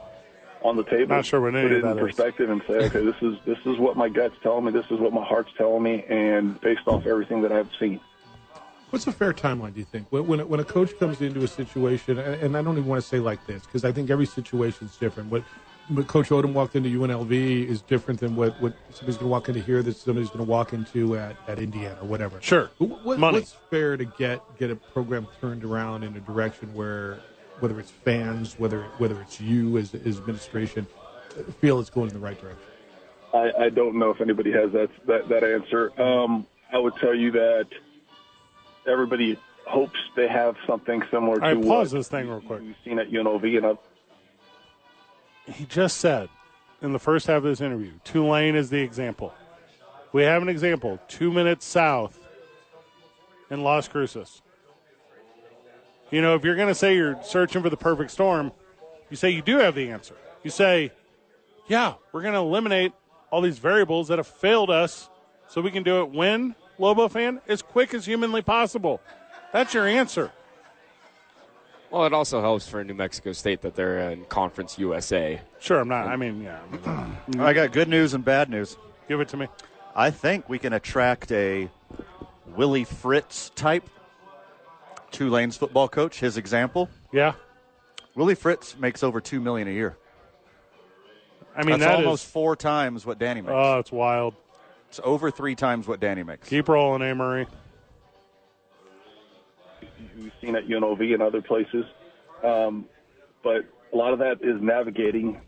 on 0.63 0.75
the 0.75 0.83
table, 0.83 1.15
Not 1.15 1.25
sure 1.25 1.41
what 1.41 1.55
any 1.55 1.63
put 1.63 1.71
it 1.71 1.75
in 1.77 1.81
that 1.81 1.97
is. 1.97 2.01
perspective, 2.01 2.49
and 2.49 2.61
say, 2.67 2.85
okay, 2.85 3.03
this 3.03 3.15
is 3.21 3.37
this 3.45 3.57
is 3.65 3.79
what 3.79 3.97
my 3.97 4.09
gut's 4.09 4.35
telling 4.43 4.65
me, 4.65 4.71
this 4.71 4.85
is 4.91 4.99
what 4.99 5.11
my 5.11 5.23
heart's 5.23 5.49
telling 5.57 5.81
me, 5.81 6.03
and 6.07 6.59
based 6.61 6.87
off 6.87 7.07
everything 7.07 7.41
that 7.41 7.51
I've 7.51 7.69
seen. 7.79 7.99
What's 8.91 9.07
a 9.07 9.11
fair 9.13 9.31
timeline, 9.31 9.73
do 9.73 9.79
you 9.79 9.85
think? 9.85 10.07
When, 10.09 10.27
when, 10.27 10.47
when 10.49 10.59
a 10.59 10.65
coach 10.65 10.97
comes 10.99 11.21
into 11.21 11.43
a 11.43 11.47
situation, 11.47 12.19
and, 12.19 12.41
and 12.41 12.57
I 12.57 12.61
don't 12.61 12.77
even 12.77 12.89
want 12.89 13.01
to 13.01 13.07
say 13.07 13.19
like 13.19 13.47
this, 13.47 13.65
because 13.65 13.85
I 13.85 13.91
think 13.93 14.09
every 14.09 14.25
situation 14.25 14.87
is 14.87 14.97
different. 14.97 15.31
What, 15.31 15.43
what 15.87 16.07
Coach 16.07 16.27
Odom 16.27 16.51
walked 16.51 16.75
into 16.75 16.89
UNLV 16.89 17.31
is 17.67 17.81
different 17.81 18.19
than 18.19 18.35
what, 18.35 18.61
what 18.61 18.73
somebody's 18.89 19.15
going 19.15 19.27
to 19.27 19.31
walk 19.31 19.47
into 19.47 19.61
here 19.61 19.81
that 19.81 19.95
somebody's 19.95 20.29
going 20.29 20.43
to 20.45 20.49
walk 20.49 20.73
into 20.73 21.15
at, 21.15 21.37
at 21.47 21.57
Indiana 21.57 21.97
or 22.01 22.07
whatever. 22.07 22.41
Sure. 22.41 22.69
What, 22.79 23.17
Money. 23.17 23.39
What's 23.39 23.53
fair 23.69 23.95
to 23.95 24.03
get 24.03 24.41
get 24.57 24.69
a 24.69 24.75
program 24.75 25.25
turned 25.39 25.63
around 25.63 26.03
in 26.03 26.15
a 26.17 26.19
direction 26.19 26.73
where, 26.73 27.19
whether 27.61 27.79
it's 27.79 27.91
fans, 27.91 28.59
whether 28.59 28.83
whether 28.97 29.21
it's 29.21 29.39
you 29.39 29.77
as, 29.77 29.93
as 29.93 30.17
administration, 30.17 30.85
feel 31.59 31.79
it's 31.79 31.89
going 31.89 32.09
in 32.09 32.13
the 32.13 32.19
right 32.19 32.39
direction? 32.39 32.63
I, 33.33 33.51
I 33.65 33.69
don't 33.69 33.97
know 33.97 34.09
if 34.11 34.19
anybody 34.21 34.51
has 34.51 34.71
that 34.73 34.89
that, 35.07 35.29
that 35.29 35.43
answer. 35.43 35.99
Um, 36.01 36.45
I 36.73 36.77
would 36.77 36.95
tell 36.97 37.15
you 37.15 37.31
that 37.31 37.67
everybody 38.87 39.39
hopes 39.65 39.99
they 40.15 40.27
have 40.27 40.55
something 40.67 41.01
similar 41.11 41.35
to 41.35 41.41
right, 41.41 41.57
what 41.57 41.67
pause 41.67 41.91
this 41.91 42.07
thing 42.07 42.27
real 42.27 42.41
quick. 42.41 42.61
we've 42.61 42.75
seen 42.83 42.99
at 42.99 43.09
UNLV, 43.11 43.57
and 43.57 43.65
I, 43.65 45.51
He 45.51 45.65
just 45.65 45.97
said 45.97 46.29
in 46.81 46.93
the 46.93 46.99
first 46.99 47.27
half 47.27 47.37
of 47.37 47.43
this 47.43 47.61
interview, 47.61 47.91
Tulane 48.03 48.55
is 48.55 48.69
the 48.69 48.79
example. 48.81 49.33
We 50.13 50.23
have 50.23 50.41
an 50.41 50.49
example, 50.49 50.99
two 51.07 51.31
minutes 51.31 51.65
south 51.65 52.19
in 53.49 53.63
Las 53.63 53.87
Cruces. 53.87 54.41
You 56.09 56.21
know, 56.21 56.35
if 56.35 56.43
you're 56.43 56.55
going 56.55 56.67
to 56.67 56.75
say 56.75 56.95
you're 56.95 57.17
searching 57.23 57.61
for 57.61 57.69
the 57.69 57.77
perfect 57.77 58.11
storm, 58.11 58.51
you 59.09 59.15
say 59.15 59.29
you 59.29 59.41
do 59.41 59.59
have 59.59 59.75
the 59.75 59.89
answer. 59.91 60.15
You 60.43 60.51
say, 60.51 60.91
yeah, 61.67 61.93
we're 62.11 62.21
going 62.21 62.33
to 62.33 62.39
eliminate 62.39 62.91
all 63.29 63.39
these 63.39 63.59
variables 63.59 64.09
that 64.09 64.19
have 64.19 64.27
failed 64.27 64.69
us 64.69 65.09
so 65.47 65.61
we 65.61 65.71
can 65.71 65.83
do 65.83 66.01
it 66.01 66.11
when, 66.11 66.55
Lobo 66.77 67.07
fan, 67.07 67.41
as 67.47 67.61
quick 67.61 67.93
as 67.93 68.05
humanly 68.05 68.41
possible. 68.41 69.01
That's 69.53 69.73
your 69.73 69.87
answer. 69.87 70.31
Well, 71.91 72.05
it 72.05 72.13
also 72.13 72.39
helps 72.41 72.67
for 72.69 72.83
New 72.83 72.93
Mexico 72.93 73.33
State 73.33 73.61
that 73.61 73.75
they're 73.75 74.11
in 74.11 74.23
Conference 74.25 74.79
USA. 74.79 75.41
Sure, 75.59 75.79
I'm 75.79 75.89
not. 75.89 76.07
I 76.07 76.15
mean, 76.15 76.41
yeah. 76.41 76.59
I 77.39 77.51
got 77.53 77.73
good 77.73 77.89
news 77.89 78.13
and 78.13 78.23
bad 78.23 78.49
news. 78.49 78.77
Give 79.09 79.19
it 79.19 79.27
to 79.29 79.37
me. 79.37 79.47
I 79.93 80.09
think 80.09 80.47
we 80.47 80.57
can 80.57 80.71
attract 80.71 81.31
a 81.33 81.69
Willie 82.55 82.85
Fritz 82.85 83.49
type 83.55 83.89
Tulane's 85.11 85.57
football 85.57 85.89
coach. 85.89 86.19
His 86.21 86.37
example, 86.37 86.89
Yeah. 87.11 87.33
Willie 88.15 88.35
Fritz 88.35 88.77
makes 88.77 89.03
over 89.03 89.19
two 89.19 89.41
million 89.41 89.67
a 89.67 89.71
year. 89.71 89.97
I 91.55 91.63
mean, 91.63 91.79
That's 91.79 91.91
that 91.91 91.95
almost 91.99 92.23
is- 92.25 92.31
four 92.31 92.55
times 92.55 93.05
what 93.05 93.19
Danny 93.19 93.41
makes. 93.41 93.51
Oh, 93.53 93.79
it's 93.79 93.91
wild. 93.91 94.35
It's 94.91 94.99
over 95.05 95.31
three 95.31 95.55
times 95.55 95.87
what 95.87 96.01
Danny 96.01 96.21
makes. 96.21 96.49
Keep 96.49 96.67
rolling, 96.67 97.01
Amory. 97.01 97.47
we've 100.17 100.33
seen 100.41 100.53
at 100.57 100.67
UNLV 100.67 101.13
and 101.13 101.23
other 101.23 101.41
places. 101.41 101.85
Um, 102.43 102.89
but 103.41 103.63
a 103.93 103.95
lot 103.95 104.11
of 104.11 104.19
that 104.19 104.39
is 104.41 104.61
navigating 104.61 105.39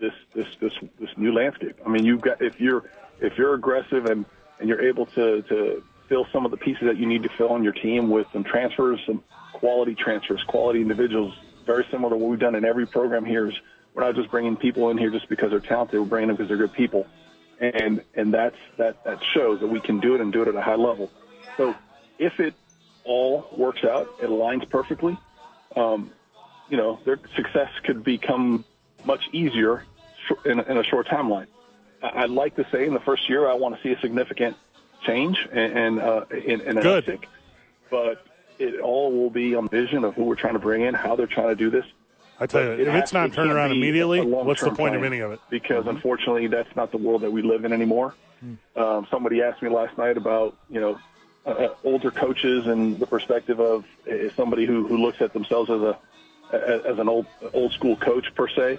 this 0.00 0.12
this 0.34 0.46
this 0.60 0.72
this 0.98 1.10
new 1.16 1.32
landscape. 1.32 1.78
I 1.86 1.88
mean, 1.88 2.04
you've 2.04 2.20
got 2.20 2.42
if 2.42 2.60
you're 2.60 2.90
if 3.20 3.38
you're 3.38 3.54
aggressive 3.54 4.06
and 4.06 4.24
and 4.58 4.68
you're 4.68 4.82
able 4.82 5.06
to 5.06 5.42
to 5.42 5.84
fill 6.08 6.26
some 6.32 6.44
of 6.44 6.50
the 6.50 6.56
pieces 6.56 6.82
that 6.82 6.96
you 6.96 7.06
need 7.06 7.22
to 7.22 7.28
fill 7.38 7.50
on 7.50 7.62
your 7.62 7.74
team 7.74 8.10
with 8.10 8.26
some 8.32 8.42
transfers, 8.42 8.98
some 9.06 9.22
quality 9.52 9.94
transfers, 9.94 10.42
quality 10.48 10.80
individuals, 10.80 11.32
very 11.64 11.86
similar 11.92 12.10
to 12.10 12.16
what 12.16 12.28
we've 12.28 12.40
done 12.40 12.56
in 12.56 12.64
every 12.64 12.88
program 12.88 13.24
here. 13.24 13.46
Is 13.46 13.54
we're 13.94 14.02
not 14.02 14.16
just 14.16 14.32
bringing 14.32 14.56
people 14.56 14.90
in 14.90 14.98
here 14.98 15.10
just 15.10 15.28
because 15.28 15.50
they're 15.50 15.60
talented. 15.60 16.00
We're 16.00 16.06
bringing 16.06 16.26
them 16.26 16.36
because 16.36 16.48
they're 16.48 16.56
good 16.56 16.72
people, 16.72 17.06
and 17.60 18.02
and 18.14 18.32
that's 18.32 18.56
that 18.78 19.04
that 19.04 19.18
shows 19.34 19.60
that 19.60 19.68
we 19.68 19.80
can 19.80 20.00
do 20.00 20.14
it 20.14 20.20
and 20.20 20.32
do 20.32 20.42
it 20.42 20.48
at 20.48 20.54
a 20.54 20.62
high 20.62 20.76
level. 20.76 21.10
So 21.56 21.76
if 22.18 22.40
it 22.40 22.54
all 23.04 23.46
works 23.56 23.84
out, 23.84 24.10
it 24.18 24.28
aligns 24.28 24.68
perfectly. 24.68 25.18
Um, 25.76 26.10
you 26.68 26.76
know, 26.76 27.00
their 27.04 27.20
success 27.36 27.70
could 27.84 28.02
become 28.02 28.64
much 29.04 29.28
easier 29.32 29.84
in, 30.44 30.60
in 30.60 30.78
a 30.78 30.84
short 30.84 31.06
timeline. 31.08 31.46
I- 32.02 32.22
I'd 32.24 32.30
like 32.30 32.56
to 32.56 32.66
say 32.72 32.86
in 32.86 32.94
the 32.94 33.00
first 33.00 33.28
year, 33.28 33.48
I 33.48 33.54
want 33.54 33.76
to 33.76 33.82
see 33.82 33.92
a 33.92 34.00
significant 34.00 34.56
change 35.00 35.48
and, 35.52 35.78
and 35.78 36.00
uh, 36.00 36.24
in, 36.30 36.60
in 36.60 36.78
an 36.78 36.84
uptick, 37.02 37.24
but 37.90 38.24
it 38.58 38.80
all 38.80 39.12
will 39.12 39.30
be 39.30 39.54
on 39.54 39.68
vision 39.68 40.04
of 40.04 40.14
who 40.14 40.24
we're 40.24 40.34
trying 40.36 40.52
to 40.54 40.58
bring 40.60 40.82
in, 40.82 40.94
how 40.94 41.16
they're 41.16 41.26
trying 41.26 41.48
to 41.48 41.54
do 41.56 41.70
this. 41.70 41.84
I 42.40 42.46
tell 42.46 42.62
you, 42.62 42.70
It 42.72 42.80
if 42.88 42.94
it's 42.94 43.12
not 43.12 43.28
it 43.28 43.34
turned 43.34 43.52
around 43.52 43.72
immediately, 43.72 44.20
what's 44.22 44.62
the 44.62 44.70
point 44.70 44.96
of 44.96 45.04
any 45.04 45.20
of 45.20 45.32
it? 45.32 45.40
Because 45.50 45.86
unfortunately, 45.86 46.46
that's 46.46 46.74
not 46.74 46.90
the 46.90 46.96
world 46.98 47.20
that 47.22 47.30
we 47.30 47.42
live 47.42 47.64
in 47.64 47.72
anymore. 47.72 48.14
Um, 48.74 49.06
somebody 49.10 49.42
asked 49.42 49.60
me 49.62 49.68
last 49.68 49.98
night 49.98 50.16
about 50.16 50.56
you 50.70 50.80
know 50.80 50.98
uh, 51.44 51.68
older 51.84 52.10
coaches 52.10 52.66
and 52.66 52.98
the 52.98 53.06
perspective 53.06 53.60
of 53.60 53.84
uh, 54.10 54.30
somebody 54.34 54.64
who, 54.64 54.86
who 54.86 54.96
looks 54.96 55.20
at 55.20 55.32
themselves 55.34 55.68
as 55.70 55.82
a 55.82 55.98
as 56.86 56.98
an 56.98 57.08
old 57.08 57.26
old 57.52 57.72
school 57.74 57.96
coach 57.96 58.34
per 58.34 58.48
se. 58.48 58.78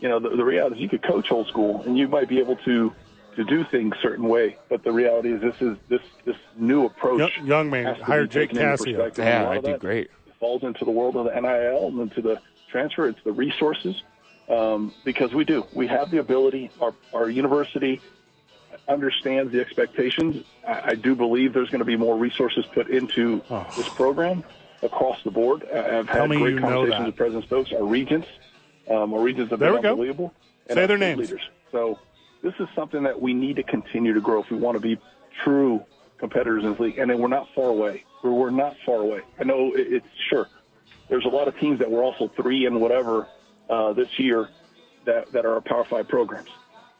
You 0.00 0.08
know, 0.08 0.18
the, 0.18 0.30
the 0.30 0.44
reality 0.44 0.76
is 0.76 0.82
you 0.82 0.88
could 0.88 1.02
coach 1.02 1.30
old 1.30 1.46
school 1.48 1.82
and 1.82 1.96
you 1.98 2.08
might 2.08 2.28
be 2.28 2.38
able 2.38 2.56
to 2.56 2.92
to 3.36 3.44
do 3.44 3.64
things 3.64 3.94
certain 4.02 4.28
way, 4.28 4.56
but 4.68 4.82
the 4.82 4.92
reality 4.92 5.32
is 5.32 5.40
this 5.42 5.60
is 5.60 5.76
this 5.88 6.02
this 6.24 6.36
new 6.56 6.86
approach. 6.86 7.20
Young, 7.36 7.46
young 7.46 7.70
man, 7.70 7.84
has 7.84 7.94
to 7.98 8.00
be 8.00 8.04
hire 8.06 8.26
Jake 8.26 8.50
taken 8.50 8.62
Cassio. 8.62 8.94
perspective. 8.96 9.24
And 9.26 9.44
a 9.44 9.46
Yeah, 9.46 9.50
I 9.50 9.56
of 9.56 9.64
do 9.64 9.76
great. 9.78 10.10
falls 10.40 10.62
into 10.62 10.84
the 10.86 10.90
world 10.90 11.16
of 11.16 11.26
the 11.26 11.38
NIL 11.40 11.88
and 11.88 12.00
into 12.00 12.22
the 12.22 12.40
transfer. 12.72 13.06
It's 13.06 13.22
the 13.22 13.30
resources 13.32 14.02
um, 14.48 14.92
because 15.04 15.32
we 15.32 15.44
do. 15.44 15.64
We 15.72 15.86
have 15.86 16.10
the 16.10 16.18
ability. 16.18 16.70
Our, 16.80 16.94
our 17.12 17.30
university 17.30 18.00
understands 18.88 19.52
the 19.52 19.60
expectations. 19.60 20.44
I, 20.66 20.80
I 20.90 20.94
do 20.94 21.14
believe 21.14 21.52
there's 21.52 21.70
going 21.70 21.78
to 21.80 21.84
be 21.84 21.96
more 21.96 22.16
resources 22.16 22.64
put 22.74 22.88
into 22.88 23.42
this 23.76 23.88
program 23.90 24.42
across 24.82 25.22
the 25.22 25.30
board. 25.30 25.62
I've 25.70 26.08
Oh. 26.10 26.12
Tell 26.12 26.28
had 26.28 26.38
great 26.38 26.58
conversations 26.58 27.06
with 27.06 27.16
President 27.16 27.44
Stokes. 27.46 27.72
Our 27.72 27.84
regents, 27.84 28.26
um, 28.90 29.14
our 29.14 29.20
regents 29.20 29.50
have 29.50 29.60
There 29.60 29.72
been 29.74 29.82
go. 29.82 29.90
unbelievable. 29.90 30.34
and 30.68 30.76
Say 30.76 30.86
their 30.86 30.98
names. 30.98 31.20
Leaders. 31.20 31.42
So 31.70 31.98
this 32.42 32.54
is 32.58 32.66
something 32.74 33.04
that 33.04 33.20
we 33.20 33.32
need 33.34 33.56
to 33.56 33.62
continue 33.62 34.12
to 34.14 34.20
grow 34.20 34.40
if 34.42 34.50
we 34.50 34.56
want 34.56 34.76
to 34.76 34.80
be 34.80 34.98
true 35.44 35.84
competitors 36.18 36.64
in 36.64 36.70
this 36.70 36.80
league. 36.80 36.98
And 36.98 37.10
then 37.10 37.18
we're 37.18 37.28
not 37.28 37.48
far 37.54 37.68
away. 37.68 38.04
We're, 38.22 38.32
we're 38.32 38.50
not 38.50 38.74
far 38.84 38.96
away. 38.96 39.20
I 39.38 39.44
know 39.44 39.72
it, 39.74 39.92
it's 39.92 40.06
sure. 40.28 40.48
There's 41.12 41.26
a 41.26 41.28
lot 41.28 41.46
of 41.46 41.58
teams 41.58 41.78
that 41.80 41.90
were 41.90 42.02
also 42.02 42.28
three 42.28 42.64
and 42.64 42.80
whatever 42.80 43.28
uh, 43.68 43.92
this 43.92 44.08
year 44.18 44.48
that, 45.04 45.30
that 45.32 45.44
are 45.44 45.60
Power 45.60 45.84
Five 45.84 46.08
programs. 46.08 46.48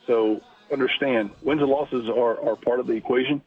So 0.07 0.42
understand 0.70 1.31
wins 1.40 1.62
and 1.62 1.70
losses 1.70 2.11
are, 2.11 2.38
are 2.46 2.55
part 2.57 2.79
of 2.79 2.87
the 2.87 2.92
equation. 2.92 3.40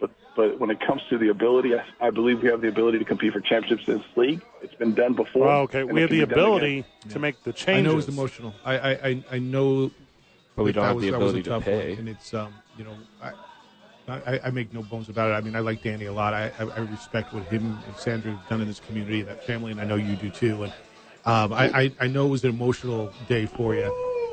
But 0.00 0.10
but 0.34 0.58
when 0.58 0.70
it 0.70 0.80
comes 0.80 1.02
to 1.10 1.18
the 1.18 1.28
ability, 1.28 1.74
I, 1.74 2.06
I 2.06 2.08
believe 2.08 2.42
we 2.42 2.48
have 2.48 2.62
the 2.62 2.68
ability 2.68 3.00
to 3.00 3.04
compete 3.04 3.34
for 3.34 3.40
championships 3.40 3.86
in 3.86 3.98
this 3.98 4.06
league. 4.16 4.40
It's 4.62 4.74
been 4.76 4.94
done 4.94 5.12
before. 5.12 5.44
Well, 5.44 5.60
okay, 5.64 5.84
we 5.84 6.00
have 6.00 6.08
the 6.08 6.20
can 6.20 6.28
be 6.30 6.34
done 6.34 6.42
ability 6.42 6.78
again. 6.78 7.12
to 7.12 7.18
make 7.18 7.42
the 7.42 7.52
changes. 7.52 7.90
I 7.90 7.92
know 7.92 7.98
it's 7.98 8.08
emotional. 8.08 8.54
I 8.64 8.78
I, 8.78 8.90
I, 8.90 9.24
I 9.32 9.38
know, 9.40 9.90
But 10.56 10.64
we 10.64 10.72
don't 10.72 10.84
have 10.84 11.00
the 11.02 11.10
that 11.10 11.20
was 11.20 11.34
a 11.34 11.40
ability 11.40 11.42
to 11.42 11.60
pay. 11.60 11.90
one, 11.90 11.98
and 11.98 12.08
it's 12.08 12.32
um 12.32 12.54
you 12.78 12.84
know 12.84 12.96
I, 13.22 13.32
I 14.08 14.40
I 14.44 14.50
make 14.50 14.72
no 14.72 14.82
bones 14.82 15.08
about 15.08 15.30
it. 15.30 15.34
I 15.34 15.40
mean 15.40 15.54
I 15.56 15.60
like 15.60 15.82
Danny 15.82 16.06
a 16.06 16.12
lot. 16.12 16.34
I 16.34 16.50
I, 16.58 16.62
I 16.64 16.78
respect 16.80 17.32
what 17.32 17.44
him 17.44 17.78
and 17.86 17.96
Sandra 17.96 18.32
have 18.32 18.48
done 18.48 18.60
in 18.60 18.66
this 18.68 18.80
community, 18.80 19.22
that 19.22 19.44
family, 19.44 19.72
and 19.72 19.80
I 19.80 19.84
know 19.84 19.96
you 19.96 20.16
do 20.16 20.30
too. 20.30 20.64
And 20.64 20.72
um 21.26 21.52
I 21.52 21.70
I, 21.82 21.92
I 22.00 22.06
know 22.06 22.26
it 22.26 22.30
was 22.30 22.44
an 22.44 22.50
emotional 22.50 23.12
day 23.28 23.46
for 23.46 23.74
you. 23.74 23.92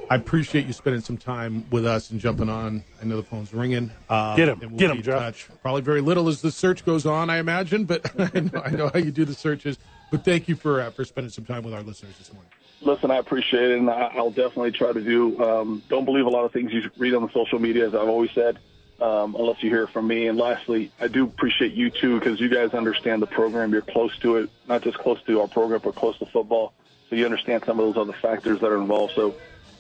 I 0.10 0.16
appreciate 0.16 0.68
you 0.68 0.74
spending 0.74 1.02
some 1.02 1.18
time 1.18 1.66
with 1.72 1.84
us 1.84 2.12
and 2.12 2.20
jumping 2.20 2.48
on. 2.48 2.84
I 3.02 3.06
know 3.06 3.18
the 3.18 3.24
phone's 3.24 3.52
ringing. 3.52 3.90
Um, 4.08 4.36
Get 4.36 4.50
'em. 4.50 4.62
and 4.62 4.70
we'll 4.72 4.80
Get 4.80 4.92
'em, 4.92 4.98
be 4.98 5.00
in 5.00 5.04
Jeff. 5.06 5.20
touch. 5.20 5.48
Probably 5.64 5.82
very 5.82 6.02
little 6.02 6.28
as 6.28 6.42
the 6.44 6.52
search 6.52 6.86
goes 6.86 7.08
on, 7.08 7.32
I 7.32 7.38
imagine, 7.40 7.86
but 7.86 8.06
I 8.36 8.40
know, 8.40 8.62
I 8.64 8.70
know 8.70 8.92
how 8.94 9.00
you 9.00 9.10
do 9.10 9.26
the 9.26 9.34
searches. 9.34 9.80
But 10.12 10.24
thank 10.24 10.48
you 10.48 10.56
for 10.56 10.80
uh, 10.82 10.92
for 10.92 11.04
spending 11.06 11.32
some 11.32 11.44
time 11.46 11.64
with 11.64 11.74
our 11.74 11.82
listeners 11.82 12.16
this 12.20 12.32
morning. 12.32 12.52
Listen, 12.82 13.10
I 13.10 13.18
appreciate 13.18 13.72
it, 13.72 13.80
and 13.80 13.90
I- 13.90 14.12
I'll 14.16 14.30
definitely 14.30 14.72
try 14.74 14.94
to 14.94 15.02
do. 15.02 15.44
Um, 15.44 15.82
don't 15.90 16.06
believe 16.06 16.28
a 16.28 16.30
lot 16.30 16.46
of 16.46 16.52
things 16.52 16.72
you 16.72 16.84
read 17.00 17.16
on 17.16 17.24
the 17.24 17.32
social 17.34 17.58
media, 17.58 17.88
as 17.88 17.96
I've 17.96 18.08
always 18.08 18.30
said, 18.36 18.60
um, 19.02 19.36
unless 19.36 19.62
you 19.62 19.70
hear 19.70 19.84
it 19.84 19.90
from 19.90 20.08
me. 20.08 20.28
And 20.28 20.38
lastly, 20.38 20.92
I 21.00 21.08
do 21.08 21.26
appreciate 21.26 21.74
you 21.74 21.90
too, 21.90 22.20
because 22.20 22.40
you 22.40 22.50
guys 22.50 22.74
understand 22.74 23.22
the 23.22 23.28
program. 23.28 23.72
You're 23.72 23.82
close 23.82 24.18
to 24.20 24.38
it, 24.38 24.50
not 24.68 24.82
just 24.82 24.98
close 24.98 25.22
to 25.24 25.42
our 25.42 25.48
program, 25.48 25.82
but 25.84 25.96
close 25.96 26.18
to 26.20 26.26
football. 26.26 26.74
So 27.10 27.16
you 27.16 27.26
understand 27.26 27.64
some 27.66 27.80
of 27.80 27.86
those 27.86 28.02
other 28.02 28.18
factors 28.20 28.60
that 28.62 28.68
are 28.68 28.78
involved. 28.78 29.14
So 29.16 29.36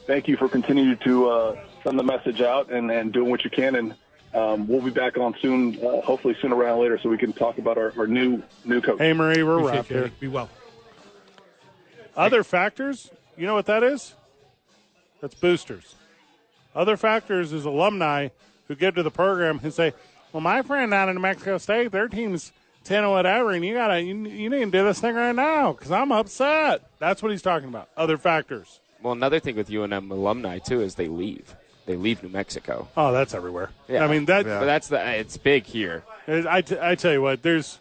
thank 0.05 0.28
you 0.28 0.38
for 0.38 0.47
continuing 0.47 0.97
to 0.97 1.30
uh, 1.30 1.59
send 1.84 1.97
the 1.97 2.03
message 2.03 2.41
out 2.41 2.72
and, 2.72 2.91
and 2.91 3.11
doing 3.11 3.30
what 3.30 3.43
you 3.43 3.49
can. 3.49 3.76
And 3.76 3.95
um, 4.34 4.68
we'll 4.68 4.82
be 4.82 4.91
back 4.91 5.18
on 5.18 5.34
soon, 5.41 5.78
uh, 5.84 6.01
hopefully 6.01 6.36
sooner 6.41 6.55
rather 6.55 6.74
than 6.74 6.82
later, 6.82 6.99
so 7.01 7.09
we 7.09 7.18
can 7.18 7.34
talk 7.34 7.57
about 7.57 7.78
our, 7.78 7.93
our 7.97 8.05
new 8.05 8.43
new 8.66 8.82
coach. 8.82 8.99
Hey, 8.99 9.13
Marie, 9.13 9.43
we're 9.43 9.59
Appreciate 9.59 9.76
wrapped 9.76 9.89
here. 9.89 10.11
Be 10.20 10.28
well. 10.28 10.49
Other 12.18 12.43
factors, 12.43 13.09
you 13.38 13.45
know 13.45 13.55
what 13.55 13.66
that 13.66 13.82
is? 13.82 14.13
That's 15.22 15.36
boosters. 15.36 15.95
Other 16.76 16.97
factors 16.97 17.53
is 17.53 17.66
alumni 17.66 18.30
who 18.68 18.76
get 18.76 18.95
to 18.95 19.03
the 19.03 19.11
program 19.11 19.59
and 19.63 19.74
say, 19.74 19.93
"Well, 20.32 20.41
my 20.41 20.61
friend 20.61 20.91
down 20.91 21.09
in 21.09 21.16
New 21.16 21.22
Mexico 21.22 21.57
State, 21.57 21.91
their 21.91 22.07
team's 22.07 22.51
ten 22.84 23.03
or 23.03 23.11
whatever, 23.11 23.51
and 23.51 23.66
you 23.66 23.74
gotta 23.74 24.01
you, 24.01 24.16
you 24.16 24.49
need 24.49 24.66
to 24.66 24.72
do 24.72 24.84
this 24.84 24.99
thing 24.99 25.16
right 25.16 25.36
now 25.36 25.74
because 25.74 25.91
I'm 25.91 26.11
upset. 26.11 26.84
That's 26.99 27.22
what 27.22 27.32
he's 27.32 27.41
talking 27.41 27.68
about. 27.70 27.89
Other 27.97 28.18
factors. 28.18 28.80
Well, 29.01 29.13
another 29.13 29.39
thing 29.39 29.55
with 29.55 29.70
UNM 29.70 30.09
alumni 30.09 30.59
too 30.59 30.82
is 30.82 30.95
they 30.95 31.07
leave. 31.07 31.55
They 31.86 31.95
leave 31.95 32.24
New 32.24 32.30
Mexico. 32.30 32.88
Oh, 32.97 33.11
that's 33.11 33.34
everywhere. 33.34 33.70
Yeah, 33.88 34.03
I 34.03 34.07
mean 34.07 34.26
that. 34.26 34.45
But 34.45 34.66
that's 34.66 34.88
the. 34.88 35.20
It's 35.20 35.38
big 35.38 35.66
here. 35.66 36.03
I, 36.28 36.61
t- 36.61 36.78
I 36.82 36.95
tell 36.95 37.13
you 37.13 37.22
what, 37.22 37.43
there's. 37.43 37.80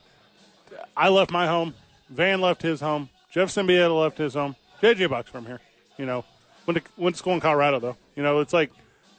I 0.97 1.09
left 1.09 1.31
my 1.31 1.47
home. 1.47 1.75
Van 2.11 2.41
left 2.41 2.61
his 2.61 2.81
home. 2.81 3.09
Jeff 3.33 3.49
Siembieda 3.49 3.99
left 3.99 4.19
his 4.19 4.35
home. 4.35 4.57
JJ 4.83 5.09
Buck's 5.09 5.31
from 5.31 5.47
here. 5.47 5.61
You 5.97 6.05
know, 6.05 6.25
went 6.67 6.85
to 6.85 6.91
went 7.01 7.17
to 7.17 7.19
school 7.19 7.33
in 7.33 7.41
Colorado 7.41 7.81
though. 7.81 7.97
You 8.17 8.23
know, 8.23 8.41
it's 8.41 8.53
like 8.53 8.71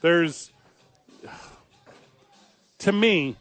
there's. 0.02 0.52
To 2.80 2.92
me, 2.92 3.36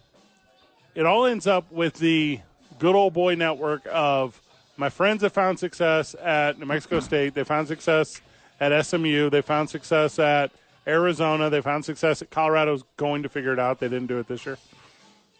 it 0.93 1.05
all 1.05 1.25
ends 1.25 1.45
up 1.47 1.71
with 1.71 1.95
the 1.95 2.39
good 2.79 2.95
old 2.95 3.13
boy 3.13 3.35
network 3.35 3.85
of 3.91 4.39
my 4.77 4.89
friends 4.89 5.23
have 5.23 5.33
found 5.33 5.59
success 5.59 6.15
at 6.21 6.59
New 6.59 6.65
Mexico 6.65 6.99
State. 6.99 7.33
They 7.33 7.43
found 7.43 7.67
success 7.67 8.21
at 8.59 8.85
SMU. 8.85 9.29
They 9.29 9.41
found 9.41 9.69
success 9.69 10.19
at 10.19 10.51
Arizona. 10.87 11.49
They 11.49 11.61
found 11.61 11.85
success 11.85 12.21
at 12.21 12.29
Colorado's 12.29 12.83
going 12.97 13.23
to 13.23 13.29
figure 13.29 13.53
it 13.53 13.59
out. 13.59 13.79
They 13.79 13.87
didn't 13.89 14.07
do 14.07 14.19
it 14.19 14.27
this 14.27 14.45
year. 14.45 14.57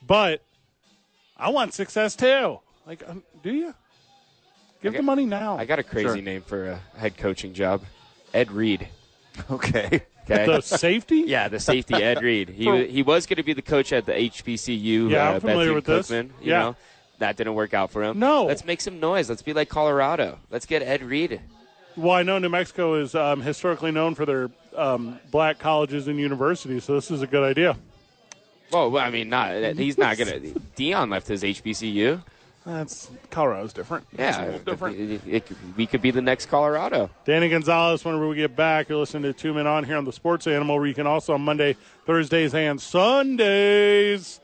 But 0.06 0.42
I 1.38 1.50
want 1.50 1.74
success 1.74 2.16
too. 2.16 2.60
Like, 2.86 3.04
um, 3.10 3.24
do 3.44 3.54
you? 3.54 3.74
Give 4.82 4.94
got- 4.94 5.00
the 5.00 5.04
money 5.04 5.26
now. 5.26 5.58
I 5.58 5.66
got 5.66 5.80
a 5.80 5.84
crazy 5.84 6.08
Sure. 6.08 6.16
name 6.22 6.42
for 6.42 6.72
a 6.72 6.80
head 6.98 7.18
coaching 7.18 7.54
job. 7.54 7.84
Ed 8.34 8.52
Reed. 8.52 8.88
Okay. 9.52 10.02
Okay. 10.30 10.46
the 10.46 10.62
safety. 10.62 11.24
yeah, 11.28 11.48
the 11.48 11.60
safety 11.60 11.96
Ed 11.96 12.22
Reed. 12.22 12.50
He 12.50 12.86
he 12.88 13.04
was 13.04 13.26
going 13.26 13.38
to 13.38 13.44
be 13.44 13.54
the 13.54 13.62
coach 13.62 13.94
at 13.94 14.06
the 14.06 14.14
HBCU. 14.14 15.10
Yeah, 15.10 15.30
uh, 15.30 15.34
I'm 15.34 15.42
familiar 15.42 15.74
Bethune 15.74 15.76
with 15.76 15.86
this. 15.86 16.10
Cookman, 16.10 16.30
You 16.42 16.52
Yeah. 16.52 16.60
know, 16.60 16.76
that 17.20 17.38
didn't 17.38 17.54
work 17.56 17.74
out 17.74 17.92
for 17.92 18.04
him. 18.04 18.20
No. 18.20 18.46
Let's 18.46 18.66
make 18.66 18.82
some 18.82 19.00
noise. 19.00 19.30
Let's 19.30 19.42
be 19.42 19.54
like 19.54 19.70
Colorado. 19.70 20.40
Let's 20.50 20.66
get 20.66 20.82
Ed 20.82 21.04
Reed. 21.04 21.42
Well, 21.96 22.14
I 22.14 22.24
know 22.24 22.40
New 22.40 22.50
Mexico 22.50 22.96
is 22.96 23.16
um, 23.16 23.42
historically 23.42 23.92
known 23.92 24.16
for 24.16 24.26
their 24.26 24.50
um, 24.76 25.20
black 25.32 25.60
colleges 25.60 26.10
and 26.10 26.20
universities, 26.20 26.84
so 26.84 26.96
this 26.96 27.10
is 27.10 27.22
a 27.22 27.28
good 27.28 27.44
idea. 27.44 27.78
Well, 28.72 28.92
well, 28.92 29.06
I 29.06 29.10
mean, 29.12 29.30
not 29.30 29.54
he's 29.78 29.98
not 29.98 30.18
going 30.18 30.30
to. 30.30 30.60
Deion 30.76 31.10
left 31.10 31.28
his 31.28 31.44
HBCU. 31.44 32.22
That's 32.66 33.10
Colorado's 33.30 33.74
different. 33.74 34.08
It's 34.14 34.20
a 34.20 34.24
Yeah, 34.24 34.46
little 34.46 34.60
different. 34.62 34.98
it- 35.00 35.12
it- 35.28 35.52
it- 35.52 35.58
we 35.78 35.86
could 35.86 36.02
be 36.02 36.10
the 36.12 36.22
next 36.22 36.48
Colorado. 36.48 37.10
Danny 37.24 37.48
Gonzalez, 37.50 38.04
whenever 38.04 38.28
we 38.28 38.36
get 38.36 38.56
back, 38.56 38.90
you're 38.90 38.98
listening 38.98 39.24
to 39.24 39.34
Two 39.34 39.54
Men 39.54 39.68
On 39.68 39.84
here 39.84 39.98
on 39.98 40.06
the 40.06 40.12
Sports 40.12 40.48
Animal, 40.48 40.78
where 40.78 40.88
you 40.88 40.96
can 40.96 41.06
also 41.06 41.34
on 41.34 41.42
Monday, 41.42 41.76
Thursdays, 42.08 42.56
and 42.56 42.82
Sundays 42.82 44.40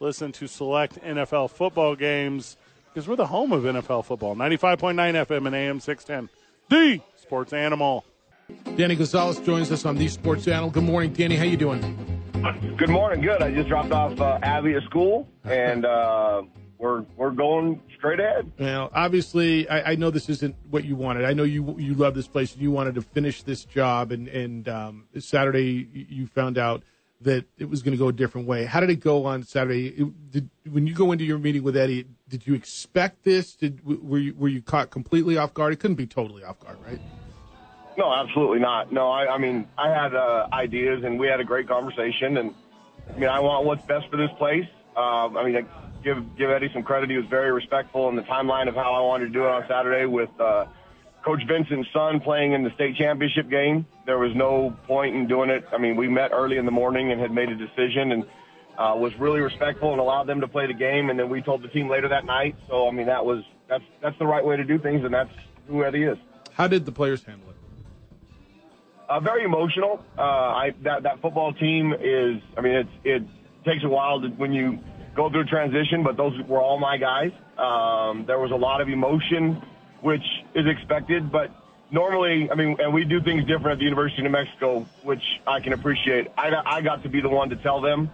listen 0.00 0.32
to 0.32 0.46
select 0.46 0.98
NFL 1.04 1.48
football 1.48 1.94
games 1.96 2.56
because 2.92 3.06
we're 3.08 3.16
the 3.16 3.26
home 3.26 3.52
of 3.52 3.64
NFL 3.66 4.02
football. 4.04 4.34
95.9 4.34 5.14
FM 5.14 5.46
and 5.46 5.54
AM 5.54 5.80
610. 5.80 6.28
The 6.70 7.00
Sports 7.20 7.52
Animal. 7.52 8.04
Danny 8.76 8.94
Gonzalez 8.94 9.38
joins 9.40 9.70
us 9.72 9.84
on 9.84 9.96
the 9.96 10.08
Sports 10.08 10.44
Channel. 10.44 10.70
Good 10.70 10.84
morning, 10.84 11.12
Danny. 11.12 11.36
How 11.36 11.44
you 11.44 11.56
doing? 11.56 11.80
Good 12.76 12.88
morning. 12.90 13.20
Good. 13.22 13.42
I 13.42 13.50
just 13.52 13.68
dropped 13.68 13.90
off 13.92 14.18
uh, 14.20 14.38
Abby 14.42 14.74
at 14.74 14.82
school, 14.84 15.28
and 15.44 15.84
uh, 15.84 16.42
we're 16.78 17.02
we're 17.16 17.30
going 17.30 17.80
straight 17.96 18.20
ahead. 18.20 18.50
Now, 18.58 18.90
obviously, 18.92 19.68
I, 19.68 19.92
I 19.92 19.94
know 19.94 20.10
this 20.10 20.28
isn't 20.28 20.56
what 20.70 20.84
you 20.84 20.96
wanted. 20.96 21.24
I 21.24 21.32
know 21.32 21.44
you 21.44 21.76
you 21.78 21.94
love 21.94 22.14
this 22.14 22.28
place 22.28 22.52
and 22.52 22.62
you 22.62 22.70
wanted 22.70 22.94
to 22.96 23.02
finish 23.02 23.42
this 23.42 23.64
job. 23.64 24.12
And 24.12 24.28
and 24.28 24.68
um, 24.68 25.04
Saturday, 25.18 25.88
you- 25.92 26.26
found 26.26 26.58
out 26.58 26.82
that 27.22 27.46
it 27.56 27.70
was 27.70 27.82
going 27.82 27.92
to 27.92 27.98
go 27.98 28.08
a 28.08 28.12
different 28.12 28.46
way. 28.46 28.66
How 28.66 28.80
did 28.80 28.90
it 28.90 29.00
go 29.00 29.24
on 29.24 29.42
Saturday? 29.42 29.88
It- 29.88 30.30
did 30.30 30.50
when 30.70 30.86
you 30.86 30.94
go 30.94 31.12
into 31.12 31.24
your 31.24 31.38
meeting 31.38 31.62
with 31.62 31.76
Eddie? 31.76 32.06
Did 32.28 32.46
you 32.46 32.54
expect 32.54 33.24
this? 33.24 33.54
Did 33.54 33.84
were 33.84 34.18
you 34.18 34.34
were 34.36 34.48
you 34.48 34.60
caught 34.60 34.90
completely 34.90 35.38
off 35.38 35.54
guard? 35.54 35.72
It 35.72 35.80
couldn't 35.80 35.96
be 35.96 36.06
totally 36.06 36.44
off 36.44 36.60
guard, 36.60 36.78
right? 36.86 37.00
No, 37.96 38.12
absolutely 38.12 38.58
not. 38.58 38.92
No, 38.92 39.10
I, 39.10 39.34
I 39.34 39.38
mean 39.38 39.66
I 39.78 39.88
had 39.88 40.14
uh, 40.14 40.48
ideas, 40.52 41.04
and 41.04 41.18
we 41.18 41.28
had 41.28 41.40
a 41.40 41.44
great 41.44 41.66
conversation. 41.68 42.36
And 42.36 42.54
I 43.14 43.18
mean 43.18 43.30
I 43.30 43.40
want 43.40 43.64
what's 43.64 43.86
best 43.86 44.10
for 44.10 44.18
this 44.18 44.30
place. 44.36 44.66
Um, 44.96 45.36
I 45.36 45.44
mean, 45.44 45.56
I 45.56 45.64
give 46.06 46.36
give 46.38 46.50
Eddie 46.50 46.70
some 46.72 46.84
credit. 46.84 47.10
He 47.10 47.16
was 47.16 47.26
very 47.26 47.52
respectful 47.52 48.08
in 48.08 48.16
the 48.16 48.22
timeline 48.22 48.68
of 48.68 48.74
how 48.74 48.94
I 48.94 49.00
wanted 49.00 49.26
to 49.26 49.32
do 49.32 49.44
it 49.44 49.50
on 49.50 49.64
Saturday 49.68 50.06
with. 50.06 50.30
Uh, 50.40 50.66
Coach 51.24 51.42
Vincent's 51.48 51.88
son 51.92 52.20
playing 52.20 52.52
in 52.52 52.62
the 52.62 52.70
state 52.76 52.94
championship 52.94 53.50
game. 53.50 53.84
There 54.06 54.16
was 54.16 54.32
no 54.36 54.76
point 54.86 55.16
in 55.16 55.26
doing 55.26 55.50
it. 55.50 55.64
I 55.72 55.76
mean, 55.76 55.96
we 55.96 56.06
met 56.06 56.30
early 56.32 56.56
in 56.56 56.64
the 56.66 56.70
morning 56.70 57.10
and 57.10 57.20
had 57.20 57.32
made 57.32 57.48
a 57.48 57.56
decision 57.56 58.12
and 58.12 58.22
uh, 58.78 58.94
was 58.96 59.12
really 59.18 59.40
respectful 59.40 59.90
and 59.90 59.98
allowed 59.98 60.28
them 60.28 60.40
to 60.40 60.46
play 60.46 60.68
the 60.68 60.72
game. 60.72 61.10
And 61.10 61.18
then 61.18 61.28
we 61.28 61.42
told 61.42 61.62
the 61.62 61.68
team 61.68 61.88
later 61.88 62.06
that 62.10 62.26
night. 62.26 62.54
So 62.68 62.86
I 62.86 62.92
mean, 62.92 63.06
that 63.06 63.24
was 63.24 63.42
that's 63.68 63.82
that's 64.00 64.16
the 64.20 64.26
right 64.26 64.44
way 64.44 64.56
to 64.56 64.62
do 64.62 64.78
things, 64.78 65.04
and 65.04 65.12
that's 65.12 65.34
who 65.66 65.82
Eddie 65.82 66.04
is. 66.04 66.18
How 66.52 66.68
did 66.68 66.86
the 66.86 66.92
players 66.92 67.24
handle 67.24 67.50
it? 67.50 67.56
Uh, 69.08 69.18
very 69.18 69.42
emotional. 69.42 70.04
Uh, 70.16 70.22
I 70.22 70.74
that 70.84 71.02
that 71.02 71.20
football 71.20 71.52
team 71.52 71.92
is. 71.92 72.40
I 72.56 72.60
mean, 72.60 72.74
it's 72.74 72.90
it 73.02 73.22
takes 73.64 73.82
a 73.82 73.88
while 73.88 74.20
to, 74.20 74.28
when 74.28 74.52
you 74.52 74.78
go 75.16 75.30
through 75.30 75.40
a 75.40 75.44
transition, 75.46 76.02
but 76.04 76.16
those 76.16 76.34
were 76.46 76.60
all 76.60 76.78
my 76.78 76.96
guys. 76.98 77.32
Um, 77.58 78.24
there 78.26 78.38
was 78.38 78.50
a 78.52 78.56
lot 78.56 78.80
of 78.80 78.88
emotion, 78.88 79.62
which 80.02 80.22
is 80.54 80.66
expected, 80.66 81.32
but 81.32 81.50
normally, 81.90 82.48
I 82.50 82.54
mean, 82.54 82.76
and 82.78 82.92
we 82.92 83.04
do 83.04 83.20
things 83.22 83.42
different 83.46 83.72
at 83.72 83.78
the 83.78 83.84
University 83.84 84.20
of 84.20 84.24
New 84.24 84.30
Mexico, 84.30 84.86
which 85.02 85.22
I 85.46 85.60
can 85.60 85.72
appreciate. 85.72 86.28
I, 86.36 86.50
I 86.64 86.80
got 86.82 87.02
to 87.02 87.08
be 87.08 87.20
the 87.20 87.28
one 87.30 87.48
to 87.50 87.56
tell 87.56 87.80
them. 87.80 88.10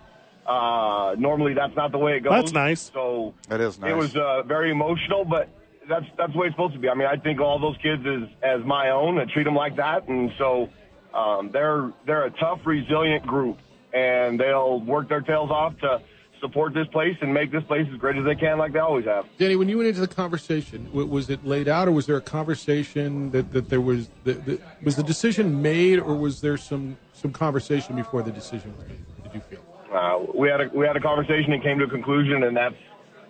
Uh, 0.46 1.14
normally, 1.18 1.54
that's 1.54 1.76
not 1.76 1.92
the 1.92 1.98
way 1.98 2.16
it 2.16 2.20
goes. 2.20 2.32
That's 2.32 2.52
nice. 2.52 2.90
So 2.92 3.34
That 3.48 3.60
is 3.60 3.78
nice. 3.78 3.90
it 3.90 3.96
was 3.96 4.16
uh, 4.16 4.42
very 4.42 4.70
emotional, 4.70 5.24
but 5.24 5.48
that's 5.88 6.06
that's 6.16 6.32
the 6.32 6.38
way 6.38 6.46
it's 6.46 6.54
supposed 6.54 6.74
to 6.74 6.80
be. 6.80 6.88
I 6.88 6.94
mean, 6.94 7.06
I 7.06 7.16
think 7.16 7.40
all 7.40 7.58
those 7.58 7.76
kids 7.82 8.04
as 8.06 8.28
as 8.42 8.64
my 8.64 8.90
own 8.90 9.18
and 9.18 9.30
treat 9.30 9.44
them 9.44 9.54
like 9.54 9.76
that, 9.76 10.08
and 10.08 10.32
so 10.38 10.68
um, 11.14 11.50
they're 11.52 11.92
they're 12.06 12.24
a 12.24 12.30
tough, 12.30 12.60
resilient 12.64 13.24
group, 13.24 13.58
and 13.92 14.38
they'll 14.38 14.80
work 14.80 15.08
their 15.08 15.20
tails 15.20 15.50
off 15.50 15.78
to 15.78 16.00
support 16.42 16.74
this 16.74 16.88
place 16.88 17.16
and 17.20 17.32
make 17.32 17.52
this 17.52 17.62
place 17.64 17.86
as 17.90 17.98
great 17.98 18.16
as 18.16 18.24
they 18.24 18.34
can, 18.34 18.58
like 18.58 18.72
they 18.72 18.80
always 18.80 19.06
have. 19.06 19.24
Danny, 19.38 19.56
when 19.56 19.68
you 19.68 19.78
went 19.78 19.88
into 19.88 20.00
the 20.00 20.08
conversation, 20.08 20.90
was 20.92 21.30
it 21.30 21.46
laid 21.46 21.68
out, 21.68 21.88
or 21.88 21.92
was 21.92 22.06
there 22.06 22.16
a 22.16 22.20
conversation 22.20 23.30
that, 23.30 23.52
that 23.52 23.70
there 23.70 23.80
was 23.80 24.10
that, 24.24 24.44
that, 24.44 24.60
was 24.82 24.96
the 24.96 25.02
decision 25.04 25.62
made, 25.62 26.00
or 26.00 26.14
was 26.14 26.40
there 26.40 26.56
some 26.56 26.98
some 27.12 27.32
conversation 27.32 27.96
before 27.96 28.22
the 28.22 28.32
decision 28.32 28.74
was 28.76 28.88
made? 28.88 29.22
Did 29.22 29.34
you 29.34 29.40
feel? 29.40 29.64
Uh, 29.94 30.26
we 30.34 30.48
had 30.48 30.60
a 30.60 30.68
we 30.74 30.84
had 30.84 30.96
a 30.96 31.00
conversation 31.00 31.52
and 31.52 31.62
came 31.62 31.78
to 31.78 31.84
a 31.84 31.88
conclusion, 31.88 32.42
and 32.42 32.56
that's 32.56 32.74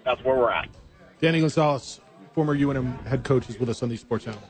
that's 0.05 0.25
where 0.25 0.37
we're 0.37 0.51
at. 0.51 0.69
Danny 1.21 1.41
Gonzalez, 1.41 2.01
former 2.35 2.57
UNM 2.57 3.07
head 3.07 3.25
coach, 3.25 3.49
is 3.51 3.61
with 3.61 3.69
us 3.69 3.83
on 3.83 3.91
the 3.91 3.97
Sports 3.97 4.25
Channel. 4.25 4.43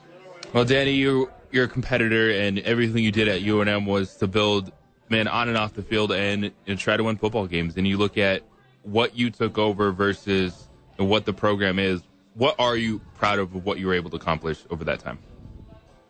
Well, 0.52 0.64
Danny, 0.64 0.92
you 0.92 1.30
you're 1.50 1.64
a 1.64 1.68
competitor, 1.68 2.30
and 2.30 2.60
everything 2.60 3.02
you 3.02 3.12
did 3.12 3.26
at 3.26 3.42
UNM 3.42 3.86
was 3.86 4.16
to 4.16 4.28
build 4.28 4.70
men 5.08 5.28
on 5.28 5.48
and 5.48 5.58
off 5.58 5.74
the 5.74 5.82
field 5.82 6.10
and, 6.10 6.50
and 6.66 6.78
try 6.78 6.96
to 6.96 7.04
win 7.04 7.16
football 7.16 7.46
games. 7.46 7.76
And 7.76 7.86
you 7.86 7.98
look 7.98 8.16
at 8.16 8.42
what 8.82 9.16
you 9.16 9.30
took 9.30 9.58
over 9.58 9.92
versus 9.92 10.68
what 10.96 11.24
the 11.24 11.32
program 11.32 11.78
is. 11.78 12.02
What 12.34 12.56
are 12.58 12.76
you 12.76 13.00
proud 13.14 13.38
of 13.38 13.54
of 13.54 13.64
what 13.64 13.78
you 13.78 13.86
were 13.86 13.94
able 13.94 14.10
to 14.10 14.16
accomplish 14.16 14.58
over 14.70 14.84
that 14.84 15.00
time? 15.00 15.18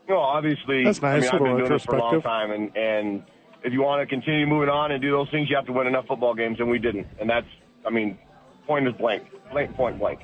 No, 0.08 0.18
obviously, 0.18 0.84
That's 0.84 1.00
nice, 1.00 1.14
I 1.14 1.16
mean, 1.16 1.24
I've 1.24 1.38
been 1.38 1.56
doing 1.58 1.72
this 1.72 1.84
for 1.84 1.96
a 1.96 2.00
long 2.00 2.22
time, 2.22 2.50
and 2.50 2.76
and 2.76 3.22
if 3.64 3.72
you 3.72 3.82
want 3.82 4.02
to 4.02 4.06
continue 4.06 4.46
moving 4.46 4.68
on 4.68 4.92
and 4.92 5.00
do 5.00 5.10
those 5.10 5.30
things, 5.30 5.48
you 5.48 5.56
have 5.56 5.66
to 5.66 5.72
win 5.72 5.86
enough 5.86 6.06
football 6.06 6.34
games, 6.34 6.58
and 6.58 6.68
we 6.68 6.78
didn't. 6.78 7.06
And 7.20 7.30
that's, 7.30 7.46
I 7.86 7.90
mean, 7.90 8.18
point 8.66 8.86
is 8.88 8.94
blank, 8.94 9.24
blank, 9.52 9.74
point 9.76 9.98
blank. 9.98 10.20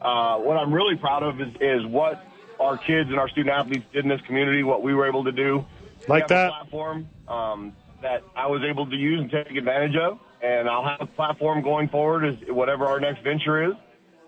Uh, 0.00 0.38
what 0.38 0.56
I'm 0.56 0.72
really 0.72 0.96
proud 0.96 1.22
of 1.22 1.40
is 1.40 1.48
is 1.60 1.86
what 1.86 2.24
our 2.60 2.78
kids 2.78 3.10
and 3.10 3.18
our 3.18 3.28
student 3.28 3.54
athletes 3.54 3.84
did 3.92 4.04
in 4.04 4.08
this 4.08 4.20
community, 4.22 4.62
what 4.62 4.82
we 4.82 4.94
were 4.94 5.06
able 5.06 5.24
to 5.24 5.32
do. 5.32 5.64
We 6.00 6.06
Like 6.08 6.22
have 6.22 6.28
that. 6.28 6.46
A 6.48 6.50
platform 6.52 7.08
um, 7.28 7.76
that 8.02 8.22
I 8.34 8.46
was 8.46 8.62
able 8.62 8.88
to 8.88 8.96
use 8.96 9.20
and 9.20 9.30
take 9.30 9.56
advantage 9.56 9.96
of, 9.96 10.18
and 10.42 10.68
I'll 10.68 10.84
have 10.84 11.00
a 11.00 11.06
platform 11.06 11.62
going 11.62 11.88
forward 11.88 12.24
as 12.24 12.36
whatever 12.48 12.86
our 12.86 13.00
next 13.00 13.22
venture 13.22 13.70
is. 13.70 13.74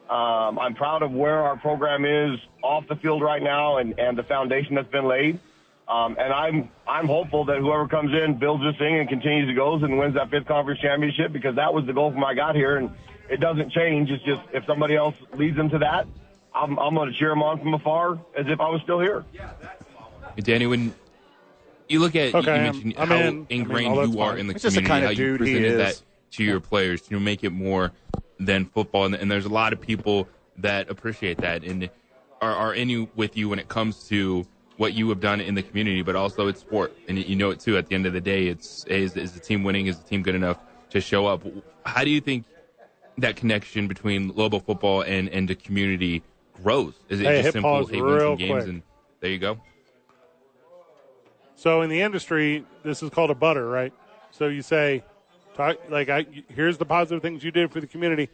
Um, 0.09 0.59
I'm 0.59 0.74
proud 0.74 1.02
of 1.02 1.12
where 1.12 1.42
our 1.42 1.56
program 1.59 2.04
is 2.04 2.38
off 2.62 2.88
the 2.88 2.96
field 2.96 3.22
right 3.22 3.42
now 3.42 3.76
and, 3.76 3.98
and 3.98 4.16
the 4.16 4.22
foundation 4.22 4.74
that's 4.74 4.90
been 4.90 5.06
laid. 5.06 5.38
Um, 5.86 6.16
and 6.18 6.32
I'm 6.32 6.70
I'm 6.86 7.06
hopeful 7.06 7.46
that 7.46 7.59
whoever 7.59 7.88
comes 7.88 8.12
in 8.12 8.38
builds 8.38 8.62
this 8.62 8.76
thing 8.76 8.98
and 8.98 9.09
continues 9.09 9.48
to 9.48 9.54
goes 9.54 9.82
and 9.82 9.98
wins 9.98 10.14
that 10.14 10.30
fifth 10.30 10.46
conference 10.46 10.80
championship 10.80 11.32
because 11.32 11.56
that 11.56 11.72
was 11.72 11.86
the 11.86 11.94
goal 11.94 12.12
from 12.12 12.22
I 12.24 12.34
got 12.34 12.54
here 12.54 12.76
and 12.76 12.90
it 13.30 13.40
doesn't 13.40 13.72
change. 13.72 14.11
It's 14.11 14.22
just 14.24 14.42
if 14.52 14.64
somebody 14.66 14.96
else 14.96 15.14
leads 15.34 15.56
them 15.56 15.70
to 15.70 15.78
that, 15.78 16.06
I'm 16.54 16.78
I'm 16.78 16.94
going 16.94 17.11
to 17.11 17.18
cheer 17.18 17.30
them 17.30 17.42
on 17.42 17.59
from 17.59 17.72
afar 17.72 18.18
as 18.36 18.46
if 18.48 18.61
I 18.61 18.68
was 18.68 18.82
still 18.82 19.00
here. 19.00 19.24
Danny, 20.36 20.66
when 20.66 20.94
you 21.89 22.01
look 22.01 22.14
at, 22.16 22.34
Okay, 22.34 22.47
you 22.47 22.53
I'm- 22.53 22.62
mentioned 22.64 22.95
I'm 22.99 23.09
how 23.09 23.16
in. 23.16 23.22
I 23.26 23.30
mean, 23.30 23.47
ingrained 23.51 23.95
you 24.12 24.20
are 24.20 24.30
fine. 24.32 24.39
in 24.41 24.47
the 24.49 24.55
It's 24.55 24.62
just 24.62 24.76
the 24.76 24.82
community, 24.82 24.89
kind 24.89 25.05
how 25.05 25.11
you 25.11 25.16
dude 25.39 25.47
he 25.47 25.55
presented 25.55 25.80
is. 25.80 25.99
that 25.99 26.03
to 26.32 26.45
your 26.45 26.61
players 26.61 27.01
to 27.03 27.18
make 27.20 27.43
it 27.45 27.51
more 27.51 27.93
than 28.39 28.66
football. 28.66 29.05
And, 29.07 29.14
and 29.14 29.30
there's 29.30 29.47
a 29.47 29.51
lot 29.51 29.72
of 29.72 29.80
people 29.80 30.28
that 30.59 30.91
appreciate 30.91 31.39
that 31.39 31.64
and 31.64 31.89
are, 32.41 32.55
are 32.55 32.74
in 32.74 32.89
you 32.89 33.09
with 33.16 33.36
you 33.36 33.49
when 33.49 33.59
it 33.59 33.68
comes 33.68 34.07
to 34.09 34.47
what 34.76 34.93
you 34.95 35.09
have 35.09 35.20
done 35.20 35.41
in 35.41 35.55
the 35.55 35.62
community, 35.62 36.03
but 36.03 36.14
also 36.14 36.47
it's 36.47 36.61
sport. 36.61 36.97
And 37.09 37.18
you 37.18 37.34
know 37.34 37.51
it 37.51 37.59
too. 37.61 37.76
At 37.76 37.89
the 37.89 37.95
end 37.95 38.07
of 38.07 38.12
the 38.12 38.20
day, 38.20 38.47
it's 38.47 38.84
is, 38.84 39.16
is 39.16 39.32
the 39.32 39.41
team 39.41 39.64
winning? 39.64 39.86
Is 39.86 39.99
the 39.99 40.09
team 40.09 40.22
good 40.22 40.34
enough 40.36 40.59
to 40.91 41.01
show 41.01 41.26
up? 41.26 41.43
How 41.84 42.05
do 42.05 42.11
you 42.11 42.20
think 42.20 42.45
that 43.16 43.34
connection 43.34 43.89
between 43.89 44.28
Lobo 44.36 44.61
football 44.61 45.03
and 45.03 45.28
and 45.30 45.49
the 45.49 45.55
community 45.57 46.22
grows? 46.62 46.95
Is 47.09 47.20
it 47.20 47.26
Hey, 47.26 47.43
just 47.43 47.55
simple 47.55 47.70
pause 47.70 47.91
hey 47.91 48.01
win 48.01 48.12
real 48.14 48.20
some 48.20 48.36
games 48.36 48.53
quick. 48.53 48.68
and 48.68 48.82
there 49.20 49.30
you 49.30 49.39
go? 49.39 49.59
So 51.59 51.82
in 51.82 51.90
the 51.90 52.00
industry, 52.02 52.64
this 52.84 53.02
is 53.02 53.11
called 53.11 53.30
a 53.30 53.34
butter, 53.34 53.68
right? 53.68 53.92
So 54.30 54.46
you 54.46 54.62
say, 54.62 55.02
talk, 55.56 55.76
like, 55.90 56.09
I, 56.09 56.24
here's 56.54 56.78
the 56.78 56.84
positive 56.84 57.20
things 57.20 57.42
you 57.42 57.50
did 57.50 57.72
for 57.72 57.80
the 57.80 57.86
community. 57.88 58.30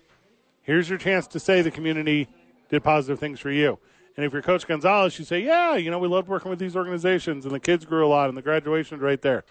Here's 0.61 0.91
your 0.91 0.99
chance 0.99 1.27
to 1.29 1.41
say 1.41 1.63
the 1.63 1.71
community 1.71 2.29
did 2.69 2.85
positive 2.85 3.19
things 3.19 3.41
for 3.41 3.51
you. 3.51 3.79
And 4.19 4.27
if 4.27 4.35
you're 4.35 4.43
Coach 4.43 4.67
Gonzalez, 4.67 5.19
you 5.19 5.25
say, 5.25 5.43
yeah, 5.43 5.75
you 5.77 5.91
know, 5.91 5.99
we 5.99 6.07
loved 6.07 6.29
working 6.29 6.51
with 6.51 6.59
these 6.59 6.77
organizations, 6.77 7.47
and 7.47 7.55
the 7.55 7.61
kids 7.61 7.87
grew 7.87 8.07
a 8.07 8.09
lot, 8.09 8.29
and 8.29 8.37
the 8.37 8.43
graduation's 8.43 9.01
right 9.01 9.23
there. 9.23 9.45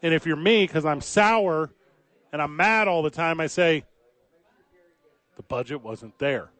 And 0.00 0.14
if 0.14 0.24
you're 0.24 0.36
me, 0.36 0.64
because 0.64 0.84
I'm 0.84 1.00
sour 1.00 1.70
and 2.32 2.40
I'm 2.40 2.56
mad 2.56 2.86
all 2.86 3.02
the 3.02 3.10
time, 3.10 3.40
I 3.40 3.48
say, 3.48 3.82
the 5.34 5.42
budget 5.42 5.82
wasn't 5.82 6.16
there. 6.20 6.50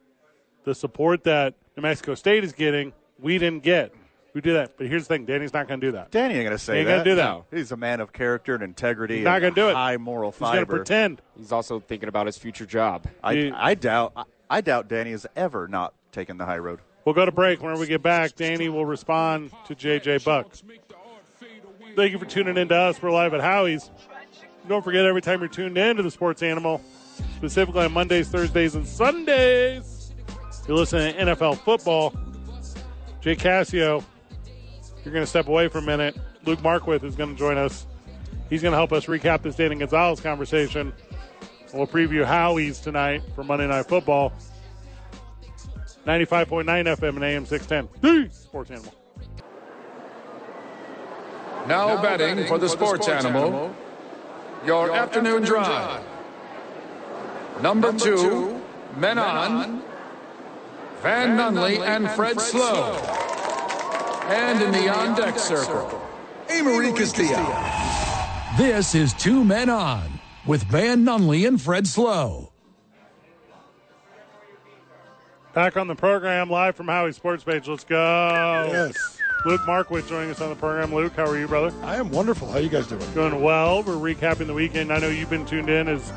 The 0.64 0.74
support 0.74 1.22
that 1.24 1.54
New 1.76 1.84
Mexico 1.84 2.16
State 2.16 2.42
is 2.42 2.52
getting, 2.52 2.92
we 3.20 3.38
didn't 3.38 3.62
get. 3.62 3.94
We 4.34 4.40
do 4.40 4.54
that. 4.54 4.76
But 4.76 4.88
here's 4.88 5.06
the 5.06 5.14
thing 5.14 5.24
Danny's 5.26 5.52
not 5.52 5.68
going 5.68 5.80
to 5.80 5.86
do 5.86 5.92
that. 5.92 6.10
Danny 6.10 6.34
ain't 6.34 6.44
going 6.44 6.56
to 6.56 6.62
say 6.62 6.78
Ain't 6.80 6.86
that. 6.88 6.92
gonna 6.98 7.04
do 7.04 7.14
that. 7.14 7.24
No. 7.24 7.44
He's 7.52 7.70
a 7.72 7.76
man 7.76 8.00
of 8.00 8.12
character 8.12 8.54
and 8.54 8.64
integrity. 8.64 9.18
He's 9.18 9.24
not 9.24 9.40
gonna 9.40 9.54
do 9.54 9.68
it. 9.68 9.74
High 9.74 9.96
moral 9.96 10.32
He's 10.32 10.40
going 10.40 10.58
to 10.58 10.66
pretend. 10.66 11.22
He's 11.38 11.52
also 11.52 11.78
thinking 11.80 12.08
about 12.08 12.26
his 12.26 12.36
future 12.36 12.66
job. 12.66 13.06
I, 13.22 13.52
I 13.54 13.74
doubt. 13.74 14.12
I, 14.16 14.24
I 14.50 14.60
doubt 14.60 14.88
Danny 14.88 15.12
has 15.12 15.24
ever 15.36 15.68
not 15.68 15.94
taken 16.12 16.36
the 16.36 16.44
high 16.44 16.58
road. 16.58 16.80
We'll 17.04 17.14
go 17.14 17.24
to 17.24 17.32
break. 17.32 17.62
Whenever 17.62 17.80
we 17.80 17.86
get 17.86 18.02
back, 18.02 18.34
Danny 18.34 18.68
will 18.68 18.86
respond 18.86 19.52
to 19.66 19.74
JJ 19.74 20.24
Buck. 20.24 20.52
Thank 21.96 22.12
you 22.12 22.18
for 22.18 22.24
tuning 22.26 22.56
in 22.56 22.68
to 22.68 22.74
us. 22.74 23.00
We're 23.00 23.10
live 23.12 23.34
at 23.34 23.40
Howie's. 23.40 23.90
Don't 24.68 24.82
forget, 24.82 25.04
every 25.04 25.22
time 25.22 25.40
you're 25.40 25.48
tuned 25.48 25.78
in 25.78 25.96
to 25.96 26.02
the 26.02 26.10
Sports 26.10 26.42
Animal, 26.42 26.80
specifically 27.36 27.84
on 27.84 27.92
Mondays, 27.92 28.28
Thursdays, 28.28 28.74
and 28.74 28.86
Sundays, 28.86 30.12
you're 30.66 30.76
listening 30.76 31.14
to 31.14 31.36
NFL 31.36 31.58
football. 31.58 32.14
Jay 33.20 33.36
Cassio, 33.36 34.02
you're 35.04 35.12
going 35.12 35.22
to 35.24 35.30
step 35.30 35.48
away 35.48 35.68
for 35.68 35.78
a 35.78 35.82
minute. 35.82 36.16
Luke 36.44 36.60
Markwith 36.60 37.04
is 37.04 37.14
going 37.14 37.30
to 37.30 37.38
join 37.38 37.58
us. 37.58 37.86
He's 38.48 38.62
going 38.62 38.72
to 38.72 38.78
help 38.78 38.92
us 38.92 39.06
recap 39.06 39.42
this 39.42 39.56
Danny 39.56 39.76
Gonzalez 39.76 40.20
conversation. 40.20 40.92
We'll 41.72 41.86
preview 41.86 42.24
Howie's 42.24 42.78
tonight 42.78 43.22
for 43.34 43.42
Monday 43.42 43.66
Night 43.66 43.86
Football. 43.86 44.32
95.9 46.06 46.64
FM 46.64 47.08
and 47.08 47.24
AM 47.24 47.46
610. 47.46 47.88
The 48.00 48.32
Sports 48.32 48.70
Animal. 48.70 48.94
Now, 51.66 52.00
betting, 52.02 52.46
for 52.46 52.58
the 52.58 52.68
sports, 52.68 53.08
animal, 53.08 53.74
your, 54.66 54.94
afternoon, 54.94 55.42
drive. 55.44 56.04
Number, 57.62 57.92
two, 57.94 58.62
men 58.96 59.18
on, 59.18 59.82
Van 61.00 61.38
Nunley 61.38 61.80
and 61.80 62.10
Fred 62.10 62.38
Slow. 62.38 63.23
And 64.26 64.62
in 64.62 64.72
the 64.72 64.88
on 64.88 65.14
deck 65.14 65.38
circle, 65.38 66.00
Amory 66.48 66.92
Castillo. 66.92 67.44
This 68.56 68.94
is 68.94 69.12
Two 69.12 69.44
Men 69.44 69.68
On 69.68 70.18
with 70.46 70.62
Van 70.64 71.04
Nunley 71.04 71.46
and 71.46 71.60
Fred 71.60 71.86
Slow. 71.86 72.50
Back 75.52 75.76
on 75.76 75.88
the 75.88 75.94
program, 75.94 76.48
live 76.48 76.74
from 76.74 76.88
Howie 76.88 77.12
Sports 77.12 77.44
Page. 77.44 77.68
Let's 77.68 77.84
go. 77.84 78.68
Yes. 78.72 79.18
Luke 79.44 79.60
Markwith 79.62 80.08
joining 80.08 80.30
us 80.30 80.40
on 80.40 80.48
the 80.48 80.56
program. 80.56 80.94
Luke, 80.94 81.12
how 81.14 81.26
are 81.26 81.38
you, 81.38 81.46
brother? 81.46 81.70
I 81.82 81.96
am 81.96 82.10
wonderful. 82.10 82.48
How 82.48 82.54
are 82.54 82.60
you 82.60 82.70
guys 82.70 82.86
doing? 82.86 83.04
Doing 83.12 83.42
well. 83.42 83.82
We're 83.82 83.94
recapping 83.94 84.46
the 84.46 84.54
weekend. 84.54 84.90
I 84.90 85.00
know 85.00 85.10
you've 85.10 85.28
been 85.28 85.44
tuned 85.44 85.68
in 85.68 85.86
as 85.86 86.12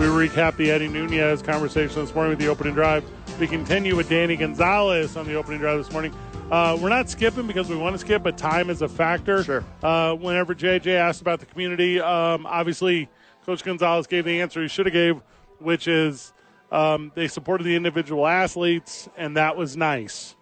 we 0.00 0.06
recap 0.06 0.56
the 0.56 0.72
Eddie 0.72 0.88
Nunez 0.88 1.40
conversation 1.40 2.04
this 2.04 2.12
morning 2.16 2.30
with 2.30 2.40
the 2.40 2.48
opening 2.48 2.74
drive. 2.74 3.04
We 3.38 3.46
continue 3.46 3.94
with 3.94 4.08
Danny 4.08 4.34
Gonzalez 4.34 5.16
on 5.16 5.26
the 5.26 5.34
opening 5.34 5.60
drive 5.60 5.78
this 5.78 5.92
morning. 5.92 6.12
Uh, 6.50 6.76
we're 6.80 6.90
not 6.90 7.08
skipping 7.08 7.46
because 7.46 7.68
we 7.68 7.76
want 7.76 7.94
to 7.94 7.98
skip, 7.98 8.22
but 8.22 8.36
time 8.36 8.68
is 8.68 8.82
a 8.82 8.88
factor. 8.88 9.42
Sure. 9.42 9.64
Uh, 9.82 10.14
whenever 10.14 10.54
JJ 10.54 10.94
asked 10.94 11.20
about 11.22 11.40
the 11.40 11.46
community, 11.46 12.00
um, 12.00 12.46
obviously 12.46 13.08
Coach 13.46 13.64
Gonzalez 13.64 14.06
gave 14.06 14.24
the 14.24 14.40
answer 14.40 14.62
he 14.62 14.68
should 14.68 14.86
have 14.86 14.92
gave, 14.92 15.20
which 15.58 15.88
is 15.88 16.32
um, 16.70 17.12
they 17.14 17.28
supported 17.28 17.64
the 17.64 17.74
individual 17.74 18.26
athletes, 18.26 19.08
and 19.16 19.36
that 19.36 19.56
was 19.56 19.76
nice. 19.76 20.36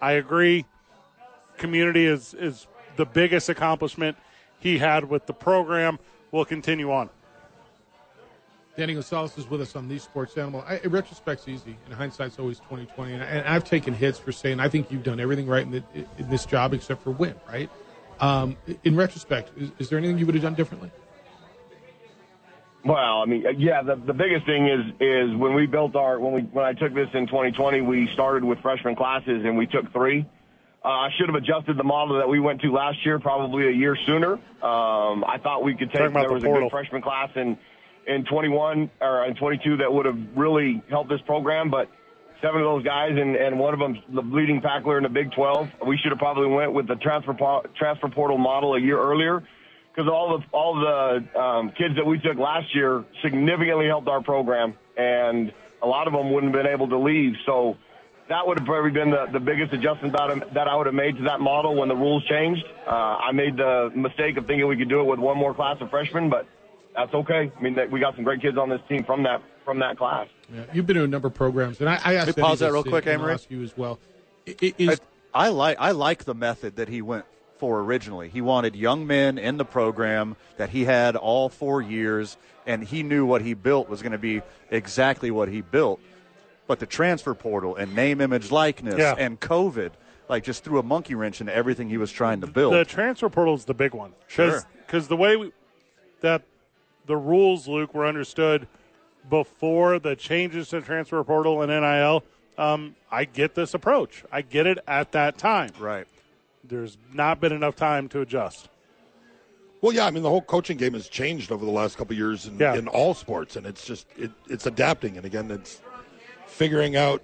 I 0.00 0.12
agree. 0.12 0.66
Community 1.56 2.06
is 2.06 2.34
is 2.34 2.66
the 2.96 3.06
biggest 3.06 3.48
accomplishment 3.48 4.16
he 4.58 4.78
had 4.78 5.08
with 5.08 5.26
the 5.26 5.32
program. 5.32 5.98
We'll 6.32 6.44
continue 6.44 6.92
on. 6.92 7.08
Danny 8.76 8.92
Gonzalez 8.92 9.36
is 9.38 9.48
with 9.48 9.62
us 9.62 9.74
on 9.74 9.88
the 9.88 9.98
Sports 9.98 10.36
Animal. 10.36 10.62
I, 10.66 10.76
in 10.78 10.90
retrospect's 10.90 11.48
easy. 11.48 11.76
And 11.84 11.92
in 11.92 11.98
hindsight's 11.98 12.38
always 12.38 12.58
twenty 12.60 12.86
twenty. 12.86 13.14
And, 13.14 13.22
I, 13.22 13.26
and 13.26 13.48
I've 13.48 13.64
taken 13.64 13.94
hits 13.94 14.18
for 14.18 14.32
saying 14.32 14.60
I 14.60 14.68
think 14.68 14.90
you've 14.90 15.02
done 15.02 15.18
everything 15.18 15.46
right 15.46 15.62
in, 15.62 15.70
the, 15.70 15.84
in 16.18 16.28
this 16.28 16.44
job 16.44 16.74
except 16.74 17.02
for 17.02 17.10
win. 17.10 17.34
Right. 17.48 17.70
Um, 18.20 18.56
in 18.84 18.96
retrospect, 18.96 19.50
is, 19.56 19.70
is 19.78 19.88
there 19.88 19.98
anything 19.98 20.18
you 20.18 20.26
would 20.26 20.34
have 20.34 20.44
done 20.44 20.54
differently? 20.54 20.90
Well, 22.84 23.20
I 23.20 23.24
mean, 23.24 23.44
yeah, 23.58 23.82
the, 23.82 23.96
the 23.96 24.14
biggest 24.14 24.46
thing 24.46 24.68
is 24.68 24.80
is 25.00 25.36
when 25.36 25.54
we 25.54 25.66
built 25.66 25.96
our 25.96 26.20
when 26.20 26.32
we 26.32 26.42
when 26.42 26.64
I 26.64 26.72
took 26.72 26.94
this 26.94 27.08
in 27.14 27.26
2020, 27.26 27.80
we 27.80 28.08
started 28.12 28.44
with 28.44 28.60
freshman 28.60 28.94
classes 28.94 29.42
and 29.44 29.56
we 29.56 29.66
took 29.66 29.90
three. 29.92 30.26
Uh, 30.84 30.88
I 30.88 31.08
should 31.18 31.28
have 31.28 31.34
adjusted 31.34 31.78
the 31.78 31.84
model 31.84 32.16
that 32.18 32.28
we 32.28 32.38
went 32.38 32.60
to 32.60 32.70
last 32.70 33.04
year, 33.04 33.18
probably 33.18 33.66
a 33.66 33.72
year 33.72 33.96
sooner. 34.06 34.34
Um, 34.34 35.24
I 35.24 35.38
thought 35.42 35.64
we 35.64 35.74
could 35.74 35.90
take 35.90 35.98
Talking 35.98 36.12
about 36.12 36.20
there 36.20 36.28
the 36.28 36.34
was 36.34 36.44
a 36.44 36.60
good 36.60 36.70
freshman 36.70 37.02
class 37.02 37.30
in 37.34 37.58
in 38.06 38.24
21 38.24 38.90
or 39.00 39.24
in 39.24 39.34
22 39.34 39.78
that 39.78 39.92
would 39.92 40.06
have 40.06 40.18
really 40.34 40.82
helped 40.88 41.10
this 41.10 41.20
program, 41.26 41.70
but 41.70 41.88
seven 42.42 42.60
of 42.60 42.66
those 42.66 42.84
guys 42.84 43.12
and, 43.12 43.36
and 43.36 43.58
one 43.58 43.74
of 43.74 43.80
them 43.80 43.98
the 44.14 44.22
leading 44.22 44.60
tackler 44.60 44.98
in 44.98 45.02
the 45.02 45.08
Big 45.08 45.32
12. 45.32 45.68
We 45.86 45.96
should 45.98 46.12
have 46.12 46.18
probably 46.18 46.48
went 46.48 46.72
with 46.72 46.86
the 46.86 46.96
transfer 46.96 47.34
transfer 47.76 48.08
portal 48.08 48.38
model 48.38 48.74
a 48.74 48.80
year 48.80 48.98
earlier 48.98 49.42
because 49.94 50.10
all 50.10 50.38
the 50.38 50.44
all 50.56 50.74
the 50.74 51.38
um, 51.38 51.70
kids 51.70 51.96
that 51.96 52.06
we 52.06 52.18
took 52.18 52.36
last 52.36 52.74
year 52.74 53.04
significantly 53.22 53.86
helped 53.86 54.08
our 54.08 54.22
program, 54.22 54.74
and 54.96 55.52
a 55.82 55.86
lot 55.86 56.06
of 56.06 56.12
them 56.12 56.32
wouldn't 56.32 56.54
have 56.54 56.64
been 56.64 56.72
able 56.72 56.88
to 56.88 56.98
leave. 56.98 57.34
So 57.46 57.76
that 58.28 58.46
would 58.46 58.58
have 58.58 58.66
probably 58.66 58.90
been 58.90 59.10
the, 59.10 59.26
the 59.32 59.40
biggest 59.40 59.72
adjustment 59.72 60.12
that, 60.16 60.54
that 60.54 60.68
I 60.68 60.74
would 60.76 60.86
have 60.86 60.94
made 60.94 61.16
to 61.16 61.22
that 61.24 61.40
model 61.40 61.76
when 61.76 61.88
the 61.88 61.94
rules 61.94 62.24
changed. 62.24 62.64
Uh, 62.86 62.90
I 62.90 63.32
made 63.32 63.56
the 63.56 63.90
mistake 63.94 64.36
of 64.36 64.46
thinking 64.46 64.66
we 64.66 64.76
could 64.76 64.88
do 64.88 65.00
it 65.00 65.04
with 65.04 65.20
one 65.20 65.38
more 65.38 65.54
class 65.54 65.76
of 65.80 65.90
freshmen, 65.90 66.28
but 66.28 66.46
that's 66.96 67.12
okay. 67.14 67.52
I 67.56 67.60
mean, 67.62 67.74
that 67.74 67.90
we 67.90 68.00
got 68.00 68.14
some 68.14 68.24
great 68.24 68.40
kids 68.42 68.56
on 68.58 68.68
this 68.68 68.80
team 68.88 69.04
from 69.04 69.22
that 69.24 69.42
from 69.64 69.78
that 69.80 69.98
class. 69.98 70.28
Yeah, 70.52 70.62
you've 70.72 70.86
been 70.86 70.96
to 70.96 71.04
a 71.04 71.08
number 71.08 71.28
of 71.28 71.34
programs, 71.34 71.80
and 71.80 71.88
I, 71.88 72.00
I 72.04 72.14
asked 72.14 72.34
Hey, 72.36 72.42
pause 72.42 72.60
that 72.60 72.72
real 72.72 72.84
quick, 72.84 73.06
Amory. 73.06 73.32
ask 73.34 73.50
you 73.50 73.62
as 73.62 73.76
well. 73.76 73.98
I- 74.48 74.74
I- 74.80 74.96
I 75.34 75.48
like 75.48 75.76
I 75.78 75.90
like 75.90 76.24
the 76.24 76.34
method 76.34 76.76
that 76.76 76.88
he 76.88 77.02
went 77.02 77.26
for 77.58 77.80
originally. 77.80 78.28
He 78.30 78.40
wanted 78.40 78.74
young 78.74 79.06
men 79.06 79.36
in 79.38 79.58
the 79.58 79.64
program 79.66 80.36
that 80.56 80.70
he 80.70 80.84
had 80.86 81.14
all 81.14 81.48
four 81.50 81.82
years, 81.82 82.38
and 82.66 82.82
he 82.82 83.02
knew 83.02 83.26
what 83.26 83.42
he 83.42 83.52
built 83.52 83.88
was 83.90 84.00
going 84.00 84.12
to 84.12 84.18
be 84.18 84.40
exactly 84.70 85.30
what 85.30 85.48
he 85.48 85.60
built. 85.60 86.00
But 86.66 86.78
the 86.80 86.86
transfer 86.86 87.34
portal 87.34 87.76
and 87.76 87.94
name, 87.94 88.20
image, 88.22 88.50
likeness, 88.50 88.98
Yeah. 88.98 89.14
and 89.18 89.38
COVID, 89.38 89.90
like 90.28 90.42
just 90.42 90.64
threw 90.64 90.78
a 90.78 90.82
monkey 90.82 91.14
wrench 91.14 91.40
into 91.42 91.54
everything 91.54 91.90
he 91.90 91.98
was 91.98 92.10
trying 92.10 92.40
to 92.40 92.46
build. 92.46 92.72
The 92.72 92.84
transfer 92.86 93.28
portal 93.28 93.54
is 93.54 93.66
the 93.66 93.74
big 93.74 93.92
one. 93.94 94.12
Sure. 94.28 94.62
Because 94.86 95.08
the 95.08 95.16
way 95.16 95.36
we, 95.36 95.52
that 96.22 96.42
the 97.06 97.16
rules, 97.16 97.68
Luke, 97.68 97.94
were 97.94 98.06
understood 98.06 98.66
before 99.28 99.98
the 99.98 100.14
changes 100.16 100.68
to 100.68 100.80
transfer 100.80 101.22
portal 101.24 101.62
and 101.62 101.70
NIL, 101.70 102.22
um, 102.58 102.94
I 103.10 103.24
get 103.24 103.54
this 103.54 103.74
approach. 103.74 104.24
I 104.32 104.42
get 104.42 104.66
it 104.66 104.78
at 104.86 105.12
that 105.12 105.38
time. 105.38 105.70
right. 105.78 106.06
There's 106.64 106.98
not 107.12 107.40
been 107.40 107.52
enough 107.52 107.76
time 107.76 108.08
to 108.08 108.20
adjust. 108.22 108.68
Well, 109.80 109.92
yeah. 109.92 110.06
I 110.06 110.10
mean, 110.10 110.24
the 110.24 110.28
whole 110.30 110.42
coaching 110.42 110.76
game 110.76 110.94
has 110.94 111.08
changed 111.08 111.52
over 111.52 111.64
the 111.64 111.70
last 111.70 111.96
couple 111.96 112.14
of 112.14 112.18
years 112.18 112.46
in, 112.46 112.58
Yeah. 112.58 112.74
in 112.74 112.88
all 112.88 113.14
sports, 113.14 113.54
and 113.56 113.66
it's 113.66 113.84
just 113.84 114.06
it, 114.16 114.32
it's 114.48 114.66
adapting, 114.66 115.16
and 115.16 115.24
again, 115.24 115.50
it's 115.50 115.80
figuring 116.46 116.96
out 116.96 117.22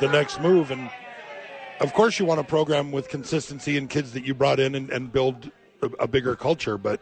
the 0.00 0.08
next 0.08 0.40
move. 0.40 0.72
And 0.72 0.90
of 1.80 1.92
course, 1.94 2.18
you 2.18 2.24
want 2.24 2.40
a 2.40 2.44
program 2.44 2.90
with 2.90 3.08
consistency 3.08 3.76
and 3.76 3.88
kids 3.88 4.12
that 4.14 4.24
you 4.24 4.34
brought 4.34 4.58
in 4.58 4.74
and, 4.74 4.90
and 4.90 5.12
build 5.12 5.50
a, 5.82 5.86
a 6.00 6.08
bigger 6.08 6.34
culture, 6.34 6.76
but 6.76 7.00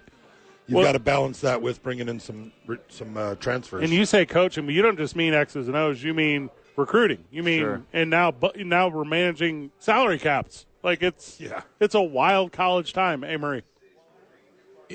you've 0.66 0.76
Well- 0.76 0.84
got 0.84 0.92
to 0.92 0.98
balance 0.98 1.40
that 1.40 1.60
with 1.62 1.82
bringing 1.82 2.08
in 2.08 2.20
some 2.20 2.52
some 2.88 3.16
uh, 3.16 3.34
transfers. 3.36 3.82
And 3.84 3.92
you 3.92 4.04
say 4.04 4.24
coaching, 4.26 4.64
but 4.66 4.74
you 4.74 4.82
don't 4.82 4.96
just 4.96 5.16
mean 5.16 5.34
X's 5.34 5.68
and 5.68 5.76
O's. 5.76 6.02
You 6.02 6.14
mean 6.14 6.50
recruiting. 6.76 7.24
You 7.30 7.42
mean 7.42 7.60
Sure. 7.60 7.82
and 7.92 8.10
now 8.10 8.30
but 8.30 8.56
now 8.58 8.88
we're 8.88 9.04
managing 9.04 9.70
salary 9.78 10.18
caps. 10.18 10.66
Like 10.82 11.02
it's 11.02 11.40
Yeah. 11.40 11.62
it's 11.80 11.94
a 11.94 12.02
wild 12.02 12.52
college 12.52 12.92
time. 12.92 13.22
Hey 13.22 13.36
Murray. 13.36 13.62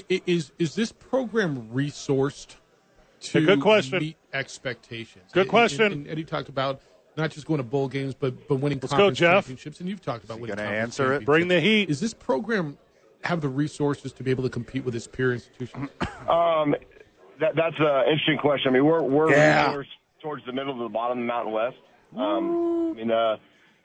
Is 0.08 0.52
is 0.60 0.76
this 0.76 0.92
program 0.92 1.70
resourced 1.74 2.56
to 3.22 3.40
A 3.40 3.42
good 3.42 3.62
question. 3.62 4.00
meet 4.00 4.18
expectations? 4.34 5.32
Good 5.34 5.48
question. 5.48 5.86
And, 5.88 5.94
and 6.02 6.08
Eddie 6.08 6.24
talked 6.24 6.48
about 6.50 6.82
not 7.18 7.32
just 7.32 7.46
going 7.48 7.58
to 7.58 7.64
bowl 7.64 7.88
games, 7.88 8.14
but 8.14 8.48
but 8.48 8.56
winning 8.58 8.80
Let's 8.80 8.94
go, 8.94 8.98
conference 8.98 9.18
Jeff. 9.20 9.34
championships. 9.46 9.80
And 9.80 9.90
you've 9.90 10.02
talked 10.02 10.24
about 10.24 10.40
winning 10.40 10.56
gonna 10.58 10.70
answer 10.70 11.14
it? 11.14 11.26
Bring 11.26 11.48
the 11.48 11.60
heat. 11.60 11.90
Is 11.90 12.00
this 12.00 12.14
program 12.14 12.78
have 13.24 13.42
the 13.42 13.50
resources 13.50 14.12
to 14.14 14.24
be 14.24 14.32
able 14.32 14.44
to 14.44 14.50
compete 14.50 14.84
with 14.86 14.96
its 14.96 15.08
peer 15.08 15.34
institutions? 15.34 15.90
Um, 16.30 16.76
that, 17.40 17.56
that's 17.56 17.76
an 17.80 18.04
interesting 18.08 18.38
question. 18.38 18.70
I 18.70 18.74
mean, 18.74 18.86
we're 18.86 19.02
we're 19.02 19.32
Yeah. 19.32 19.82
towards 20.22 20.46
the 20.46 20.52
middle 20.52 20.76
to 20.78 20.84
the 20.84 20.90
bottom 20.90 21.18
of 21.18 21.24
the 21.24 21.28
Mountain 21.28 21.54
West. 21.54 21.78
Um, 22.16 22.92
I 22.92 22.98
mean, 22.98 23.10
uh, 23.12 23.38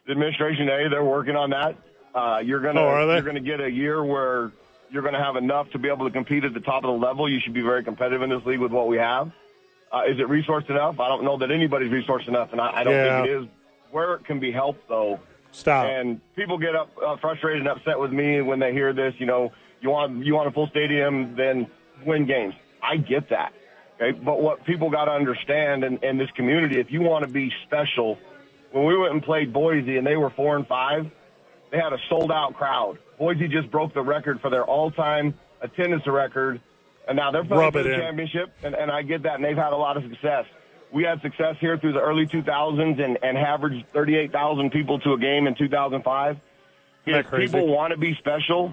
the 0.04 0.12
administration, 0.12 0.68
A, 0.68 0.90
they're 0.90 1.02
working 1.04 1.36
on 1.36 1.50
that. 1.50 1.74
Uh, 2.14 2.40
you're 2.44 2.60
gonna 2.60 2.82
Oh, 2.82 3.14
you're 3.14 3.22
gonna 3.22 3.40
get 3.40 3.60
a 3.62 3.70
year 3.70 4.04
where 4.04 4.52
you're 4.90 5.02
gonna 5.02 5.22
have 5.24 5.36
enough 5.36 5.70
to 5.70 5.78
be 5.78 5.88
able 5.88 6.04
to 6.06 6.12
compete 6.12 6.44
at 6.44 6.52
the 6.52 6.60
top 6.60 6.84
of 6.84 6.88
the 7.00 7.06
level. 7.06 7.30
You 7.30 7.40
should 7.40 7.54
be 7.54 7.62
very 7.62 7.82
competitive 7.82 8.20
in 8.20 8.28
this 8.28 8.44
league 8.44 8.60
with 8.60 8.72
what 8.72 8.88
we 8.88 8.98
have. 8.98 9.32
Uh, 9.90 10.02
is 10.06 10.18
it 10.18 10.26
resourced 10.28 10.68
enough? 10.68 11.00
I 11.00 11.08
don't 11.08 11.24
know 11.24 11.38
that 11.38 11.50
anybody's 11.50 11.90
resourced 11.92 12.28
enough, 12.28 12.50
and 12.52 12.60
I, 12.60 12.80
I 12.80 12.84
don't 12.84 12.92
Yeah. 12.94 13.22
think 13.22 13.28
it 13.30 13.42
is. 13.42 13.48
Where 13.90 14.14
it 14.14 14.26
can 14.26 14.38
be 14.40 14.50
helped, 14.52 14.86
though, 14.88 15.18
Stop. 15.54 15.86
and 15.86 16.20
people 16.34 16.58
get 16.58 16.74
up 16.74 16.90
uh, 17.04 17.16
frustrated 17.16 17.60
and 17.60 17.68
upset 17.68 17.98
with 17.98 18.12
me 18.12 18.40
when 18.40 18.58
they 18.58 18.72
hear 18.72 18.92
this. 18.92 19.14
You 19.18 19.26
know, 19.26 19.52
you 19.80 19.90
want 19.90 20.24
you 20.24 20.34
want 20.34 20.48
a 20.48 20.50
full 20.50 20.66
stadium, 20.66 21.36
then 21.36 21.68
win 22.04 22.26
games. 22.26 22.54
I 22.82 22.96
get 22.96 23.30
that. 23.30 23.52
Okay, 24.00 24.18
but 24.18 24.42
what 24.42 24.64
people 24.64 24.90
got 24.90 25.04
to 25.04 25.12
understand 25.12 25.84
in, 25.84 25.98
in 25.98 26.18
this 26.18 26.30
community, 26.32 26.80
if 26.80 26.90
you 26.90 27.00
want 27.00 27.24
to 27.24 27.30
be 27.30 27.52
special, 27.64 28.18
when 28.72 28.84
we 28.84 28.96
went 28.96 29.12
and 29.12 29.22
played 29.22 29.52
Boise 29.52 29.96
and 29.96 30.06
they 30.06 30.16
were 30.16 30.30
four 30.30 30.56
and 30.56 30.66
five, 30.66 31.08
they 31.70 31.78
had 31.78 31.92
a 31.92 31.98
sold 32.08 32.32
out 32.32 32.54
crowd. 32.54 32.98
Boise 33.18 33.46
just 33.46 33.70
broke 33.70 33.94
the 33.94 34.02
record 34.02 34.40
for 34.40 34.50
their 34.50 34.64
all 34.64 34.90
time 34.90 35.34
attendance 35.60 36.04
record, 36.08 36.60
and 37.06 37.16
now 37.16 37.30
they're 37.30 37.44
playing 37.44 37.60
Rub 37.60 37.72
for 37.72 37.82
the 37.84 37.94
in. 37.94 38.00
championship, 38.00 38.52
and, 38.64 38.74
and 38.74 38.90
I 38.90 39.02
get 39.02 39.22
that, 39.22 39.36
and 39.36 39.44
they've 39.44 39.56
had 39.56 39.72
a 39.72 39.76
lot 39.76 39.96
of 39.96 40.02
success. 40.02 40.46
We 40.94 41.02
had 41.02 41.20
success 41.22 41.56
here 41.60 41.76
through 41.76 41.94
the 41.94 42.00
early 42.00 42.24
2000s 42.26 43.02
and, 43.02 43.18
and 43.20 43.36
averaged 43.36 43.84
38,000 43.92 44.70
people 44.70 45.00
to 45.00 45.14
a 45.14 45.18
game 45.18 45.48
in 45.48 45.56
2005. 45.56 46.36
If 47.06 47.30
people 47.30 47.66
want 47.66 47.90
to 47.90 47.98
be 47.98 48.14
special 48.14 48.72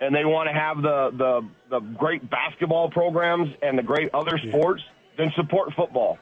and 0.00 0.14
they 0.14 0.24
want 0.24 0.48
to 0.48 0.52
have 0.52 0.80
the, 0.80 1.10
the, 1.10 1.48
the 1.68 1.80
great 1.80 2.30
basketball 2.30 2.88
programs 2.88 3.52
and 3.62 3.76
the 3.76 3.82
great 3.82 4.10
other 4.14 4.38
sports, 4.38 4.82
then 5.18 5.32
support 5.34 5.74
football. 5.74 6.18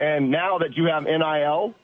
And 0.00 0.30
now 0.30 0.58
that 0.58 0.76
you 0.78 0.86
have 0.86 1.04
NIL, 1.04 1.74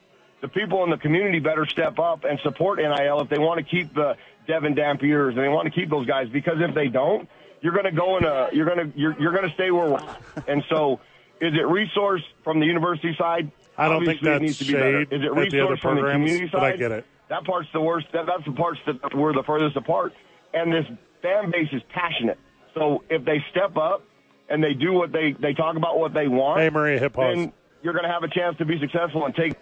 the 0.41 0.49
people 0.49 0.83
in 0.85 0.91
the 0.91 0.97
community 0.97 1.39
better 1.39 1.67
step 1.67 1.99
up 1.99 2.25
and 2.25 2.41
support 2.41 2.79
NIL 2.79 3.21
if 3.21 3.29
they 3.29 3.39
want 3.39 3.59
to 3.59 3.65
keep 3.65 3.95
the 3.95 4.17
Devon 4.47 4.75
Dampiers 4.75 5.31
and 5.31 5.39
they 5.39 5.49
want 5.49 5.67
to 5.67 5.71
keep 5.71 5.91
those 5.91 6.07
guys. 6.07 6.29
Because 6.31 6.57
if 6.61 6.75
they 6.75 6.89
don't, 6.89 7.29
you're 7.61 7.75
going 7.75 7.85
to 7.85 7.93
go 7.93 8.17
in 8.17 8.25
a 8.25 8.49
you're 8.53 8.67
going 8.67 8.91
to 8.91 8.99
you're, 8.99 9.15
you're 9.21 9.33
going 9.33 9.49
to 9.49 9.55
stay 9.55 9.71
where 9.71 9.89
we're 9.91 9.99
at. 9.99 10.49
And 10.49 10.65
so, 10.69 11.01
is 11.43 11.53
it 11.55 11.67
resource 11.67 12.23
from 12.45 12.61
the 12.61 12.67
university 12.67 13.15
side? 13.19 13.51
I 13.77 13.89
don't 13.89 14.05
think 14.07 14.21
Obviously, 14.23 14.29
it 14.29 14.33
that's 14.33 14.43
needs 14.43 14.59
to 14.59 14.65
be 14.65 14.73
better. 14.75 15.03
Is 15.03 15.23
it 15.23 15.33
resource 15.35 15.81
from 15.81 15.97
the 15.97 16.13
community 16.13 16.49
but 16.53 16.63
I 16.63 16.77
get 16.77 16.93
it. 16.93 17.05
That 17.29 17.45
part's 17.45 17.69
the 17.73 17.81
worst. 17.81 18.07
That, 18.13 18.27
that's 18.27 18.45
the 18.45 18.53
parts 18.53 18.79
that 18.87 19.15
we're 19.15 19.33
the 19.33 19.43
furthest 19.43 19.77
apart. 19.77 20.13
And 20.55 20.73
this 20.73 20.87
fan 21.21 21.51
base 21.51 21.69
is 21.73 21.83
passionate. 21.93 22.39
So 22.75 23.03
if 23.11 23.25
they 23.25 23.45
step 23.51 23.77
up 23.77 24.05
and 24.49 24.63
they 24.63 24.75
do 24.75 24.93
what 24.93 25.11
they 25.13 25.33
they 25.33 25.53
talk 25.53 25.77
about 25.77 25.99
what 25.99 26.15
they 26.15 26.29
want, 26.29 26.61
Hey, 26.61 26.71
Maria, 26.71 27.11
pause. 27.11 27.35
then 27.37 27.53
you're 27.83 27.93
going 27.95 28.05
to 28.05 28.11
have 28.11 28.23
a 28.23 28.29
chance 28.29 28.57
to 28.59 28.65
be 28.65 28.79
successful 28.79 29.25
and 29.27 29.35
take 29.35 29.55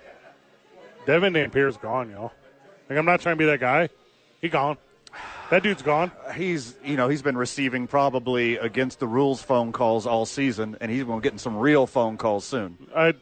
Devon 1.06 1.32
Dampier's 1.32 1.78
gone, 1.78 2.10
y'all. 2.10 2.32
Like 2.90 2.98
I'm 2.98 3.06
not 3.06 3.20
trying 3.20 3.36
to 3.36 3.38
be 3.38 3.46
that 3.46 3.60
guy. 3.60 3.88
He 4.40 4.48
gone. 4.48 4.76
That 5.50 5.64
dude's 5.64 5.82
gone. 5.82 6.12
He's, 6.36 6.76
you 6.84 6.96
know, 6.96 7.08
he's 7.08 7.22
been 7.22 7.36
receiving 7.36 7.88
probably 7.88 8.56
against 8.56 9.00
the 9.00 9.08
rules 9.08 9.42
phone 9.42 9.72
calls 9.72 10.06
all 10.06 10.24
season, 10.24 10.76
and 10.80 10.92
he's 10.92 11.02
going 11.02 11.20
to 11.20 11.28
get 11.28 11.38
some 11.40 11.56
real 11.56 11.88
phone 11.88 12.16
calls 12.16 12.44
soon. 12.44 12.78
I. 12.94 13.14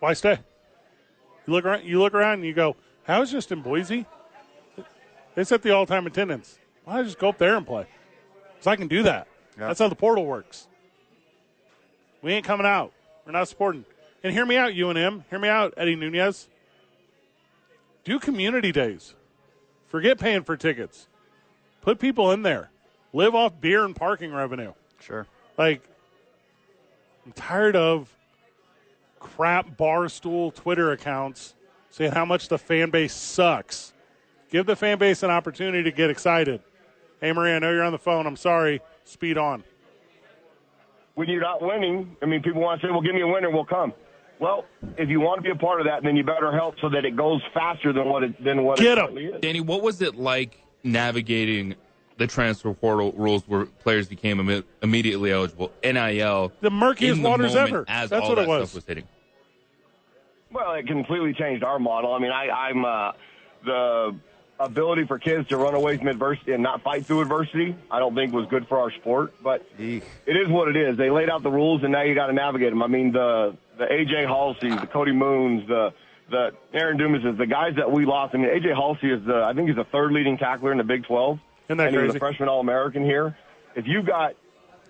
Why 0.00 0.14
stay? 0.14 0.38
You 1.46 1.52
look 1.52 1.66
around. 1.66 1.84
You 1.84 2.00
look 2.00 2.14
around 2.14 2.34
and 2.34 2.44
you 2.44 2.54
go, 2.54 2.76
"How 3.04 3.20
is 3.20 3.30
just 3.30 3.52
in 3.52 3.60
Boise? 3.60 4.06
They 5.34 5.44
set 5.44 5.60
the 5.60 5.74
all-time 5.74 6.06
attendance. 6.06 6.58
Why 6.84 6.94
don't 6.94 7.02
I 7.02 7.04
just 7.04 7.18
go 7.18 7.28
up 7.28 7.36
there 7.36 7.56
and 7.56 7.66
play? 7.66 7.86
Because 8.54 8.66
I 8.66 8.76
can 8.76 8.88
do 8.88 9.02
that. 9.02 9.28
Yeah. 9.58 9.66
That's 9.66 9.78
how 9.78 9.88
the 9.88 9.94
portal 9.94 10.24
works. 10.24 10.66
We 12.22 12.32
ain't 12.32 12.46
coming 12.46 12.66
out. 12.66 12.92
We're 13.26 13.32
not 13.32 13.46
supporting. 13.48 13.84
And 14.24 14.32
hear 14.32 14.46
me 14.46 14.56
out, 14.56 14.72
UNM. 14.72 15.24
Hear 15.28 15.38
me 15.38 15.48
out, 15.48 15.74
Eddie 15.76 15.94
Nunez. 15.94 16.48
Do 18.04 18.18
community 18.18 18.72
days. 18.72 19.14
Forget 19.88 20.18
paying 20.18 20.42
for 20.42 20.56
tickets. 20.56 21.06
Put 21.80 21.98
people 21.98 22.32
in 22.32 22.42
there. 22.42 22.70
Live 23.12 23.34
off 23.34 23.60
beer 23.60 23.84
and 23.84 23.94
parking 23.94 24.32
revenue. 24.32 24.72
Sure. 25.00 25.26
Like, 25.56 25.82
I'm 27.24 27.32
tired 27.32 27.76
of 27.76 28.12
crap 29.20 29.76
barstool 29.76 30.54
Twitter 30.54 30.92
accounts 30.92 31.54
saying 31.90 32.12
how 32.12 32.24
much 32.24 32.48
the 32.48 32.58
fan 32.58 32.90
base 32.90 33.14
sucks. 33.14 33.92
Give 34.50 34.66
the 34.66 34.76
fan 34.76 34.98
base 34.98 35.22
an 35.22 35.30
opportunity 35.30 35.82
to 35.84 35.92
get 35.92 36.10
excited. 36.10 36.60
Hey, 37.20 37.32
Marie, 37.32 37.52
I 37.52 37.58
know 37.58 37.72
you're 37.72 37.82
on 37.82 37.92
the 37.92 37.98
phone. 37.98 38.26
I'm 38.26 38.36
sorry. 38.36 38.80
Speed 39.04 39.38
on. 39.38 39.64
when 41.14 41.28
you're 41.28 41.40
not 41.40 41.62
winning, 41.62 42.16
I 42.22 42.26
mean, 42.26 42.42
people 42.42 42.60
want 42.60 42.80
to 42.80 42.86
say, 42.86 42.90
well, 42.90 43.00
give 43.00 43.14
me 43.14 43.22
a 43.22 43.26
winner, 43.26 43.50
we'll 43.50 43.64
come. 43.64 43.94
Well, 44.38 44.64
if 44.98 45.08
you 45.08 45.20
want 45.20 45.38
to 45.38 45.42
be 45.42 45.50
a 45.50 45.54
part 45.56 45.80
of 45.80 45.86
that, 45.86 46.02
then 46.02 46.14
you 46.16 46.22
better 46.24 46.52
help 46.52 46.74
so 46.80 46.88
that 46.90 47.04
it 47.04 47.16
goes 47.16 47.40
faster 47.54 47.92
than 47.92 48.08
what 48.08 48.22
it 48.22 48.42
than 48.44 48.64
what 48.64 48.78
Get 48.78 48.98
it 48.98 49.00
'em. 49.00 49.06
currently 49.06 49.24
is. 49.26 49.40
Danny, 49.40 49.60
what 49.60 49.82
was 49.82 50.02
it 50.02 50.14
like 50.16 50.60
navigating 50.84 51.74
the 52.18 52.26
transfer 52.26 52.72
portal 52.74 53.12
rules 53.12 53.42
where 53.48 53.64
players 53.66 54.08
became 54.08 54.38
imme- 54.38 54.64
immediately 54.82 55.32
eligible? 55.32 55.72
NIL. 55.82 56.52
The 56.60 56.70
murkiest 56.70 57.16
in 57.16 57.22
the 57.22 57.28
waters 57.28 57.56
ever. 57.56 57.84
As 57.88 58.10
That's 58.10 58.22
all 58.24 58.30
what 58.30 58.38
it 58.38 58.42
that 58.42 58.48
was. 58.48 58.68
stuff 58.70 58.74
was 58.76 58.84
hitting. 58.84 59.04
Well, 60.52 60.72
it 60.74 60.86
completely 60.86 61.32
changed 61.34 61.64
our 61.64 61.78
model. 61.78 62.14
I 62.14 62.18
mean, 62.18 62.30
I, 62.30 62.48
I'm 62.48 62.84
uh, 62.84 63.12
the 63.64 64.16
ability 64.58 65.04
for 65.04 65.18
kids 65.18 65.48
to 65.48 65.56
run 65.56 65.74
away 65.74 65.96
from 65.96 66.08
adversity 66.08 66.52
and 66.52 66.62
not 66.62 66.82
fight 66.82 67.06
through 67.06 67.20
adversity. 67.20 67.76
I 67.90 67.98
don't 67.98 68.14
think 68.14 68.32
was 68.32 68.46
good 68.48 68.66
for 68.68 68.78
our 68.78 68.90
sport, 68.90 69.34
but 69.42 69.66
Eek. 69.78 70.04
it 70.26 70.32
is 70.32 70.48
what 70.48 70.68
it 70.68 70.76
is. 70.76 70.96
They 70.96 71.10
laid 71.10 71.28
out 71.28 71.42
the 71.42 71.50
rules, 71.50 71.82
and 71.82 71.92
now 71.92 72.02
you 72.02 72.14
got 72.14 72.28
to 72.28 72.32
navigate 72.32 72.70
them. 72.70 72.82
I 72.82 72.86
mean, 72.86 73.12
the 73.12 73.56
the 73.78 73.84
AJ 73.84 74.26
Haulcy, 74.26 74.80
the 74.80 74.86
Cody 74.86 75.12
Moons, 75.12 75.68
the 75.68 75.92
the 76.30 76.52
Aaron 76.72 76.98
Dumases, 76.98 77.36
the 77.36 77.46
guys 77.46 77.74
that 77.76 77.90
we 77.90 78.04
lost. 78.04 78.34
I 78.34 78.38
mean, 78.38 78.48
AJ 78.48 78.74
Haulcy 78.74 79.16
is 79.16 79.24
the 79.26 79.44
I 79.44 79.52
think 79.52 79.68
he's 79.68 79.76
the 79.76 79.84
third 79.84 80.12
leading 80.12 80.38
tackler 80.38 80.72
in 80.72 80.78
the 80.78 80.84
Big 80.84 81.04
12, 81.04 81.38
Isn't 81.68 81.78
that 81.78 81.88
and 81.88 81.96
he 81.96 82.02
was 82.02 82.14
a 82.14 82.18
freshman 82.18 82.48
All 82.48 82.60
American 82.60 83.04
here. 83.04 83.36
If 83.74 83.86
you 83.86 84.02
got 84.02 84.34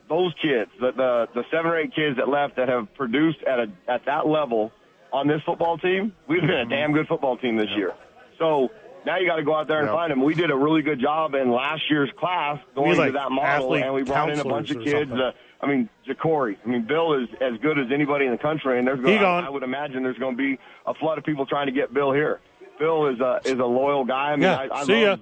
those 0.08 0.32
kids, 0.40 0.70
the, 0.80 0.92
the 0.92 1.28
the 1.34 1.44
seven 1.50 1.72
or 1.72 1.78
eight 1.78 1.94
kids 1.94 2.16
that 2.16 2.28
left 2.28 2.56
that 2.56 2.68
have 2.68 2.94
produced 2.94 3.42
at 3.42 3.58
a 3.58 3.68
at 3.88 4.04
that 4.06 4.26
level 4.26 4.72
on 5.12 5.26
this 5.26 5.42
football 5.44 5.78
team, 5.78 6.12
we've 6.28 6.40
been 6.40 6.50
a 6.50 6.54
mm-hmm. 6.54 6.70
damn 6.70 6.92
good 6.92 7.08
football 7.08 7.36
team 7.36 7.56
this 7.56 7.70
year. 7.76 7.92
So 8.38 8.70
now 9.06 9.16
you 9.18 9.26
got 9.26 9.36
to 9.36 9.42
go 9.44 9.54
out 9.54 9.68
there 9.68 9.78
and 9.78 9.86
Yeah. 9.88 9.94
find 9.94 10.10
them. 10.10 10.22
We 10.22 10.34
did 10.34 10.50
a 10.50 10.56
really 10.56 10.82
good 10.82 11.00
job 11.00 11.34
in 11.34 11.50
last 11.50 11.88
year's 11.88 12.10
class 12.18 12.58
going 12.74 12.98
need, 12.98 13.06
to 13.06 13.12
that 13.12 13.30
model, 13.30 13.74
and 13.76 13.94
we 13.94 14.02
brought 14.02 14.28
in 14.30 14.40
a 14.40 14.44
bunch 14.44 14.70
of 14.72 14.82
kids. 14.82 15.10
Uh, 15.12 15.32
I 15.62 15.66
mean, 15.66 15.88
Ja'Cory. 16.06 16.56
I 16.64 16.68
mean, 16.68 16.82
Bill 16.82 17.14
is 17.14 17.28
as 17.40 17.58
good 17.62 17.78
as 17.78 17.86
anybody 17.90 18.26
in 18.26 18.32
the 18.32 18.36
country, 18.38 18.78
and 18.78 18.86
there's 18.86 18.98
He 18.98 19.04
going. 19.04 19.20
gone. 19.20 19.44
I 19.44 19.48
would 19.48 19.62
imagine 19.62 20.02
there's 20.02 20.18
going 20.18 20.36
to 20.36 20.42
be 20.42 20.58
a 20.84 20.92
flood 20.94 21.16
of 21.16 21.24
people 21.24 21.46
trying 21.46 21.66
to 21.66 21.72
get 21.72 21.94
Bill 21.94 22.12
here. 22.12 22.40
Bill 22.78 23.06
is 23.06 23.18
a 23.20 23.40
is 23.44 23.58
a 23.58 23.64
loyal 23.64 24.04
guy. 24.04 24.32
I 24.32 24.36
mean, 24.36 24.42
Yeah, 24.42 24.56
I, 24.70 24.80
I 24.80 24.84
see 24.84 25.00
ya. 25.02 25.16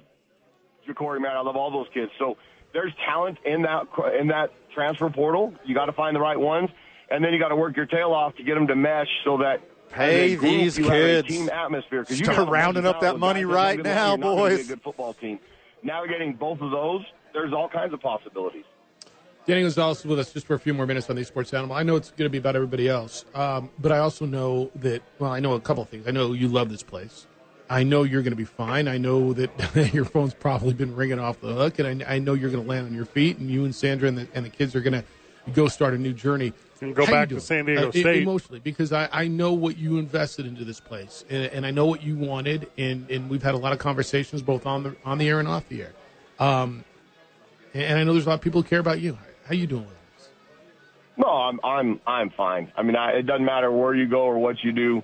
Ja'Cory, 0.89 1.21
man. 1.21 1.37
I 1.37 1.41
love 1.41 1.55
all 1.55 1.71
those 1.71 1.87
kids. 1.93 2.11
So 2.19 2.37
there's 2.73 2.91
talent 3.05 3.37
in 3.45 3.61
that 3.61 3.87
in 4.19 4.27
that 4.27 4.51
transfer 4.73 5.09
portal. 5.09 5.53
You 5.63 5.73
got 5.73 5.85
to 5.85 5.93
find 5.93 6.15
the 6.15 6.19
right 6.19 6.39
ones, 6.39 6.69
and 7.09 7.23
then 7.23 7.31
you 7.33 7.39
got 7.39 7.49
to 7.49 7.55
work 7.55 7.77
your 7.77 7.85
tail 7.85 8.11
off 8.11 8.35
to 8.35 8.43
get 8.43 8.55
them 8.55 8.67
to 8.67 8.75
mesh 8.75 9.07
so 9.23 9.37
that. 9.37 9.61
Pay 9.95 10.33
as 10.35 10.41
these 10.41 10.77
you 10.77 10.83
have 10.85 10.93
a 10.93 10.97
kids. 11.23 11.27
Team 11.29 11.49
atmosphere. 11.49 12.03
'Cause 12.03 12.19
you 12.19 12.25
Start 12.25 12.35
can 12.35 12.45
have 12.45 12.51
rounding 12.53 12.85
up 12.85 12.99
that 13.01 13.17
money 13.19 13.45
right 13.45 13.79
now, 13.81 14.11
lucky, 14.11 14.11
you're 14.11 14.17
not 14.17 14.25
gonna 14.25 14.49
be 14.49 14.55
boys. 14.57 14.65
A 14.65 14.67
good 14.69 14.81
football 14.81 15.13
team. 15.13 15.39
Navigating 15.83 16.33
both 16.33 16.61
of 16.61 16.71
those, 16.71 17.03
there's 17.33 17.53
all 17.53 17.69
kinds 17.69 17.93
of 17.93 18.01
possibilities. 18.01 18.65
Danny 19.45 19.61
Gonzalez 19.61 19.99
is 19.99 20.05
with 20.05 20.17
us 20.19 20.33
just 20.33 20.47
for 20.47 20.55
a 20.55 20.59
few 20.59 20.73
more 20.73 20.87
minutes 20.87 21.07
on 21.09 21.15
the 21.15 21.23
Sports 21.23 21.53
Animal. 21.53 21.75
I 21.75 21.83
know 21.83 21.95
it's 21.95 22.09
going 22.09 22.25
to 22.25 22.29
be 22.31 22.39
about 22.39 22.55
everybody 22.55 22.87
else, 22.89 23.25
um, 23.35 23.69
but 23.79 23.91
I 23.91 23.99
also 23.99 24.25
know 24.25 24.71
that, 24.77 25.03
well, 25.19 25.31
I 25.31 25.39
know 25.39 25.53
a 25.53 25.59
couple 25.59 25.83
of 25.83 25.89
things. 25.89 26.07
I 26.07 26.11
know 26.11 26.33
you 26.33 26.47
love 26.47 26.69
this 26.69 26.81
place. 26.81 27.27
I 27.69 27.83
know 27.83 28.01
you're 28.03 28.23
going 28.23 28.31
to 28.31 28.37
be 28.37 28.43
fine. 28.45 28.87
I 28.87 28.97
know 28.97 29.33
that 29.33 29.91
your 29.93 30.05
phone's 30.05 30.33
probably 30.33 30.73
been 30.73 30.95
ringing 30.95 31.19
off 31.19 31.41
the 31.41 31.53
hook, 31.53 31.77
and 31.77 32.03
I, 32.03 32.15
I 32.15 32.19
know 32.19 32.33
you're 32.33 32.49
going 32.49 32.63
to 32.63 32.67
land 32.67 32.87
on 32.87 32.95
your 32.95 33.05
feet, 33.05 33.37
and 33.37 33.47
you 33.49 33.65
and 33.65 33.75
Sandra 33.75 34.07
and 34.07 34.17
the, 34.17 34.27
and 34.33 34.43
the 34.45 34.49
kids 34.49 34.75
are 34.75 34.81
going 34.81 34.93
to 34.93 35.03
go 35.53 35.67
start 35.67 35.93
a 35.93 35.97
new 35.99 36.13
journey. 36.13 36.51
And 36.81 36.93
go 36.93 37.05
back 37.05 37.29
to? 37.29 37.39
San 37.39 37.65
Diego 37.65 37.87
Uh, 37.87 37.91
State. 37.91 38.23
Emotionally, 38.23 38.59
because 38.59 38.91
I, 38.91 39.07
I 39.11 39.27
know 39.27 39.53
what 39.53 39.77
you 39.77 39.97
invested 39.97 40.45
into 40.45 40.65
this 40.65 40.79
place, 40.81 41.23
and, 41.29 41.45
and 41.45 41.65
I 41.65 41.71
know 41.71 41.85
what 41.85 42.03
you 42.03 42.17
wanted, 42.17 42.69
and, 42.77 43.09
and 43.09 43.29
we've 43.29 43.43
had 43.43 43.53
a 43.53 43.57
lot 43.57 43.71
of 43.71 43.79
conversations 43.79 44.41
both 44.41 44.65
on 44.65 44.83
the 44.83 44.95
on 45.05 45.17
the 45.17 45.29
air 45.29 45.39
and 45.39 45.47
off 45.47 45.67
the 45.69 45.83
air. 45.83 45.93
Um, 46.37 46.83
and 47.73 47.97
I 47.97 48.03
know 48.03 48.13
there's 48.13 48.25
a 48.25 48.29
lot 48.29 48.35
of 48.35 48.41
people 48.41 48.61
who 48.61 48.67
care 48.67 48.79
about 48.79 48.99
you. 48.99 49.17
How 49.47 49.53
you 49.53 49.67
doing? 49.67 49.87
No, 51.17 51.27
I'm 51.27 51.59
I'm 51.63 52.01
I'm 52.05 52.29
fine. 52.31 52.71
I 52.75 52.83
mean, 52.83 52.97
I, 52.97 53.11
it 53.11 53.23
doesn't 53.25 53.45
matter 53.45 53.71
where 53.71 53.95
you 53.95 54.05
go 54.07 54.23
or 54.23 54.37
what 54.37 54.61
you 54.63 54.73
do. 54.73 55.01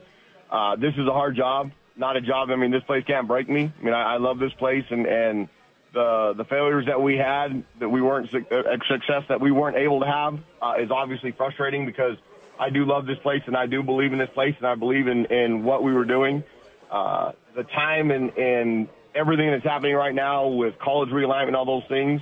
Uh, 0.49 0.76
this 0.76 0.93
is 0.97 1.07
a 1.07 1.13
hard 1.13 1.38
job, 1.38 1.72
not 1.95 2.17
a 2.17 2.22
job. 2.22 2.49
I 2.49 2.57
mean, 2.57 2.72
this 2.72 2.84
place 2.84 3.05
can't 3.07 3.28
break 3.30 3.47
me. 3.49 3.72
I 3.80 3.84
mean, 3.84 3.93
I, 3.93 4.15
I 4.15 4.17
love 4.17 4.39
this 4.39 4.51
place, 4.59 4.84
and 4.89 5.05
and 5.05 5.47
the 5.93 6.33
the 6.37 6.45
failures 6.45 6.85
that 6.87 7.01
we 7.01 7.17
had, 7.17 7.63
that 7.79 7.89
we 7.89 8.01
weren't 8.01 8.33
uh, 8.33 8.63
success 8.87 9.23
that 9.29 9.41
we 9.41 9.51
weren't 9.51 9.77
able 9.77 9.99
to 9.99 10.05
have, 10.05 10.39
uh, 10.61 10.75
is 10.79 10.91
obviously 10.91 11.31
frustrating 11.31 11.85
because 11.85 12.17
I 12.59 12.69
do 12.69 12.85
love 12.85 13.05
this 13.05 13.19
place 13.19 13.41
and 13.47 13.55
I 13.57 13.65
do 13.65 13.83
believe 13.83 14.13
in 14.13 14.19
this 14.19 14.29
place 14.33 14.55
and 14.57 14.67
I 14.67 14.75
believe 14.75 15.07
in 15.07 15.25
in 15.25 15.63
what 15.63 15.83
we 15.83 15.93
were 15.93 16.05
doing. 16.05 16.43
Uh, 16.89 17.31
the 17.55 17.63
time 17.63 18.11
and 18.11 18.37
and 18.37 18.87
everything 19.13 19.51
that's 19.51 19.63
happening 19.63 19.95
right 19.95 20.15
now 20.15 20.47
with 20.47 20.77
college 20.79 21.09
realignment 21.09 21.53
all 21.53 21.65
those 21.65 21.87
things 21.89 22.21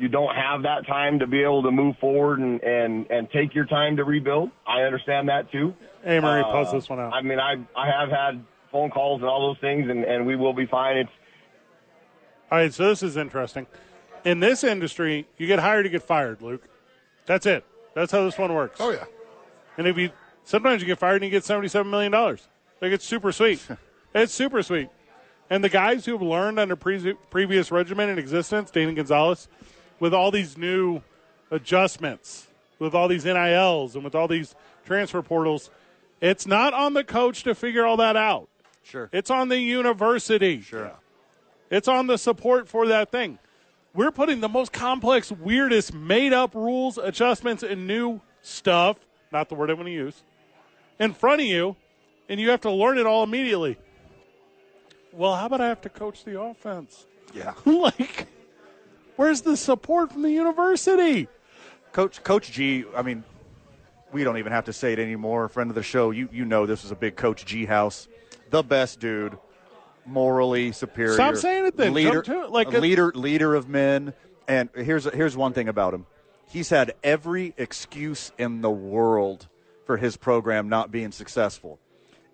you 0.00 0.08
don't 0.08 0.34
have 0.34 0.62
that 0.62 0.86
time 0.86 1.18
to 1.18 1.26
be 1.26 1.42
able 1.42 1.62
to 1.62 1.70
move 1.70 1.94
forward 1.98 2.38
and, 2.38 2.62
and, 2.62 3.06
and 3.10 3.30
take 3.30 3.54
your 3.54 3.66
time 3.66 3.98
to 3.98 4.04
rebuild. 4.04 4.50
I 4.66 4.80
understand 4.80 5.28
that 5.28 5.52
too. 5.52 5.74
Hey, 6.02 6.18
Murray, 6.20 6.40
Uh, 6.40 6.50
post 6.50 6.72
this 6.72 6.88
one 6.88 6.98
out. 6.98 7.12
I 7.12 7.20
mean, 7.20 7.38
I 7.38 7.56
I 7.76 7.90
have 7.90 8.08
had 8.08 8.42
phone 8.72 8.88
calls 8.88 9.20
and 9.20 9.28
all 9.28 9.48
those 9.48 9.60
things, 9.60 9.90
and, 9.90 10.04
and 10.04 10.26
we 10.26 10.36
will 10.36 10.54
be 10.54 10.64
fine. 10.64 10.96
It's 10.96 11.10
All 12.50 12.58
right, 12.58 12.72
so 12.72 12.88
this 12.88 13.02
is 13.02 13.16
interesting. 13.16 13.66
In 14.24 14.40
this 14.40 14.64
industry, 14.64 15.26
you 15.38 15.46
get 15.46 15.60
hired, 15.60 15.86
you 15.86 15.90
get 15.90 16.02
fired, 16.02 16.42
Luke. 16.42 16.62
That's 17.26 17.46
it. 17.46 17.64
That's 17.94 18.10
how 18.10 18.24
this 18.24 18.36
one 18.38 18.52
works. 18.52 18.80
Oh 18.80 18.90
yeah. 18.90 19.04
And 19.78 19.86
if 19.86 19.96
you 19.96 20.10
sometimes 20.44 20.82
you 20.82 20.86
get 20.86 20.98
fired 20.98 21.16
and 21.16 21.24
you 21.24 21.30
get 21.30 21.44
seventy-seven 21.44 21.90
million 21.90 22.12
dollars, 22.12 22.46
like 22.80 22.92
it's 22.92 23.04
super 23.04 23.32
sweet. 23.32 23.64
it's 24.14 24.34
super 24.34 24.62
sweet. 24.62 24.88
And 25.48 25.64
the 25.64 25.68
guys 25.68 26.04
who 26.04 26.12
have 26.12 26.22
learned 26.22 26.58
under 26.58 26.76
pre- 26.76 27.14
previous 27.30 27.70
regimen 27.72 28.08
in 28.08 28.18
existence, 28.18 28.70
Dana 28.70 28.92
Gonzalez, 28.92 29.48
with 29.98 30.14
all 30.14 30.30
these 30.30 30.56
new 30.56 31.02
adjustments, 31.50 32.46
with 32.78 32.94
all 32.94 33.08
these 33.08 33.24
NILs 33.24 33.94
and 33.94 34.04
with 34.04 34.14
all 34.14 34.28
these 34.28 34.54
transfer 34.84 35.22
portals, 35.22 35.70
it's 36.20 36.46
not 36.46 36.72
on 36.72 36.94
the 36.94 37.02
coach 37.04 37.42
to 37.44 37.54
figure 37.54 37.84
all 37.84 37.96
that 37.96 38.16
out. 38.16 38.48
Sure. 38.82 39.08
It's 39.12 39.30
on 39.30 39.48
the 39.48 39.58
university. 39.58 40.60
Sure. 40.60 40.92
It's 41.70 41.88
on 41.88 42.06
the 42.08 42.18
support 42.18 42.68
for 42.68 42.88
that 42.88 43.10
thing. 43.10 43.38
We're 43.94 44.10
putting 44.10 44.40
the 44.40 44.48
most 44.48 44.72
complex, 44.72 45.32
weirdest, 45.32 45.94
made 45.94 46.32
up 46.32 46.54
rules, 46.54 46.98
adjustments, 46.98 47.62
and 47.62 47.86
new 47.86 48.20
stuff, 48.42 48.96
not 49.32 49.48
the 49.48 49.54
word 49.54 49.70
I 49.70 49.74
want 49.74 49.86
to 49.86 49.92
use, 49.92 50.22
in 50.98 51.12
front 51.12 51.40
of 51.40 51.46
you, 51.46 51.76
and 52.28 52.40
you 52.40 52.50
have 52.50 52.60
to 52.62 52.70
learn 52.70 52.98
it 52.98 53.06
all 53.06 53.24
immediately. 53.24 53.78
Well, 55.12 55.34
how 55.34 55.46
about 55.46 55.60
I 55.60 55.68
have 55.68 55.80
to 55.82 55.88
coach 55.88 56.24
the 56.24 56.40
offense? 56.40 57.06
Yeah. 57.34 57.54
like, 57.64 58.28
where's 59.16 59.40
the 59.40 59.56
support 59.56 60.12
from 60.12 60.22
the 60.22 60.30
university? 60.30 61.28
Coach 61.92 62.22
Coach 62.22 62.52
G, 62.52 62.84
I 62.96 63.02
mean, 63.02 63.24
we 64.12 64.22
don't 64.22 64.38
even 64.38 64.52
have 64.52 64.66
to 64.66 64.72
say 64.72 64.92
it 64.92 65.00
anymore. 65.00 65.48
Friend 65.48 65.68
of 65.68 65.74
the 65.74 65.82
show, 65.82 66.12
you 66.12 66.28
you 66.32 66.44
know 66.44 66.66
this 66.66 66.84
is 66.84 66.92
a 66.92 66.96
big 66.96 67.16
Coach 67.16 67.44
G 67.44 67.64
house. 67.64 68.06
The 68.50 68.62
best 68.62 69.00
dude, 69.00 69.36
morally 70.06 70.72
superior. 70.72 71.14
Stop 71.14 71.36
saying 71.36 71.66
it 71.66 71.76
then. 71.76 71.94
Leader, 71.94 72.20
it. 72.20 72.50
Like 72.50 72.72
a 72.72 72.78
a- 72.78 72.80
leader, 72.80 73.12
leader 73.14 73.54
of 73.54 73.68
men. 73.68 74.12
And 74.48 74.68
here's 74.74 75.04
here's 75.04 75.36
one 75.36 75.52
thing 75.52 75.68
about 75.68 75.94
him. 75.94 76.06
He's 76.48 76.70
had 76.70 76.94
every 77.04 77.54
excuse 77.56 78.32
in 78.38 78.60
the 78.60 78.70
world 78.70 79.48
for 79.86 79.96
his 79.96 80.16
program 80.16 80.68
not 80.68 80.90
being 80.90 81.12
successful. 81.12 81.78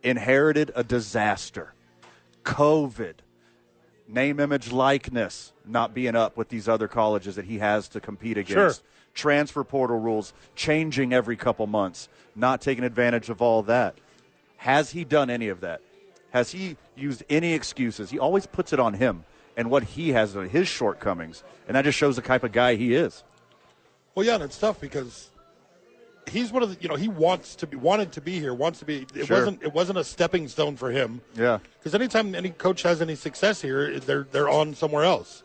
Inherited 0.03 0.73
a 0.75 0.83
disaster. 0.83 1.75
COVID, 2.45 3.15
name, 4.09 4.41
image, 4.41 4.73
likeness 4.73 5.53
not 5.67 5.93
being 5.93 6.15
up 6.15 6.37
with 6.37 6.49
these 6.49 6.69
other 6.69 6.89
colleges 6.89 7.37
that 7.37 7.45
he 7.45 7.59
has 7.59 7.89
to 7.89 8.01
compete 8.01 8.39
against. 8.39 8.53
Sure. 8.81 8.87
Transfer 9.15 9.65
portal 9.65 9.99
rules 9.99 10.33
changing 10.55 11.13
every 11.13 11.37
couple 11.37 11.67
months, 11.67 12.09
not 12.35 12.61
taking 12.61 12.85
advantage 12.85 13.31
of 13.31 13.43
all 13.43 13.63
that. 13.65 13.97
Has 14.59 14.91
he 14.91 15.05
done 15.05 15.29
any 15.31 15.49
of 15.49 15.61
that? 15.61 15.81
Has 16.37 16.53
he 16.53 16.77
used 16.97 17.25
any 17.31 17.55
excuses? 17.55 18.11
He 18.11 18.19
always 18.19 18.45
puts 18.45 18.75
it 18.75 18.79
on 18.79 18.93
him 18.93 19.25
and 19.57 19.71
what 19.71 19.83
he 19.83 20.11
has, 20.11 20.37
on 20.37 20.47
his 20.51 20.69
shortcomings. 20.69 21.43
And 21.67 21.75
that 21.75 21.87
just 21.87 21.97
shows 21.97 22.17
the 22.17 22.21
type 22.21 22.45
of 22.45 22.53
guy 22.53 22.75
he 22.75 22.95
is. 22.95 23.25
Well, 24.15 24.27
yeah, 24.27 24.35
and 24.35 24.45
it's 24.45 24.59
tough 24.59 24.79
because 24.79 25.31
he's 26.27 26.53
one 26.53 26.63
of 26.63 26.69
the 26.69 26.83
you 26.83 26.91
know 26.91 26.95
he 26.95 27.09
wants 27.09 27.57
to 27.57 27.67
be 27.67 27.79
wanted 27.79 28.13
to 28.13 28.21
be 28.21 28.39
here, 28.39 28.53
wants 28.53 28.81
to 28.81 28.85
be. 28.85 29.07
It 29.15 29.29
Sure. 29.29 29.39
wasn't 29.39 29.63
it 29.63 29.73
wasn't 29.73 29.97
a 29.97 30.05
stepping 30.05 30.47
stone 30.47 30.77
for 30.77 30.91
him. 30.91 31.23
Yeah. 31.35 31.59
Because 31.79 31.95
anytime 31.95 32.35
any 32.35 32.51
coach 32.51 32.83
has 32.83 33.01
any 33.01 33.15
success 33.15 33.63
here, 33.63 33.99
they're 33.99 34.27
they're 34.31 34.51
on 34.51 34.75
somewhere 34.75 35.05
else. 35.05 35.43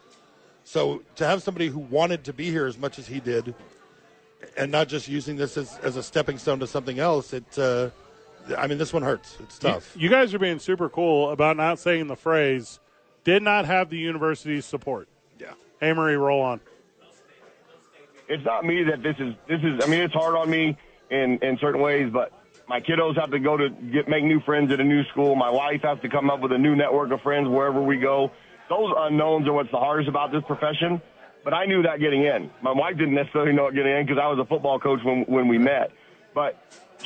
So 0.65 1.03
to 1.15 1.25
have 1.25 1.41
somebody 1.41 1.69
who 1.69 1.79
wanted 1.79 2.25
to 2.25 2.33
be 2.33 2.51
here 2.51 2.65
as 2.65 2.77
much 2.77 2.99
as 2.99 3.07
he 3.07 3.21
did, 3.21 3.55
and 4.57 4.69
not 4.69 4.89
just 4.89 5.07
using 5.07 5.37
this 5.37 5.55
as, 5.55 5.77
as 5.83 5.95
a 5.95 6.03
stepping 6.03 6.37
stone 6.37 6.59
to 6.59 6.67
something 6.67 6.99
else, 6.99 7.31
it. 7.31 7.57
Uh, 7.57 7.91
I 8.57 8.67
mean, 8.67 8.77
this 8.77 8.93
one 8.93 9.03
hurts. 9.03 9.37
It's 9.41 9.59
tough. 9.59 9.95
You 9.97 10.09
guys 10.09 10.33
are 10.33 10.39
being 10.39 10.59
super 10.59 10.89
cool 10.89 11.31
about 11.31 11.57
not 11.57 11.79
saying 11.79 12.07
the 12.07 12.15
phrase, 12.15 12.79
did 13.23 13.43
not 13.43 13.65
have 13.65 13.89
the 13.89 13.97
university's 13.97 14.65
support. 14.65 15.07
Yeah. 15.39 15.53
Amory, 15.81 16.13
Marie, 16.13 16.15
roll 16.15 16.41
on. 16.41 16.59
it's 18.27 18.43
not 18.45 18.65
me 18.65 18.83
that 18.83 19.03
this 19.03 19.15
is 19.19 19.35
this 19.47 19.59
is 19.61 19.83
I 19.83 19.87
mean 19.87 20.01
it's 20.01 20.13
hard 20.13 20.35
on 20.35 20.49
me 20.49 20.77
in 21.09 21.37
in 21.41 21.57
certain 21.59 21.81
ways, 21.81 22.09
but 22.11 22.31
my 22.67 22.79
kiddos 22.79 23.19
have 23.19 23.31
to 23.31 23.39
go 23.39 23.57
to 23.57 23.69
get 23.69 24.07
make 24.07 24.23
new 24.23 24.39
friends 24.41 24.71
at 24.71 24.79
a 24.79 24.83
new 24.83 25.03
school. 25.05 25.35
My 25.35 25.49
wife 25.49 25.81
has 25.83 25.99
to 26.01 26.09
come 26.09 26.29
up 26.29 26.39
with 26.39 26.51
a 26.51 26.57
new 26.57 26.75
network 26.75 27.11
of 27.11 27.21
friends 27.21 27.47
wherever 27.47 27.81
we 27.81 27.97
go. 27.97 28.31
Those 28.69 28.93
unknowns 28.97 29.47
are 29.47 29.53
what's 29.53 29.71
the 29.71 29.79
hardest 29.79 30.07
about 30.09 30.31
this 30.31 30.43
profession. 30.47 31.01
But 31.43 31.53
I 31.55 31.65
knew 31.65 31.81
that 31.81 31.99
getting 31.99 32.23
in. 32.23 32.51
My 32.61 32.71
wife 32.71 32.97
didn't 32.97 33.15
necessarily 33.15 33.51
know 33.51 33.67
it 33.67 33.73
getting 33.73 33.91
in 33.91 34.05
because 34.05 34.21
I 34.21 34.27
was 34.27 34.37
a 34.39 34.45
football 34.45 34.79
coach 34.79 34.99
when 35.03 35.23
when 35.23 35.47
we 35.47 35.57
met. 35.57 35.91
But 36.33 36.55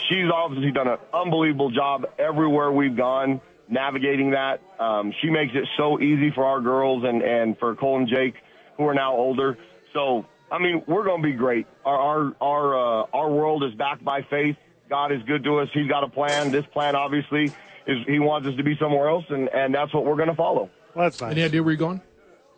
she's 0.09 0.29
obviously 0.33 0.71
done 0.71 0.87
an 0.87 0.97
unbelievable 1.13 1.71
job 1.71 2.05
everywhere 2.19 2.71
we've 2.71 2.95
gone 2.95 3.41
navigating 3.67 4.31
that. 4.31 4.61
Um, 4.79 5.13
she 5.21 5.29
makes 5.29 5.53
it 5.55 5.67
so 5.77 5.99
easy 5.99 6.31
for 6.31 6.45
our 6.45 6.61
girls 6.61 7.03
and 7.03 7.21
and 7.21 7.57
for 7.57 7.75
Cole 7.75 7.97
and 7.97 8.07
Jake 8.07 8.35
who 8.77 8.85
are 8.87 8.93
now 8.93 9.15
older. 9.15 9.57
So 9.93 10.25
I 10.51 10.59
mean, 10.59 10.83
we're 10.87 11.03
going 11.03 11.21
to 11.21 11.27
be 11.27 11.33
great. 11.33 11.67
Our 11.83 11.97
our 11.97 12.35
our 12.41 13.01
uh, 13.03 13.07
our 13.13 13.31
world 13.31 13.63
is 13.63 13.73
backed 13.73 14.03
by 14.03 14.21
faith. 14.29 14.57
God 14.89 15.11
is 15.11 15.21
good 15.23 15.43
to 15.45 15.59
us. 15.59 15.69
He's 15.73 15.87
got 15.87 16.03
a 16.03 16.09
plan. 16.09 16.51
This 16.51 16.65
plan, 16.71 16.95
obviously, 16.95 17.45
is 17.87 17.97
He 18.07 18.19
wants 18.19 18.47
us 18.47 18.55
to 18.57 18.63
be 18.63 18.75
somewhere 18.77 19.09
else, 19.09 19.25
and 19.29 19.49
and 19.49 19.73
that's 19.73 19.93
what 19.93 20.05
we're 20.05 20.15
going 20.15 20.29
to 20.29 20.35
follow. 20.35 20.69
Well, 20.93 21.05
that's 21.05 21.19
nice. 21.19 21.31
Any 21.31 21.43
idea 21.43 21.63
where 21.63 21.71
you're 21.71 21.79
going? 21.79 22.01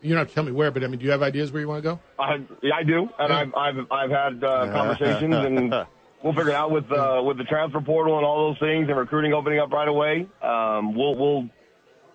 You 0.02 0.10
don't 0.10 0.20
have 0.20 0.28
to 0.28 0.34
tell 0.36 0.44
me 0.44 0.52
where, 0.52 0.70
but 0.70 0.84
I 0.84 0.88
mean, 0.88 1.00
do 1.00 1.06
you 1.06 1.12
have 1.12 1.24
ideas 1.24 1.52
where 1.52 1.62
you 1.62 1.68
want 1.68 1.84
to 1.84 1.90
go? 1.90 2.00
I, 2.20 2.36
yeah, 2.62 2.76
I 2.76 2.84
do, 2.84 3.10
and 3.18 3.34
I've 3.34 3.56
I've 3.56 3.92
I've 3.92 4.12
had 4.12 4.44
uh, 4.44 4.68
conversations, 4.72 5.34
and 5.34 5.74
we'll 6.24 6.34
figure 6.34 6.50
it 6.50 6.56
out 6.56 6.72
with 6.72 6.92
uh, 6.92 7.22
with 7.26 7.38
the 7.38 7.44
transfer 7.44 7.82
portal 7.82 8.18
and 8.18 8.26
all 8.26 8.50
those 8.50 8.60
things, 8.60 8.88
and 8.88 8.98
recruiting 8.98 9.34
opening 9.34 9.60
up 9.60 9.72
right 9.72 9.88
away. 9.88 10.28
Um, 10.42 10.96
we'll 10.96 11.16
we'll 11.16 11.50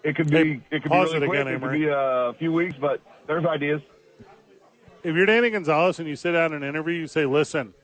it 0.03 0.17
could 0.17 0.31
be 0.31 0.63
it 0.71 0.83
could 0.83 0.91
be 0.91 0.99
really 0.99 1.17
it 1.17 1.27
quick. 1.27 1.41
again, 1.41 1.55
it 1.55 1.61
could 1.61 1.73
be 1.73 1.89
a 1.89 2.35
few 2.39 2.53
weeks, 2.53 2.77
but 2.81 3.01
there's 3.27 3.45
ideas. 3.47 3.81
If 5.03 5.17
you're 5.17 5.27
Danny 5.27 5.51
Gonzalez 5.51 5.99
and 5.99 6.09
you 6.09 6.15
sit 6.15 6.33
down 6.33 6.53
in 6.53 6.63
an 6.63 6.69
interview, 6.69 6.95
you 6.95 7.07
say, 7.09 7.27
listen, 7.27 7.75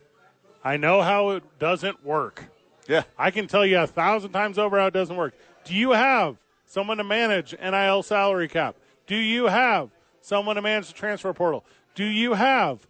I 0.62 0.76
know 0.76 1.02
how 1.02 1.30
it 1.30 1.42
doesn't 1.58 2.04
work. 2.04 2.44
Yeah. 2.88 3.02
I 3.18 3.30
can 3.30 3.48
tell 3.48 3.66
you 3.66 3.80
a 3.80 3.86
thousand 3.86 4.30
times 4.30 4.56
over 4.56 4.78
how 4.78 4.86
it 4.86 4.94
doesn't 4.94 5.16
work. 5.16 5.34
Do 5.64 5.74
you 5.74 5.90
have 5.90 6.36
someone 6.64 6.98
to 6.98 7.04
manage 7.04 7.54
NIL 7.60 8.02
salary 8.02 8.48
cap? 8.48 8.76
Do 9.06 9.16
you 9.16 9.46
have 9.46 9.90
someone 10.20 10.56
to 10.56 10.62
manage 10.62 10.88
the 10.88 10.94
transfer 10.94 11.32
portal? 11.32 11.64
Do 11.94 12.04
you 12.04 12.34
have 12.34 12.86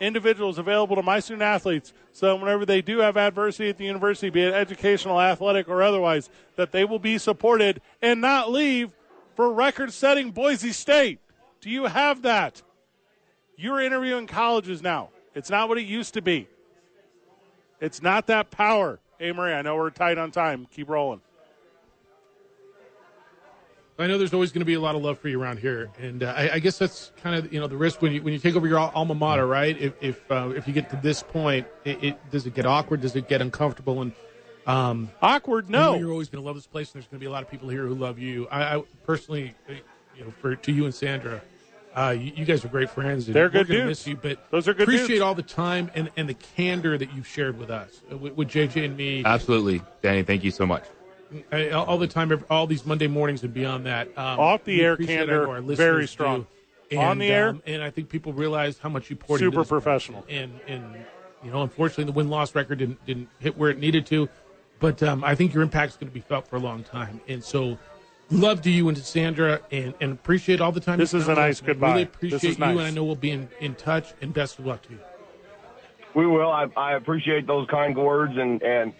individuals 0.00 0.58
available 0.58 0.96
to 0.96 1.02
my 1.02 1.20
student 1.20 1.42
athletes 1.42 1.92
so 2.14 2.36
whenever 2.36 2.64
they 2.64 2.80
do 2.80 2.98
have 2.98 3.16
adversity 3.16 3.68
at 3.68 3.76
the 3.76 3.84
university, 3.84 4.30
be 4.30 4.42
it 4.42 4.54
educational, 4.54 5.20
athletic, 5.20 5.68
or 5.68 5.82
otherwise, 5.82 6.30
that 6.54 6.70
they 6.70 6.84
will 6.84 7.00
be 7.00 7.18
supported 7.18 7.82
and 8.00 8.20
not 8.20 8.52
leave 8.52 8.92
for 9.34 9.52
record 9.52 9.92
setting 9.92 10.30
Boise 10.30 10.70
State? 10.70 11.18
Do 11.60 11.70
you 11.70 11.86
have 11.86 12.22
that? 12.22 12.62
You're 13.56 13.80
interviewing 13.80 14.28
colleges 14.28 14.80
now. 14.80 15.10
It's 15.34 15.50
not 15.50 15.68
what 15.68 15.76
it 15.76 15.86
used 15.86 16.14
to 16.14 16.22
be. 16.22 16.46
It's 17.80 18.00
not 18.00 18.28
that 18.28 18.52
power. 18.52 19.00
Hey, 19.18 19.32
Marie, 19.32 19.52
I 19.52 19.62
know 19.62 19.74
we're 19.74 19.90
tight 19.90 20.16
on 20.16 20.30
time. 20.30 20.68
Keep 20.72 20.90
rolling. 20.90 21.20
I 23.96 24.08
know 24.08 24.18
there's 24.18 24.34
always 24.34 24.50
going 24.50 24.60
to 24.60 24.64
be 24.66 24.74
a 24.74 24.80
lot 24.80 24.96
of 24.96 25.02
love 25.02 25.20
for 25.20 25.28
you 25.28 25.40
around 25.40 25.60
here, 25.60 25.88
and 26.00 26.24
uh, 26.24 26.34
I, 26.36 26.54
I 26.54 26.58
guess 26.58 26.78
that's 26.78 27.12
kind 27.22 27.36
of 27.36 27.52
you 27.52 27.60
know 27.60 27.68
the 27.68 27.76
risk 27.76 28.02
when 28.02 28.12
you 28.12 28.22
when 28.22 28.32
you 28.32 28.40
take 28.40 28.56
over 28.56 28.66
your 28.66 28.78
alma 28.78 29.14
mater, 29.14 29.46
right? 29.46 29.80
If 29.80 29.92
if 30.00 30.30
uh, 30.32 30.52
if 30.56 30.66
you 30.66 30.74
get 30.74 30.90
to 30.90 30.96
this 30.96 31.22
point, 31.22 31.66
it, 31.84 32.02
it 32.02 32.30
does 32.32 32.44
it 32.46 32.54
get 32.54 32.66
awkward? 32.66 33.02
Does 33.02 33.14
it 33.14 33.28
get 33.28 33.40
uncomfortable? 33.40 34.02
And 34.02 34.12
um, 34.66 35.10
awkward? 35.22 35.70
No. 35.70 35.94
you're 35.94 36.10
always 36.10 36.28
going 36.28 36.42
to 36.42 36.46
love 36.46 36.56
this 36.56 36.66
place, 36.66 36.88
and 36.88 36.94
there's 36.94 37.06
going 37.08 37.18
to 37.20 37.24
be 37.24 37.26
a 37.26 37.30
lot 37.30 37.44
of 37.44 37.50
people 37.50 37.68
here 37.68 37.86
who 37.86 37.94
love 37.94 38.18
you. 38.18 38.48
I, 38.50 38.78
I 38.78 38.82
personally, 39.04 39.54
uh, 39.68 39.74
you 40.18 40.24
know, 40.24 40.32
for 40.40 40.56
to 40.56 40.72
you 40.72 40.86
and 40.86 40.94
Sandra, 40.94 41.40
uh, 41.94 42.16
you, 42.18 42.32
you 42.34 42.44
guys 42.44 42.64
are 42.64 42.68
great 42.68 42.90
friends. 42.90 43.26
and 43.28 43.34
They're 43.36 43.44
we're 43.44 43.50
good 43.50 43.68
gonna 43.68 43.78
dudes. 43.80 43.88
Miss 44.00 44.06
you, 44.08 44.16
but 44.16 44.50
Those 44.50 44.66
are 44.66 44.74
good 44.74 44.82
Appreciate 44.88 45.06
dudes. 45.06 45.20
all 45.20 45.36
the 45.36 45.42
time 45.44 45.90
and 45.94 46.10
and 46.16 46.28
the 46.28 46.34
candor 46.34 46.98
that 46.98 47.12
you've 47.14 47.28
shared 47.28 47.56
with 47.60 47.70
us, 47.70 48.02
uh, 48.10 48.16
with, 48.16 48.32
with 48.34 48.48
JJ 48.48 48.86
and 48.86 48.96
me. 48.96 49.22
Absolutely, 49.24 49.82
Danny. 50.02 50.24
Thank 50.24 50.42
you 50.42 50.50
so 50.50 50.66
much. 50.66 50.82
I, 51.52 51.70
all 51.70 51.84
all 51.86 51.98
the 51.98 52.06
time, 52.06 52.44
all 52.50 52.66
these 52.66 52.84
Monday 52.86 53.06
mornings 53.06 53.42
and 53.42 53.52
beyond 53.54 53.86
that. 53.86 54.08
Um, 54.16 54.38
Off 54.40 54.64
the 54.64 54.82
air 54.82 54.92
appreciate. 54.94 55.14
I 55.14 55.18
candor, 55.18 55.44
know 55.46 55.50
our 55.52 55.60
listeners 55.60 55.76
very 55.78 56.06
strong. 56.06 56.46
do. 56.90 56.98
On 56.98 57.18
the 57.18 57.26
air? 57.26 57.48
um, 57.48 57.62
and 57.66 57.82
I 57.82 57.90
think 57.90 58.08
people 58.08 58.32
realize 58.32 58.78
how 58.78 58.88
much 58.88 59.10
you 59.10 59.16
poured 59.16 59.40
Super 59.40 59.46
into 59.48 59.58
this 59.60 59.68
place. 59.68 59.82
professional. 59.82 60.24
And 60.28 60.60
and 60.68 60.84
you 61.44 61.50
know, 61.50 61.62
unfortunately, 61.62 62.04
the 62.04 62.12
win 62.12 62.28
loss 62.30 62.54
record 62.54 62.78
didn't 62.78 63.04
didn't 63.06 63.28
hit 63.40 63.56
where 63.58 63.70
it 63.70 63.78
needed 63.78 64.06
to, 64.06 64.28
but 64.80 65.02
um, 65.02 65.24
I 65.24 65.34
think 65.34 65.52
your 65.54 65.62
impact 65.62 65.92
is 65.92 65.96
going 65.96 66.08
to 66.08 66.14
be 66.14 66.20
felt 66.20 66.46
for 66.46 66.56
a 66.56 66.60
long 66.60 66.84
time. 66.84 67.20
And 67.26 67.42
so, 67.42 67.76
love 68.30 68.62
to 68.62 68.70
you 68.70 68.86
and 68.88 68.96
to 68.96 69.02
Sandra, 69.02 69.60
and, 69.72 69.92
and 70.00 70.12
appreciate 70.12 70.60
all 70.60 70.72
the 70.72 70.80
time. 70.80 70.98
This 70.98 71.14
is 71.14 71.26
a 71.28 71.34
nice. 71.34 71.58
And 71.58 71.66
goodbye. 71.68 71.88
Really 71.92 72.04
This 72.04 72.14
appreciate 72.14 72.50
is 72.52 72.58
you, 72.58 72.64
and. 72.64 72.80
I 72.80 72.90
know 72.90 73.02
we'll 73.04 73.14
be 73.16 73.30
in, 73.32 73.48
in 73.60 73.74
touch. 73.74 74.12
And 74.22 74.32
best 74.32 74.58
of 74.58 74.66
luck 74.66 74.82
to 74.82 74.92
you. 74.92 75.00
We 76.14 76.26
will. 76.26 76.50
I, 76.50 76.68
I 76.76 76.92
appreciate 76.94 77.46
those 77.46 77.66
kind 77.68 77.96
words, 77.96 78.34
and 78.36 78.62
and 78.62 78.92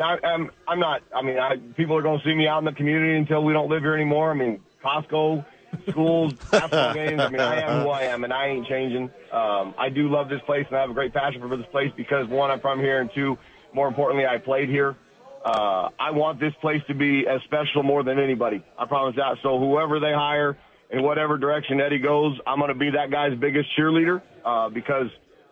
now 0.00 0.16
I'm 0.24 0.50
I'm 0.66 0.80
not. 0.80 1.02
I 1.14 1.22
mean, 1.22 1.38
I, 1.38 1.56
people 1.76 1.96
are 1.96 2.02
going 2.02 2.18
to 2.18 2.24
see 2.24 2.34
me 2.34 2.48
out 2.48 2.58
in 2.58 2.64
the 2.64 2.72
community 2.72 3.16
until 3.16 3.44
we 3.44 3.52
don't 3.52 3.68
live 3.68 3.82
here 3.82 3.94
anymore. 3.94 4.30
I 4.30 4.34
mean, 4.34 4.60
Costco 4.84 5.44
schools, 5.90 6.32
basketball 6.50 6.94
games. 6.94 7.20
I 7.20 7.28
mean, 7.28 7.40
I 7.40 7.60
am 7.60 7.82
who 7.82 7.90
I 7.90 8.02
am, 8.02 8.24
and 8.24 8.32
I 8.32 8.46
ain't 8.48 8.66
changing. 8.66 9.10
Um, 9.30 9.74
I 9.78 9.90
do 9.90 10.08
love 10.08 10.28
this 10.28 10.40
place, 10.46 10.66
and 10.68 10.76
I 10.76 10.80
have 10.80 10.90
a 10.90 10.94
great 10.94 11.12
passion 11.12 11.40
for 11.40 11.56
this 11.56 11.66
place 11.70 11.92
because 11.96 12.26
one, 12.28 12.50
I'm 12.50 12.60
from 12.60 12.80
here, 12.80 13.00
and 13.00 13.10
two, 13.14 13.38
more 13.72 13.86
importantly, 13.86 14.26
I 14.26 14.38
played 14.38 14.68
here. 14.68 14.96
Uh, 15.44 15.88
I 15.98 16.10
want 16.10 16.40
this 16.40 16.52
place 16.60 16.82
to 16.88 16.94
be 16.94 17.26
as 17.26 17.40
special 17.44 17.82
more 17.82 18.02
than 18.02 18.18
anybody. 18.18 18.64
I 18.78 18.86
promise 18.86 19.16
that. 19.16 19.36
So 19.42 19.58
whoever 19.58 20.00
they 20.00 20.12
hire, 20.12 20.58
in 20.90 21.02
whatever 21.02 21.38
direction 21.38 21.80
Eddie 21.80 21.98
goes, 21.98 22.38
I'm 22.46 22.58
going 22.58 22.68
to 22.68 22.74
be 22.74 22.90
that 22.90 23.10
guy's 23.10 23.38
biggest 23.38 23.68
cheerleader 23.78 24.20
uh, 24.44 24.68
because 24.68 25.06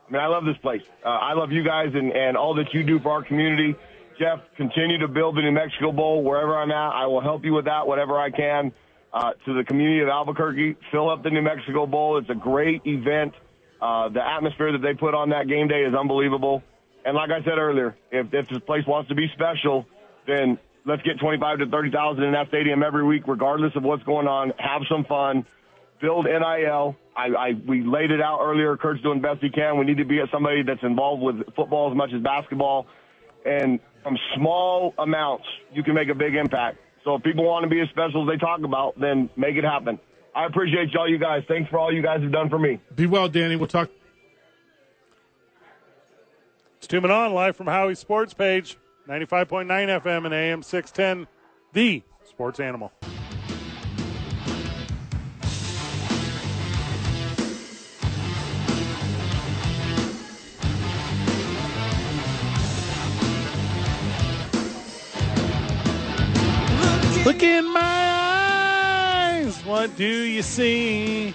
I 0.09 0.13
mean 0.13 0.21
I 0.21 0.27
love 0.27 0.45
this 0.45 0.57
place. 0.59 0.83
Uh, 1.05 1.09
I 1.09 1.35
love 1.35 1.53
you 1.53 1.63
guys 1.63 1.95
and, 1.95 2.13
and 2.13 2.37
all 2.37 2.55
that 2.55 2.75
you 2.75 2.83
do 2.83 2.99
for 2.99 3.13
our 3.13 3.23
community. 3.23 3.77
Jeff, 4.19 4.41
continue 4.57 4.99
to 4.99 5.09
build 5.09 5.37
the 5.37 5.43
New 5.43 5.53
Mexico 5.53 5.93
Bowl 5.93 6.25
wherever 6.25 6.57
I'm 6.57 6.73
at. 6.73 6.91
I 6.93 7.07
will 7.07 7.21
help 7.21 7.45
you 7.45 7.55
with 7.55 7.67
that, 7.67 7.87
whatever 7.87 8.19
I 8.19 8.31
can. 8.31 8.73
Uh, 9.13 9.33
to 9.47 9.55
the 9.55 9.65
community 9.65 10.01
of 10.01 10.09
Albuquerque, 10.09 10.77
fill 10.91 11.09
up 11.09 11.23
the 11.23 11.31
New 11.31 11.41
Mexico 11.41 11.87
Bowl. 11.87 12.19
It's 12.19 12.29
a 12.29 12.35
great 12.35 12.83
event. 12.85 13.33
Uh, 13.81 14.09
the 14.09 14.21
atmosphere 14.21 14.73
that 14.73 14.83
they 14.83 14.93
put 14.93 15.15
on 15.15 15.31
that 15.31 15.47
game 15.47 15.69
day 15.69 15.83
is 15.83 15.95
unbelievable. 15.95 16.63
And 17.05 17.17
like 17.17 17.31
I 17.31 17.43
said 17.45 17.59
earlier, 17.59 17.97
if, 18.11 18.27
if 18.35 18.49
this 18.49 18.59
place 18.67 18.85
wants 18.87 19.09
to 19.09 19.15
be 19.15 19.29
special, 19.35 19.87
then 20.27 20.59
let's 20.85 21.03
get 21.03 21.21
25 21.21 21.61
to 21.61 21.67
30,000 21.67 22.23
in 22.23 22.33
that 22.33 22.49
stadium 22.49 22.83
every 22.83 23.05
week, 23.05 23.23
regardless 23.27 23.73
of 23.77 23.85
what's 23.85 24.03
going 24.03 24.27
on. 24.27 24.53
Have 24.59 24.83
some 24.91 25.05
fun. 25.05 25.47
Build 26.01 26.27
NIL. 26.27 26.97
I, 27.17 27.27
I, 27.27 27.53
we 27.67 27.83
laid 27.83 28.11
it 28.11 28.21
out 28.21 28.41
earlier. 28.43 28.77
Kurt's 28.77 29.03
doing 29.03 29.21
best 29.21 29.41
he 29.41 29.49
can. 29.49 29.79
We 29.79 29.85
need 29.85 29.99
to 29.99 30.05
be 30.05 30.21
at 30.21 30.29
somebody 30.33 30.63
that's 30.65 30.83
involved 30.83 31.23
with 31.23 31.55
football 31.55 31.91
as 31.91 31.97
much 31.97 32.11
as 32.13 32.21
basketball. 32.21 32.87
And 33.45 33.81
from 34.09 34.19
small 34.37 34.95
amounts, 34.99 35.45
you 35.71 35.83
can 35.83 35.95
make 35.95 36.09
a 36.09 36.15
big 36.15 36.35
impact. 36.35 36.79
So 37.05 37.17
if 37.17 37.23
people 37.23 37.45
want 37.45 37.65
to 37.65 37.69
be 37.69 37.81
as 37.81 37.89
special 37.91 38.23
as 38.23 38.29
they 38.35 38.39
talk 38.39 38.61
about, 38.63 38.99
then 38.99 39.29
make 39.37 39.57
it 39.57 39.65
happen. 39.65 39.99
I 40.35 40.47
appreciate 40.47 40.93
y'all, 40.93 41.09
you 41.09 41.19
guys. 41.19 41.43
Thanks 41.47 41.69
for 41.69 41.79
all 41.79 41.93
you 41.93 42.01
guys 42.01 42.23
have 42.23 42.33
done 42.33 42.49
for 42.49 42.59
me. 42.59 42.81
Be 42.95 43.07
well, 43.07 43.29
Danny. 43.29 43.57
We'll 43.57 43.69
talk. 43.69 43.91
It's 46.79 46.87
two 46.87 47.03
men 47.03 47.11
on 47.11 47.35
live 47.35 47.55
from 47.55 47.67
Howie's 47.67 47.99
Sports 47.99 48.33
page, 48.33 48.79
95.9 49.07 49.67
FM 49.67 50.25
and 50.25 50.33
AM 50.33 50.63
610, 50.63 51.27
the 51.75 52.03
sports 52.25 52.61
animal. 52.61 52.93
Look 67.39 67.47
in 67.47 67.73
my 67.73 69.41
eyes. 69.41 69.65
What 69.65 69.95
do 69.95 70.05
you 70.05 70.43
see? 70.43 71.33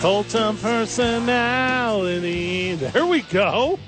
Cult 0.00 0.34
of 0.34 0.62
Personality. 0.62 2.74
There 2.76 3.04
we 3.04 3.20
go. 3.20 3.78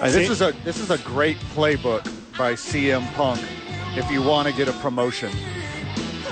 This 0.00 0.30
is 0.30 0.40
a 0.40 0.52
this 0.64 0.80
is 0.80 0.90
a 0.90 0.96
great 0.96 1.36
playbook 1.54 2.02
by 2.38 2.54
CM 2.54 3.12
Punk. 3.12 3.42
If 3.94 4.10
you 4.10 4.22
want 4.22 4.48
to 4.48 4.54
get 4.54 4.66
a 4.66 4.72
promotion, 4.72 5.32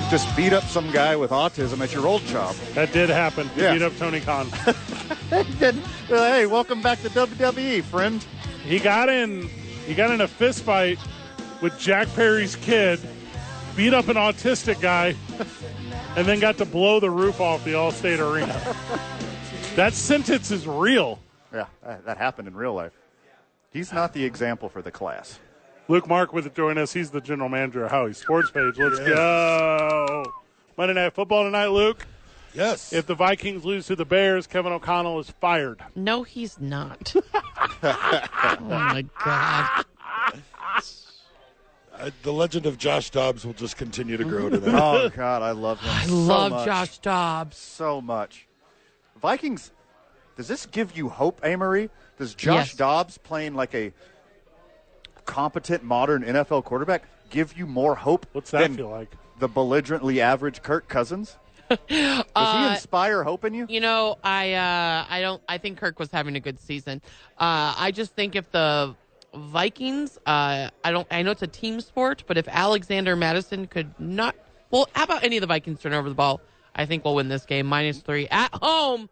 just 0.08 0.34
beat 0.34 0.54
up 0.54 0.64
some 0.64 0.90
guy 0.92 1.14
with 1.14 1.30
autism 1.30 1.82
at 1.82 1.92
your 1.92 2.06
old 2.06 2.22
job. 2.22 2.54
That 2.72 2.90
did 2.94 3.10
happen. 3.10 3.50
Yeah. 3.54 3.74
beat 3.74 3.82
up 3.82 3.94
Tony 3.98 4.20
Khan. 4.20 4.48
hey, 6.08 6.46
welcome 6.46 6.80
back 6.80 7.02
to 7.02 7.10
WWE, 7.10 7.82
friend. 7.82 8.24
he 8.64 8.78
got 8.78 9.10
in. 9.10 9.50
He 9.86 9.94
got 9.94 10.10
in 10.10 10.20
a 10.20 10.28
fist 10.28 10.62
fight 10.62 10.98
with 11.60 11.78
Jack 11.78 12.08
Perry's 12.14 12.56
kid, 12.56 13.00
beat 13.76 13.94
up 13.94 14.08
an 14.08 14.16
autistic 14.16 14.80
guy, 14.80 15.14
and 16.16 16.26
then 16.26 16.40
got 16.40 16.58
to 16.58 16.64
blow 16.64 17.00
the 17.00 17.10
roof 17.10 17.40
off 17.40 17.64
the 17.64 17.72
Allstate 17.72 18.18
Arena. 18.18 18.60
that 19.76 19.94
sentence 19.94 20.50
is 20.50 20.66
real. 20.66 21.18
Yeah, 21.52 21.66
that 21.82 22.16
happened 22.16 22.48
in 22.48 22.54
real 22.54 22.74
life. 22.74 22.92
He's 23.72 23.92
not 23.92 24.12
the 24.12 24.24
example 24.24 24.68
for 24.68 24.82
the 24.82 24.90
class. 24.90 25.38
Luke 25.88 26.06
Markwith 26.06 26.46
it 26.46 26.54
join 26.54 26.78
us. 26.78 26.92
He's 26.92 27.10
the 27.10 27.20
general 27.20 27.48
manager 27.48 27.84
of 27.84 27.90
Howie's 27.90 28.18
Sports 28.18 28.50
Page. 28.50 28.78
Let's 28.78 28.98
go. 28.98 30.24
Monday 30.76 30.94
Night 30.94 31.12
Football 31.12 31.44
tonight, 31.44 31.66
Luke. 31.66 32.06
Yes. 32.54 32.92
If 32.92 33.06
the 33.06 33.14
Vikings 33.14 33.64
lose 33.64 33.86
to 33.86 33.96
the 33.96 34.04
Bears, 34.04 34.46
Kevin 34.46 34.72
O'Connell 34.72 35.18
is 35.20 35.30
fired. 35.40 35.80
No, 35.94 36.22
he's 36.22 36.60
not. 36.60 37.14
oh 37.82 38.56
my 38.60 39.04
god. 39.24 39.84
Uh, 41.94 42.10
the 42.22 42.32
legend 42.32 42.66
of 42.66 42.78
Josh 42.78 43.10
Dobbs 43.10 43.44
will 43.46 43.52
just 43.52 43.76
continue 43.76 44.16
to 44.16 44.24
grow 44.24 44.48
tonight. 44.50 44.74
Oh 44.82 45.08
God, 45.10 45.42
I 45.42 45.52
love 45.52 45.80
him. 45.80 45.90
I 45.90 46.06
so 46.06 46.14
love 46.14 46.52
much. 46.52 46.66
Josh 46.66 46.98
Dobbs. 46.98 47.56
so 47.56 48.00
much. 48.00 48.46
Vikings. 49.20 49.70
Does 50.36 50.48
this 50.48 50.66
give 50.66 50.96
you 50.96 51.08
hope, 51.08 51.40
Amory? 51.44 51.90
Does 52.18 52.34
Josh 52.34 52.68
Yes. 52.70 52.74
Dobbs 52.74 53.18
playing 53.18 53.54
like 53.54 53.74
a 53.74 53.92
competent 55.24 55.84
modern 55.84 56.22
NFL 56.24 56.64
quarterback 56.64 57.04
give 57.30 57.56
you 57.56 57.66
more 57.66 57.94
hope? 57.94 58.26
What's 58.32 58.50
that 58.50 58.62
than 58.62 58.76
feel 58.76 58.88
like? 58.88 59.12
The 59.38 59.48
belligerently 59.48 60.20
average 60.20 60.62
Kirk 60.62 60.88
Cousins. 60.88 61.36
Does 61.88 61.88
he 61.88 62.26
Uh, 62.34 62.70
inspire 62.72 63.22
hope 63.22 63.44
in 63.44 63.54
you? 63.54 63.66
You 63.68 63.80
know, 63.80 64.16
I 64.24 64.52
uh, 64.54 65.06
I 65.08 65.20
don't. 65.20 65.42
I 65.48 65.58
think 65.58 65.78
Kirk 65.78 65.98
was 65.98 66.10
having 66.10 66.36
a 66.36 66.40
good 66.40 66.60
season. 66.60 67.00
Uh, 67.38 67.74
I 67.78 67.90
just 67.92 68.14
think 68.14 68.36
if 68.36 68.50
the 68.50 68.94
Vikings, 69.34 70.18
uh, 70.26 70.68
I 70.84 70.90
don't. 70.90 71.06
I 71.10 71.22
know 71.22 71.30
it's 71.30 71.42
a 71.42 71.46
team 71.46 71.80
sport, 71.80 72.24
but 72.26 72.36
if 72.38 72.46
Alexander 72.48 73.16
Mattison 73.16 73.66
could 73.66 73.92
not, 73.98 74.34
well, 74.70 74.88
how 74.94 75.04
about 75.04 75.24
any 75.24 75.36
of 75.36 75.40
the 75.40 75.46
Vikings 75.46 75.80
turn 75.80 75.92
over 75.94 76.08
the 76.08 76.14
ball? 76.14 76.40
I 76.74 76.86
think 76.86 77.04
we'll 77.04 77.14
win 77.14 77.28
this 77.28 77.44
game 77.46 77.66
minus 77.66 77.98
three 77.98 78.28
at 78.30 78.50
home. 78.54 79.08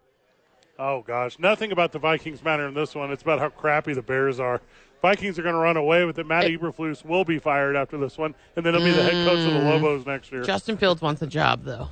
Oh 0.78 1.02
gosh, 1.02 1.38
nothing 1.38 1.72
about 1.72 1.92
the 1.92 1.98
Vikings 1.98 2.42
matter 2.42 2.66
in 2.66 2.74
this 2.74 2.94
one. 2.94 3.10
It's 3.12 3.22
about 3.22 3.38
how 3.38 3.50
crappy 3.50 3.92
the 3.92 4.02
Bears 4.02 4.40
are. 4.40 4.60
Vikings 5.02 5.38
are 5.38 5.42
going 5.42 5.54
to 5.54 5.60
run 5.60 5.76
away 5.78 6.04
with 6.04 6.18
it. 6.18 6.26
Matt 6.26 6.44
Eberflus 6.44 7.04
will 7.04 7.24
be 7.24 7.38
fired 7.38 7.74
after 7.74 7.96
this 7.96 8.18
one, 8.18 8.34
and 8.56 8.64
then 8.66 8.74
he'll 8.74 8.84
be 8.84 8.90
the 8.90 9.02
head 9.02 9.26
coach 9.26 9.38
of 9.46 9.52
the 9.54 9.60
Lobos 9.60 10.04
next 10.06 10.30
year. 10.30 10.42
Justin 10.42 10.76
Fields 10.76 11.00
wants 11.00 11.22
a 11.22 11.26
job 11.26 11.64
though. 11.64 11.88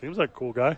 Seems 0.00 0.18
like 0.18 0.30
a 0.30 0.32
cool 0.32 0.52
guy. 0.52 0.76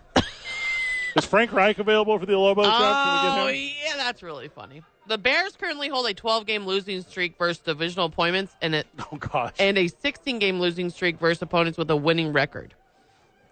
Is 1.16 1.24
Frank 1.24 1.52
Reich 1.52 1.78
available 1.78 2.18
for 2.18 2.26
the 2.26 2.36
Lobo 2.38 2.62
job? 2.62 2.72
Can 2.72 3.40
Oh 3.40 3.46
we 3.46 3.52
get 3.52 3.58
him? 3.60 3.76
yeah, 3.86 3.96
that's 3.96 4.22
really 4.22 4.48
funny. 4.48 4.82
The 5.08 5.18
Bears 5.18 5.56
currently 5.56 5.88
hold 5.88 6.06
a 6.06 6.14
12 6.14 6.46
game 6.46 6.66
losing 6.66 7.02
streak 7.02 7.36
versus 7.38 7.58
divisional 7.58 8.06
appointments 8.06 8.54
and 8.62 8.74
it 8.74 8.86
Oh 9.12 9.16
gosh. 9.16 9.54
and 9.58 9.76
a 9.78 9.88
16 9.88 10.38
game 10.38 10.60
losing 10.60 10.90
streak 10.90 11.18
versus 11.18 11.42
opponents 11.42 11.78
with 11.78 11.90
a 11.90 11.96
winning 11.96 12.32
record. 12.32 12.74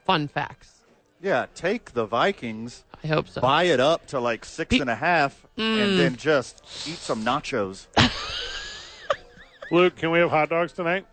Fun 0.04 0.28
facts. 0.28 0.82
Yeah, 1.20 1.46
take 1.54 1.92
the 1.92 2.04
Vikings, 2.04 2.84
I 3.02 3.06
hope 3.06 3.26
so. 3.26 3.40
buy 3.40 3.64
it 3.64 3.80
up 3.80 4.06
to 4.08 4.20
like 4.20 4.44
six 4.44 4.68
Be- 4.68 4.80
and 4.80 4.90
a 4.90 4.94
half, 4.94 5.46
Mm. 5.56 5.82
and 5.82 5.98
then 5.98 6.16
just 6.16 6.62
eat 6.86 6.98
some 6.98 7.24
nachos. 7.24 7.86
Luke, 9.70 9.96
can 9.96 10.10
we 10.10 10.18
have 10.18 10.28
hot 10.30 10.50
dogs 10.50 10.72
tonight? 10.74 11.06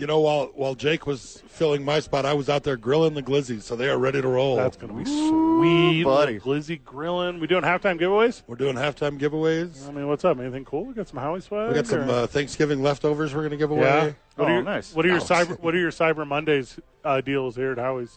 You 0.00 0.06
know, 0.06 0.20
while 0.20 0.46
while 0.54 0.74
Jake 0.74 1.06
was 1.06 1.42
filling 1.46 1.84
my 1.84 2.00
spot, 2.00 2.24
I 2.24 2.32
was 2.32 2.48
out 2.48 2.62
there 2.64 2.78
grilling 2.78 3.12
the 3.12 3.22
glizzies, 3.22 3.62
so 3.64 3.76
they 3.76 3.90
are 3.90 3.98
ready 3.98 4.22
to 4.22 4.26
roll. 4.28 4.56
That's 4.56 4.78
going 4.78 4.90
to 4.90 4.98
be 4.98 5.04
sweet. 5.04 6.04
buddy. 6.04 6.38
Glizzy 6.40 6.82
grilling. 6.82 7.38
We 7.38 7.46
doing 7.46 7.64
halftime 7.64 8.00
giveaways? 8.00 8.42
We're 8.46 8.56
doing 8.56 8.76
halftime 8.76 9.18
giveaways. 9.20 9.86
I 9.86 9.92
mean, 9.92 10.08
what's 10.08 10.24
up? 10.24 10.40
Anything 10.40 10.64
cool? 10.64 10.86
We 10.86 10.94
got 10.94 11.06
some 11.06 11.18
Howie 11.18 11.40
swag. 11.42 11.68
We 11.68 11.74
got 11.74 11.86
some 11.86 12.08
uh, 12.08 12.26
Thanksgiving 12.26 12.82
leftovers 12.82 13.34
we're 13.34 13.42
going 13.42 13.50
to 13.50 13.58
give 13.58 13.70
away. 13.70 13.82
yeah. 13.82 14.12
What 14.36 14.48
are 14.48 14.50
Oh, 14.50 14.54
your, 14.54 14.62
nice. 14.62 14.94
What 14.94 15.04
are 15.04 15.08
your 15.08 15.20
cyber 15.20 15.60
What 15.60 15.74
are 15.74 15.78
your 15.78 15.90
Cyber 15.90 16.26
Mondays 16.26 16.78
uh, 17.04 17.20
deals 17.20 17.54
here 17.56 17.72
at 17.72 17.78
Howie's? 17.78 18.16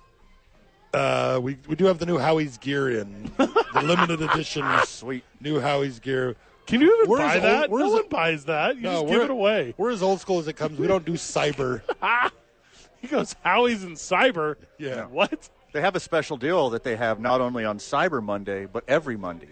Uh, 0.94 1.38
we 1.44 1.58
we 1.68 1.76
do 1.76 1.84
have 1.86 1.98
the 2.00 2.06
new 2.06 2.18
Howie's 2.18 2.58
gear 2.60 2.92
in 2.92 3.30
the 3.38 3.82
limited 3.84 4.22
edition. 4.22 4.64
Sweet. 4.86 5.26
New 5.42 5.60
Howie's 5.60 6.00
gear. 6.00 6.38
Can 6.66 6.82
you 6.82 6.95
even 6.95 7.09
We're 7.09 7.18
buy 7.18 7.36
as 7.36 7.41
that? 7.41 7.61
old- 7.64 7.72
we're 7.72 7.80
no 7.80 7.86
as- 7.88 7.93
one 7.93 8.07
buys 8.09 8.45
that. 8.45 8.76
You 8.78 8.82
No, 8.84 9.01
just 9.01 9.07
give 9.14 9.22
it 9.24 9.30
away. 9.30 9.74
We're 9.78 9.91
as 9.91 10.01
old 10.01 10.22
school 10.22 10.39
as 10.39 10.47
it 10.47 10.53
comes. 10.53 10.78
We 10.80 10.88
don't 10.88 11.05
do 11.05 11.14
cyber. 11.14 11.82
He 13.01 13.09
goes 13.09 13.36
Howie's 13.43 13.84
and 13.84 13.97
Cyber. 13.97 14.55
Yeah. 14.78 15.07
What? 15.07 15.49
They 15.74 15.82
have 15.82 15.93
a 15.97 15.99
special 15.99 16.38
deal 16.38 16.70
that 16.70 16.86
they 16.86 16.95
have 16.95 17.20
not 17.20 17.41
only 17.41 17.66
on 17.66 17.78
Cyber 17.80 18.24
Monday, 18.24 18.66
but 18.66 18.86
every 18.88 19.18
Monday. 19.18 19.49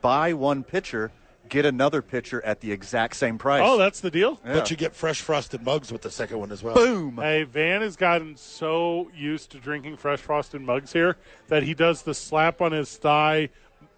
Buy 0.00 0.34
one 0.34 0.62
pitcher, 0.62 1.10
get 1.48 1.66
another 1.66 2.00
pitcher 2.00 2.40
at 2.44 2.60
the 2.60 2.70
exact 2.70 3.16
same 3.16 3.38
price. 3.38 3.62
Oh, 3.64 3.76
that's 3.76 3.98
the 3.98 4.10
deal. 4.12 4.38
Yeah. 4.46 4.52
But 4.54 4.70
you 4.70 4.76
get 4.76 4.94
fresh 4.94 5.20
frosted 5.20 5.64
mugs 5.64 5.90
with 5.90 6.02
the 6.02 6.12
second 6.12 6.38
one 6.38 6.52
as 6.52 6.62
well. 6.62 6.76
boom. 6.76 7.16
Hey, 7.16 7.42
Van 7.42 7.80
has 7.82 7.96
gotten 7.96 8.36
so 8.36 9.10
used 9.16 9.50
to 9.50 9.58
drinking 9.58 9.96
fresh 9.96 10.20
frosted 10.20 10.60
mugs 10.60 10.92
here 10.92 11.16
that 11.48 11.64
he 11.64 11.74
does 11.74 12.02
the 12.02 12.14
slap 12.14 12.60
on 12.60 12.70
his 12.70 12.96
thigh, 12.98 13.48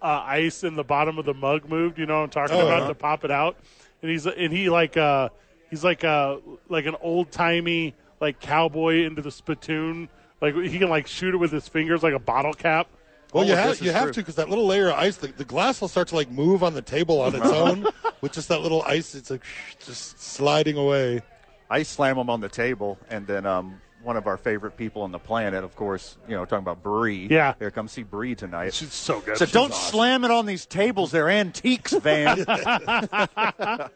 uh, 0.05 0.23
ice 0.25 0.63
in 0.63 0.75
the 0.75 0.83
bottom 0.83 1.17
of 1.17 1.25
the 1.25 1.33
mug 1.33 1.67
moved. 1.67 1.97
You 1.97 2.05
know 2.05 2.17
what 2.19 2.23
I'm 2.25 2.29
talking 2.29 2.55
Oh, 2.57 2.67
about 2.67 2.81
yeah. 2.83 2.87
to 2.89 2.95
pop 2.95 3.23
it 3.25 3.31
out, 3.31 3.57
and 4.01 4.11
he's 4.11 4.25
and 4.25 4.53
he 4.53 4.69
like 4.69 4.97
uh 4.97 5.29
he's 5.69 5.83
like 5.83 6.03
uh 6.03 6.37
like 6.69 6.85
an 6.85 6.95
old 7.01 7.31
timey 7.31 7.93
like 8.21 8.39
cowboy 8.39 9.05
into 9.05 9.21
the 9.21 9.31
spittoon. 9.31 10.09
Like 10.41 10.55
he 10.55 10.77
can 10.79 10.89
like 10.89 11.07
shoot 11.07 11.33
it 11.33 11.37
with 11.37 11.51
his 11.51 11.67
fingers 11.67 12.03
like 12.03 12.13
a 12.13 12.19
bottle 12.19 12.53
cap. 12.53 12.87
Well, 13.33 13.43
Oh, 13.43 13.47
you 13.47 13.55
have 13.55 13.81
you 13.81 13.91
have 13.91 14.03
true. 14.03 14.13
to 14.13 14.19
because 14.21 14.35
that 14.35 14.47
little 14.49 14.65
layer 14.65 14.89
of 14.89 14.95
ice, 14.95 15.17
the, 15.17 15.27
the 15.27 15.43
glass 15.45 15.81
will 15.81 15.87
start 15.89 16.07
to 16.09 16.15
like 16.15 16.29
move 16.29 16.63
on 16.63 16.73
the 16.73 16.81
table 16.81 17.19
on 17.21 17.35
its 17.35 17.45
own 17.47 17.85
with 18.21 18.31
just 18.31 18.47
that 18.49 18.61
little 18.61 18.81
ice. 18.83 19.15
It's 19.15 19.29
like 19.31 19.43
just 19.85 20.19
sliding 20.21 20.77
away. 20.77 21.21
I 21.69 21.83
slam 21.83 22.15
them 22.17 22.29
on 22.29 22.39
the 22.41 22.47
table, 22.49 22.97
and 23.09 23.25
then 23.27 23.45
um, 23.45 23.81
one 24.05 24.15
of 24.17 24.27
our 24.27 24.37
favorite 24.37 24.77
people 24.77 25.01
on 25.01 25.11
the 25.11 25.17
planet, 25.19 25.63
of 25.63 25.75
course, 25.75 26.17
you 26.29 26.35
know, 26.35 26.45
talking 26.45 26.63
about 26.63 26.83
Bree. 26.83 27.27
Yeah. 27.29 27.55
Here, 27.59 27.71
come 27.71 27.87
see 27.87 28.03
Bree 28.03 28.35
tonight. 28.35 28.73
She's 28.73 28.93
so 28.93 29.19
good. 29.19 29.37
So 29.37 29.45
She's 29.45 29.53
don't 29.53 29.71
awesome. 29.71 29.91
slam 29.91 30.23
it 30.23 30.31
on 30.31 30.45
these 30.45 30.65
tables. 30.67 31.11
They're 31.11 31.29
antiques, 31.29 31.91
Van. 31.91 32.45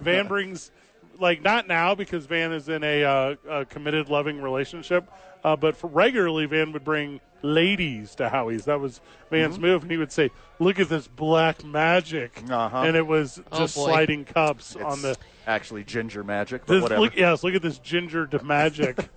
Van 0.00 0.28
brings, 0.28 0.70
like, 1.18 1.42
not 1.42 1.66
now 1.66 1.94
because 1.94 2.26
Van 2.26 2.52
is 2.52 2.68
in 2.68 2.84
a, 2.84 3.04
uh, 3.04 3.34
a 3.48 3.64
committed, 3.64 4.08
loving 4.08 4.40
relationship, 4.40 5.10
uh, 5.44 5.56
but 5.56 5.76
for 5.76 5.88
regularly, 5.88 6.46
Van 6.46 6.72
would 6.72 6.84
bring 6.84 7.20
ladies 7.42 8.14
to 8.16 8.28
Howie's. 8.28 8.64
That 8.66 8.80
was 8.80 9.00
Van's 9.30 9.54
Mm-hmm. 9.54 9.62
move, 9.62 9.82
and 9.82 9.90
he 9.90 9.96
would 9.96 10.12
say, 10.12 10.30
"Look 10.58 10.78
at 10.80 10.88
this 10.88 11.06
black 11.08 11.64
magic," 11.64 12.42
Uh-huh. 12.50 12.82
and 12.82 12.96
it 12.96 13.06
was 13.06 13.40
Oh, 13.52 13.58
just 13.58 13.76
boy. 13.76 13.84
sliding 13.86 14.24
cups 14.24 14.74
It's 14.74 14.84
on 14.84 15.02
the. 15.02 15.16
Actually 15.48 15.82
ginger 15.82 16.22
magic, 16.22 16.62
but 16.66 16.74
This, 16.74 16.82
whatever. 16.82 17.00
look, 17.00 17.16
yes, 17.16 17.42
look 17.42 17.54
at 17.54 17.62
this 17.62 17.78
ginger 17.78 18.26
to 18.28 18.42
magic. 18.44 18.98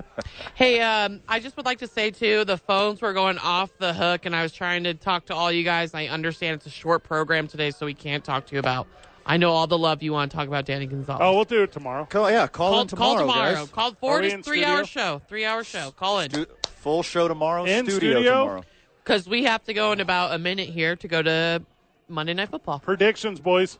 Hey, 0.54 0.80
um, 0.82 1.22
I 1.28 1.40
just 1.40 1.58
would 1.58 1.66
like 1.66 1.80
to 1.80 1.88
say 1.88 2.12
too, 2.12 2.46
the 2.46 2.58
phones 2.58 3.02
were 3.02 3.14
going 3.14 3.38
off 3.40 3.72
the 3.80 3.94
hook, 3.94 4.26
and 4.26 4.36
I 4.36 4.44
was 4.44 4.52
trying 4.52 4.84
to 4.84 4.94
talk 4.94 5.26
to 5.28 5.34
all 5.36 5.52
you 5.52 5.64
guys. 5.64 5.94
And 5.94 6.00
I 6.02 6.08
understand 6.08 6.56
it's 6.56 6.66
a 6.68 6.70
short 6.70 7.04
program 7.04 7.48
today, 7.48 7.72
so 7.72 7.86
we 7.88 7.94
can't 7.96 8.24
talk 8.24 8.46
to 8.48 8.54
you 8.54 8.60
about. 8.60 8.88
I 9.26 9.38
know 9.38 9.52
all 9.52 9.66
the 9.66 9.78
love 9.78 10.04
you 10.04 10.14
want 10.14 10.30
to 10.32 10.38
talk 10.38 10.48
about 10.48 10.66
Danny 10.66 10.86
Gonzalez. 10.86 11.22
oh, 11.24 11.34
we'll 11.36 11.46
do 11.46 11.64
it 11.64 11.72
tomorrow. 11.72 12.06
Call, 12.06 12.30
yeah, 12.30 12.46
call, 12.48 12.72
call, 12.72 12.82
in 12.82 12.88
tomorrow, 12.88 13.16
call 13.16 13.28
tomorrow. 13.28 13.54
guys. 13.56 13.70
Call 13.70 13.92
Are 13.92 13.96
forward 13.96 14.22
we 14.22 14.28
is 14.28 14.34
in 14.34 14.44
three 14.44 14.64
hour 14.64 14.86
show. 14.86 15.22
Three 15.28 15.46
hour 15.46 15.64
show. 15.64 15.92
Call 15.92 16.20
in 16.20 16.30
Du- 16.30 16.48
Full 16.82 17.02
show 17.02 17.28
tomorrow. 17.28 17.66
In 17.66 17.86
studio, 17.86 18.12
studio? 18.14 18.32
tomorrow. 18.42 18.64
because 19.04 19.28
we 19.28 19.44
have 19.46 19.64
to 19.64 19.74
go 19.74 19.92
in 19.94 20.02
about 20.02 20.34
a 20.36 20.38
minute 20.38 20.70
here 20.70 20.96
to 20.98 21.08
go 21.08 21.22
to 21.24 21.64
Monday 22.10 22.34
Night 22.36 22.50
Football. 22.50 22.80
Predictions, 22.80 23.40
boys. 23.40 23.80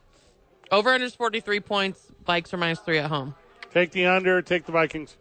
Over 0.72 0.90
under 0.90 1.04
is 1.04 1.14
forty 1.14 1.40
three 1.40 1.60
points. 1.60 2.00
Vikes 2.26 2.52
are 2.52 2.56
minus 2.56 2.80
three 2.80 2.98
at 2.98 3.10
home. 3.10 3.34
Take 3.72 3.92
the 3.92 4.06
under. 4.06 4.40
Take 4.42 4.64
the 4.66 4.72
Vikings. 4.72 5.16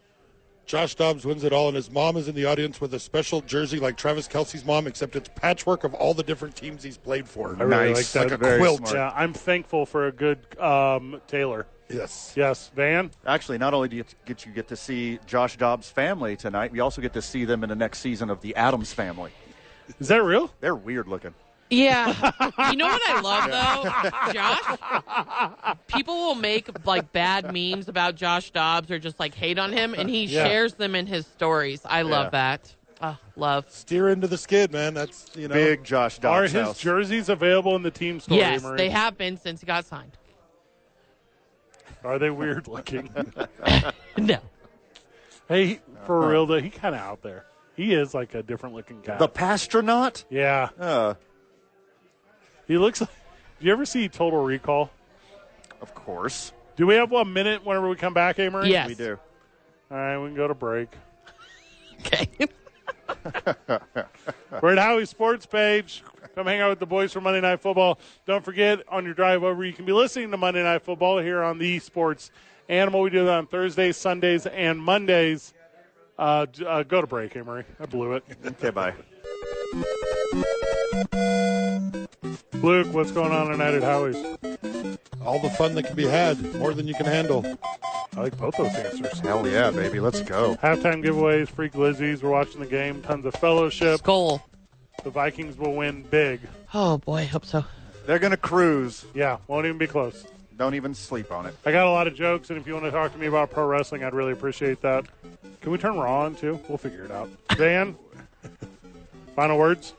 Josh 0.65 0.95
Dobbs 0.95 1.25
wins 1.25 1.43
it 1.43 1.51
all, 1.51 1.67
and 1.67 1.75
his 1.75 1.91
mom 1.91 2.15
is 2.15 2.27
in 2.29 2.35
the 2.35 2.45
audience 2.45 2.79
with 2.79 2.93
a 2.93 2.99
special 2.99 3.41
jersey 3.41 3.79
like 3.79 3.97
Travis 3.97 4.27
Kelce's 4.27 4.63
mom, 4.63 4.87
except 4.87 5.15
it's 5.17 5.29
patchwork 5.35 5.83
of 5.83 5.93
all 5.93 6.13
the 6.13 6.23
different 6.23 6.55
teams 6.55 6.81
he's 6.83 6.97
played 6.97 7.27
for. 7.27 7.49
I 7.59 7.63
really 7.63 7.89
Nice. 7.93 8.15
like 8.15 8.29
that. 8.29 8.31
Like 8.31 8.39
a 8.39 8.43
Very 8.45 8.59
quilt. 8.59 8.77
smart. 8.77 8.95
Yeah, 8.95 9.11
I'm 9.13 9.33
thankful 9.33 9.85
for 9.85 10.07
a 10.07 10.11
good 10.11 10.39
um, 10.59 11.19
Taylor. 11.27 11.67
Yes. 11.89 12.33
Yes, 12.37 12.71
Van. 12.73 13.11
Actually, 13.27 13.57
not 13.57 13.73
only 13.73 13.89
do 13.89 13.97
you 13.97 14.05
get 14.25 14.45
you 14.45 14.53
get 14.53 14.69
to 14.69 14.77
see 14.77 15.19
Josh 15.25 15.57
Dobbs' 15.57 15.89
family 15.89 16.37
tonight, 16.37 16.71
we 16.71 16.79
also 16.79 17.01
get 17.01 17.11
to 17.13 17.21
see 17.21 17.43
them 17.43 17.63
in 17.63 17.69
the 17.69 17.75
next 17.75 17.99
season 17.99 18.29
of 18.29 18.39
the 18.39 18.55
Addams 18.55 18.93
Family. 18.93 19.31
Is 19.99 20.07
that 20.07 20.23
real? 20.23 20.49
They're 20.61 20.75
weird 20.75 21.09
looking. 21.09 21.33
Yeah. 21.71 22.07
you 22.71 22.75
know 22.77 22.85
what 22.87 23.01
I 23.09 23.21
love 23.21 23.49
though, 24.27 24.33
Josh? 24.33 25.77
People 25.87 26.15
will 26.15 26.35
make 26.35 26.69
like 26.85 27.11
bad 27.13 27.51
memes 27.53 27.87
about 27.87 28.15
Josh 28.15 28.51
Dobbs 28.51 28.91
or 28.91 28.99
just 28.99 29.19
like 29.19 29.33
hate 29.33 29.57
on 29.57 29.71
him, 29.71 29.93
and 29.93 30.09
he 30.09 30.25
Yeah. 30.25 30.43
shares 30.45 30.73
them 30.73 30.93
in 30.95 31.07
his 31.07 31.25
stories. 31.25 31.81
I 31.85 32.01
love 32.03 32.25
Yeah. 32.25 32.29
that. 32.31 32.75
Uh, 32.99 33.15
love. 33.35 33.65
Steer 33.69 34.09
into 34.09 34.27
the 34.27 34.37
skid, 34.37 34.71
man. 34.71 34.93
That's 34.93 35.31
you 35.35 35.47
know. 35.47 35.55
Big 35.55 35.83
Josh 35.83 36.19
Dobbs. 36.19 36.37
Are 36.37 36.43
his 36.43 36.67
house. 36.67 36.77
jerseys 36.79 37.29
available 37.29 37.75
in 37.75 37.81
the 37.83 37.89
team 37.89 38.19
store? 38.19 38.37
yes, 38.37 38.61
Marie? 38.61 38.77
they 38.77 38.89
have 38.89 39.17
been 39.17 39.37
since 39.37 39.61
he 39.61 39.65
got 39.65 39.85
signed. 39.85 40.11
Are 42.03 42.19
they 42.19 42.29
weird 42.29 42.67
looking? 42.67 43.09
No. 44.17 44.37
hey, 45.47 45.79
for 46.05 46.19
Uh-huh. 46.19 46.27
real 46.31 46.45
though, 46.45 46.59
he 46.59 46.69
kind 46.69 46.93
of 46.95 47.01
out 47.01 47.21
there. 47.21 47.45
He 47.75 47.93
is 47.93 48.13
like 48.13 48.35
a 48.35 48.43
different 48.43 48.75
looking 48.75 49.01
guy. 49.01 49.17
the 49.17 49.29
Passtronaut? 49.29 50.25
yeah, 50.29 50.69
Uh, 50.79 51.13
he 52.71 52.77
looks 52.77 53.01
like. 53.01 53.09
Do 53.59 53.65
you 53.67 53.73
ever 53.73 53.85
see 53.85 54.07
Total 54.07 54.41
Recall? 54.41 54.89
of 55.81 55.93
course. 55.95 56.53
Do 56.75 56.87
we 56.87 56.95
have 56.95 57.11
one 57.11 57.33
minute 57.33 57.65
whenever 57.65 57.89
we 57.89 57.95
come 57.95 58.13
back, 58.13 58.39
Amory? 58.39 58.69
Yes. 58.69 58.87
We 58.87 58.95
do. 58.95 59.19
All 59.89 59.97
right, 59.97 60.17
we 60.17 60.27
can 60.27 60.35
go 60.35 60.47
to 60.47 60.53
break. 60.53 60.89
Okay. 61.99 62.29
We're 64.61 64.71
at 64.71 64.79
Howie's 64.79 65.09
Sports 65.09 65.45
page. 65.45 66.03
Come 66.33 66.47
hang 66.47 66.61
out 66.61 66.69
with 66.69 66.79
the 66.79 66.85
boys 66.85 67.11
for 67.11 67.19
Monday 67.19 67.41
Night 67.41 67.59
Football. 67.59 67.99
Don't 68.25 68.43
forget, 68.43 68.79
on 68.87 69.03
your 69.03 69.13
drive 69.13 69.43
over, 69.43 69.65
you 69.65 69.73
can 69.73 69.85
be 69.85 69.91
listening 69.91 70.31
to 70.31 70.37
Monday 70.37 70.63
Night 70.63 70.81
Football 70.81 71.19
here 71.19 71.43
on 71.43 71.57
the 71.57 71.79
Sports 71.79 72.31
Animal. 72.69 73.01
We 73.01 73.09
do 73.09 73.25
that 73.25 73.33
on 73.33 73.47
Thursdays, 73.47 73.97
Sundays, 73.97 74.45
and 74.45 74.79
Mondays. 74.79 75.53
Uh, 76.17 76.45
uh, 76.65 76.83
go 76.83 77.01
to 77.01 77.07
break, 77.07 77.35
Amory. 77.35 77.65
I 77.79 77.85
blew 77.85 78.13
it. 78.13 78.23
Okay, 78.45 78.69
bye. 78.69 78.93
Luke, 82.61 82.93
what's 82.93 83.11
going 83.11 83.31
on 83.31 83.47
tonight 83.51 83.73
at 83.73 83.83
Howie's? 83.83 84.15
All 85.25 85.39
the 85.39 85.49
fun 85.51 85.75
that 85.75 85.83
can 85.83 85.95
be 85.95 86.05
had, 86.05 86.39
more 86.55 86.73
than 86.73 86.87
you 86.87 86.93
can 86.93 87.05
handle. 87.05 87.45
I 88.15 88.21
like 88.21 88.37
both 88.37 88.57
those 88.57 88.73
answers. 88.75 89.19
Hell 89.19 89.47
yeah, 89.47 89.71
baby. 89.71 89.99
Let's 89.99 90.21
go. 90.21 90.55
Halftime 90.55 91.03
giveaways, 91.03 91.47
free 91.47 91.69
glizzies. 91.69 92.21
We're 92.21 92.29
watching 92.29 92.59
the 92.59 92.67
game. 92.67 93.01
Tons 93.01 93.25
of 93.25 93.33
fellowship. 93.35 94.01
Skol. 94.01 94.41
The 95.03 95.09
Vikings 95.09 95.57
will 95.57 95.73
win 95.73 96.03
big. 96.03 96.41
Oh 96.73 96.97
boy, 96.99 97.25
hope 97.25 97.45
so. 97.45 97.65
They're 98.05 98.19
going 98.19 98.31
to 98.31 98.37
cruise. 98.37 99.05
Yeah, 99.13 99.37
won't 99.47 99.65
even 99.65 99.77
be 99.77 99.87
close. 99.87 100.25
Don't 100.57 100.75
even 100.75 100.93
sleep 100.93 101.31
on 101.31 101.45
it. 101.45 101.55
I 101.65 101.71
got 101.71 101.87
a 101.87 101.89
lot 101.89 102.07
of 102.07 102.13
jokes, 102.15 102.49
and 102.49 102.59
if 102.59 102.67
you 102.67 102.73
want 102.73 102.85
to 102.85 102.91
talk 102.91 103.11
to 103.13 103.17
me 103.17 103.27
about 103.27 103.51
pro 103.51 103.65
wrestling, 103.65 104.03
I'd 104.03 104.13
really 104.13 104.33
appreciate 104.33 104.81
that. 104.81 105.05
Can 105.61 105.71
we 105.71 105.77
turn 105.77 105.97
Raw 105.97 106.21
on 106.25 106.35
too? 106.35 106.59
We'll 106.67 106.77
figure 106.77 107.05
it 107.05 107.11
out. 107.11 107.29
Dan, 107.57 107.95
final 109.35 109.57
words. 109.57 109.93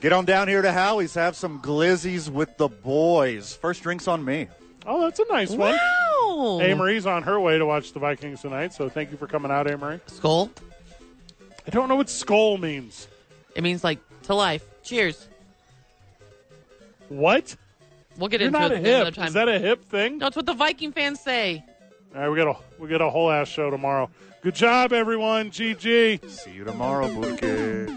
Get 0.00 0.12
on 0.12 0.24
down 0.24 0.46
here 0.48 0.62
to 0.62 0.70
Howie's. 0.72 1.14
Have 1.14 1.34
some 1.34 1.60
glizzies 1.60 2.28
with 2.30 2.56
the 2.56 2.68
boys. 2.68 3.54
First 3.56 3.82
drinks 3.82 4.06
on 4.06 4.24
me. 4.24 4.46
Oh, 4.86 5.00
that's 5.02 5.18
a 5.18 5.24
nice 5.28 5.50
one. 5.50 5.76
Wow. 5.76 6.60
Amory's 6.62 7.04
on 7.04 7.24
her 7.24 7.40
way 7.40 7.58
to 7.58 7.66
watch 7.66 7.92
the 7.92 7.98
Vikings 7.98 8.40
tonight, 8.42 8.72
so 8.72 8.88
thank 8.88 9.10
you 9.10 9.16
for 9.16 9.26
coming 9.26 9.50
out, 9.50 9.68
Amory. 9.68 10.00
Skol. 10.06 10.50
I 11.66 11.70
don't 11.70 11.88
know 11.88 11.96
what 11.96 12.06
skol 12.06 12.58
means. 12.60 13.08
It 13.56 13.62
means 13.62 13.82
like 13.82 13.98
to 14.22 14.34
life. 14.34 14.64
Cheers. 14.84 15.28
What? 17.08 17.56
We'll 18.16 18.28
get 18.28 18.40
You're 18.40 18.48
into 18.48 18.58
not 18.58 18.70
it 18.72 18.76
a 18.76 18.78
another 18.78 19.04
hip. 19.06 19.14
time. 19.14 19.26
Is 19.28 19.32
that 19.34 19.48
a 19.48 19.58
hip 19.58 19.84
thing? 19.84 20.18
no, 20.18 20.28
it's 20.28 20.36
what 20.36 20.46
the 20.46 20.54
Viking 20.54 20.92
fans 20.92 21.20
say. 21.20 21.64
All 22.14 22.22
right, 22.22 22.28
we 22.30 22.36
got 22.36 22.48
a 22.48 22.56
we 22.78 22.88
got 22.88 23.00
a 23.02 23.10
whole 23.10 23.30
ass 23.30 23.48
show 23.48 23.70
tomorrow. 23.70 24.08
Good 24.42 24.54
job, 24.54 24.92
everyone. 24.92 25.50
GG. 25.50 26.28
See 26.30 26.52
you 26.52 26.64
tomorrow, 26.64 27.08
Bookie. 27.12 27.92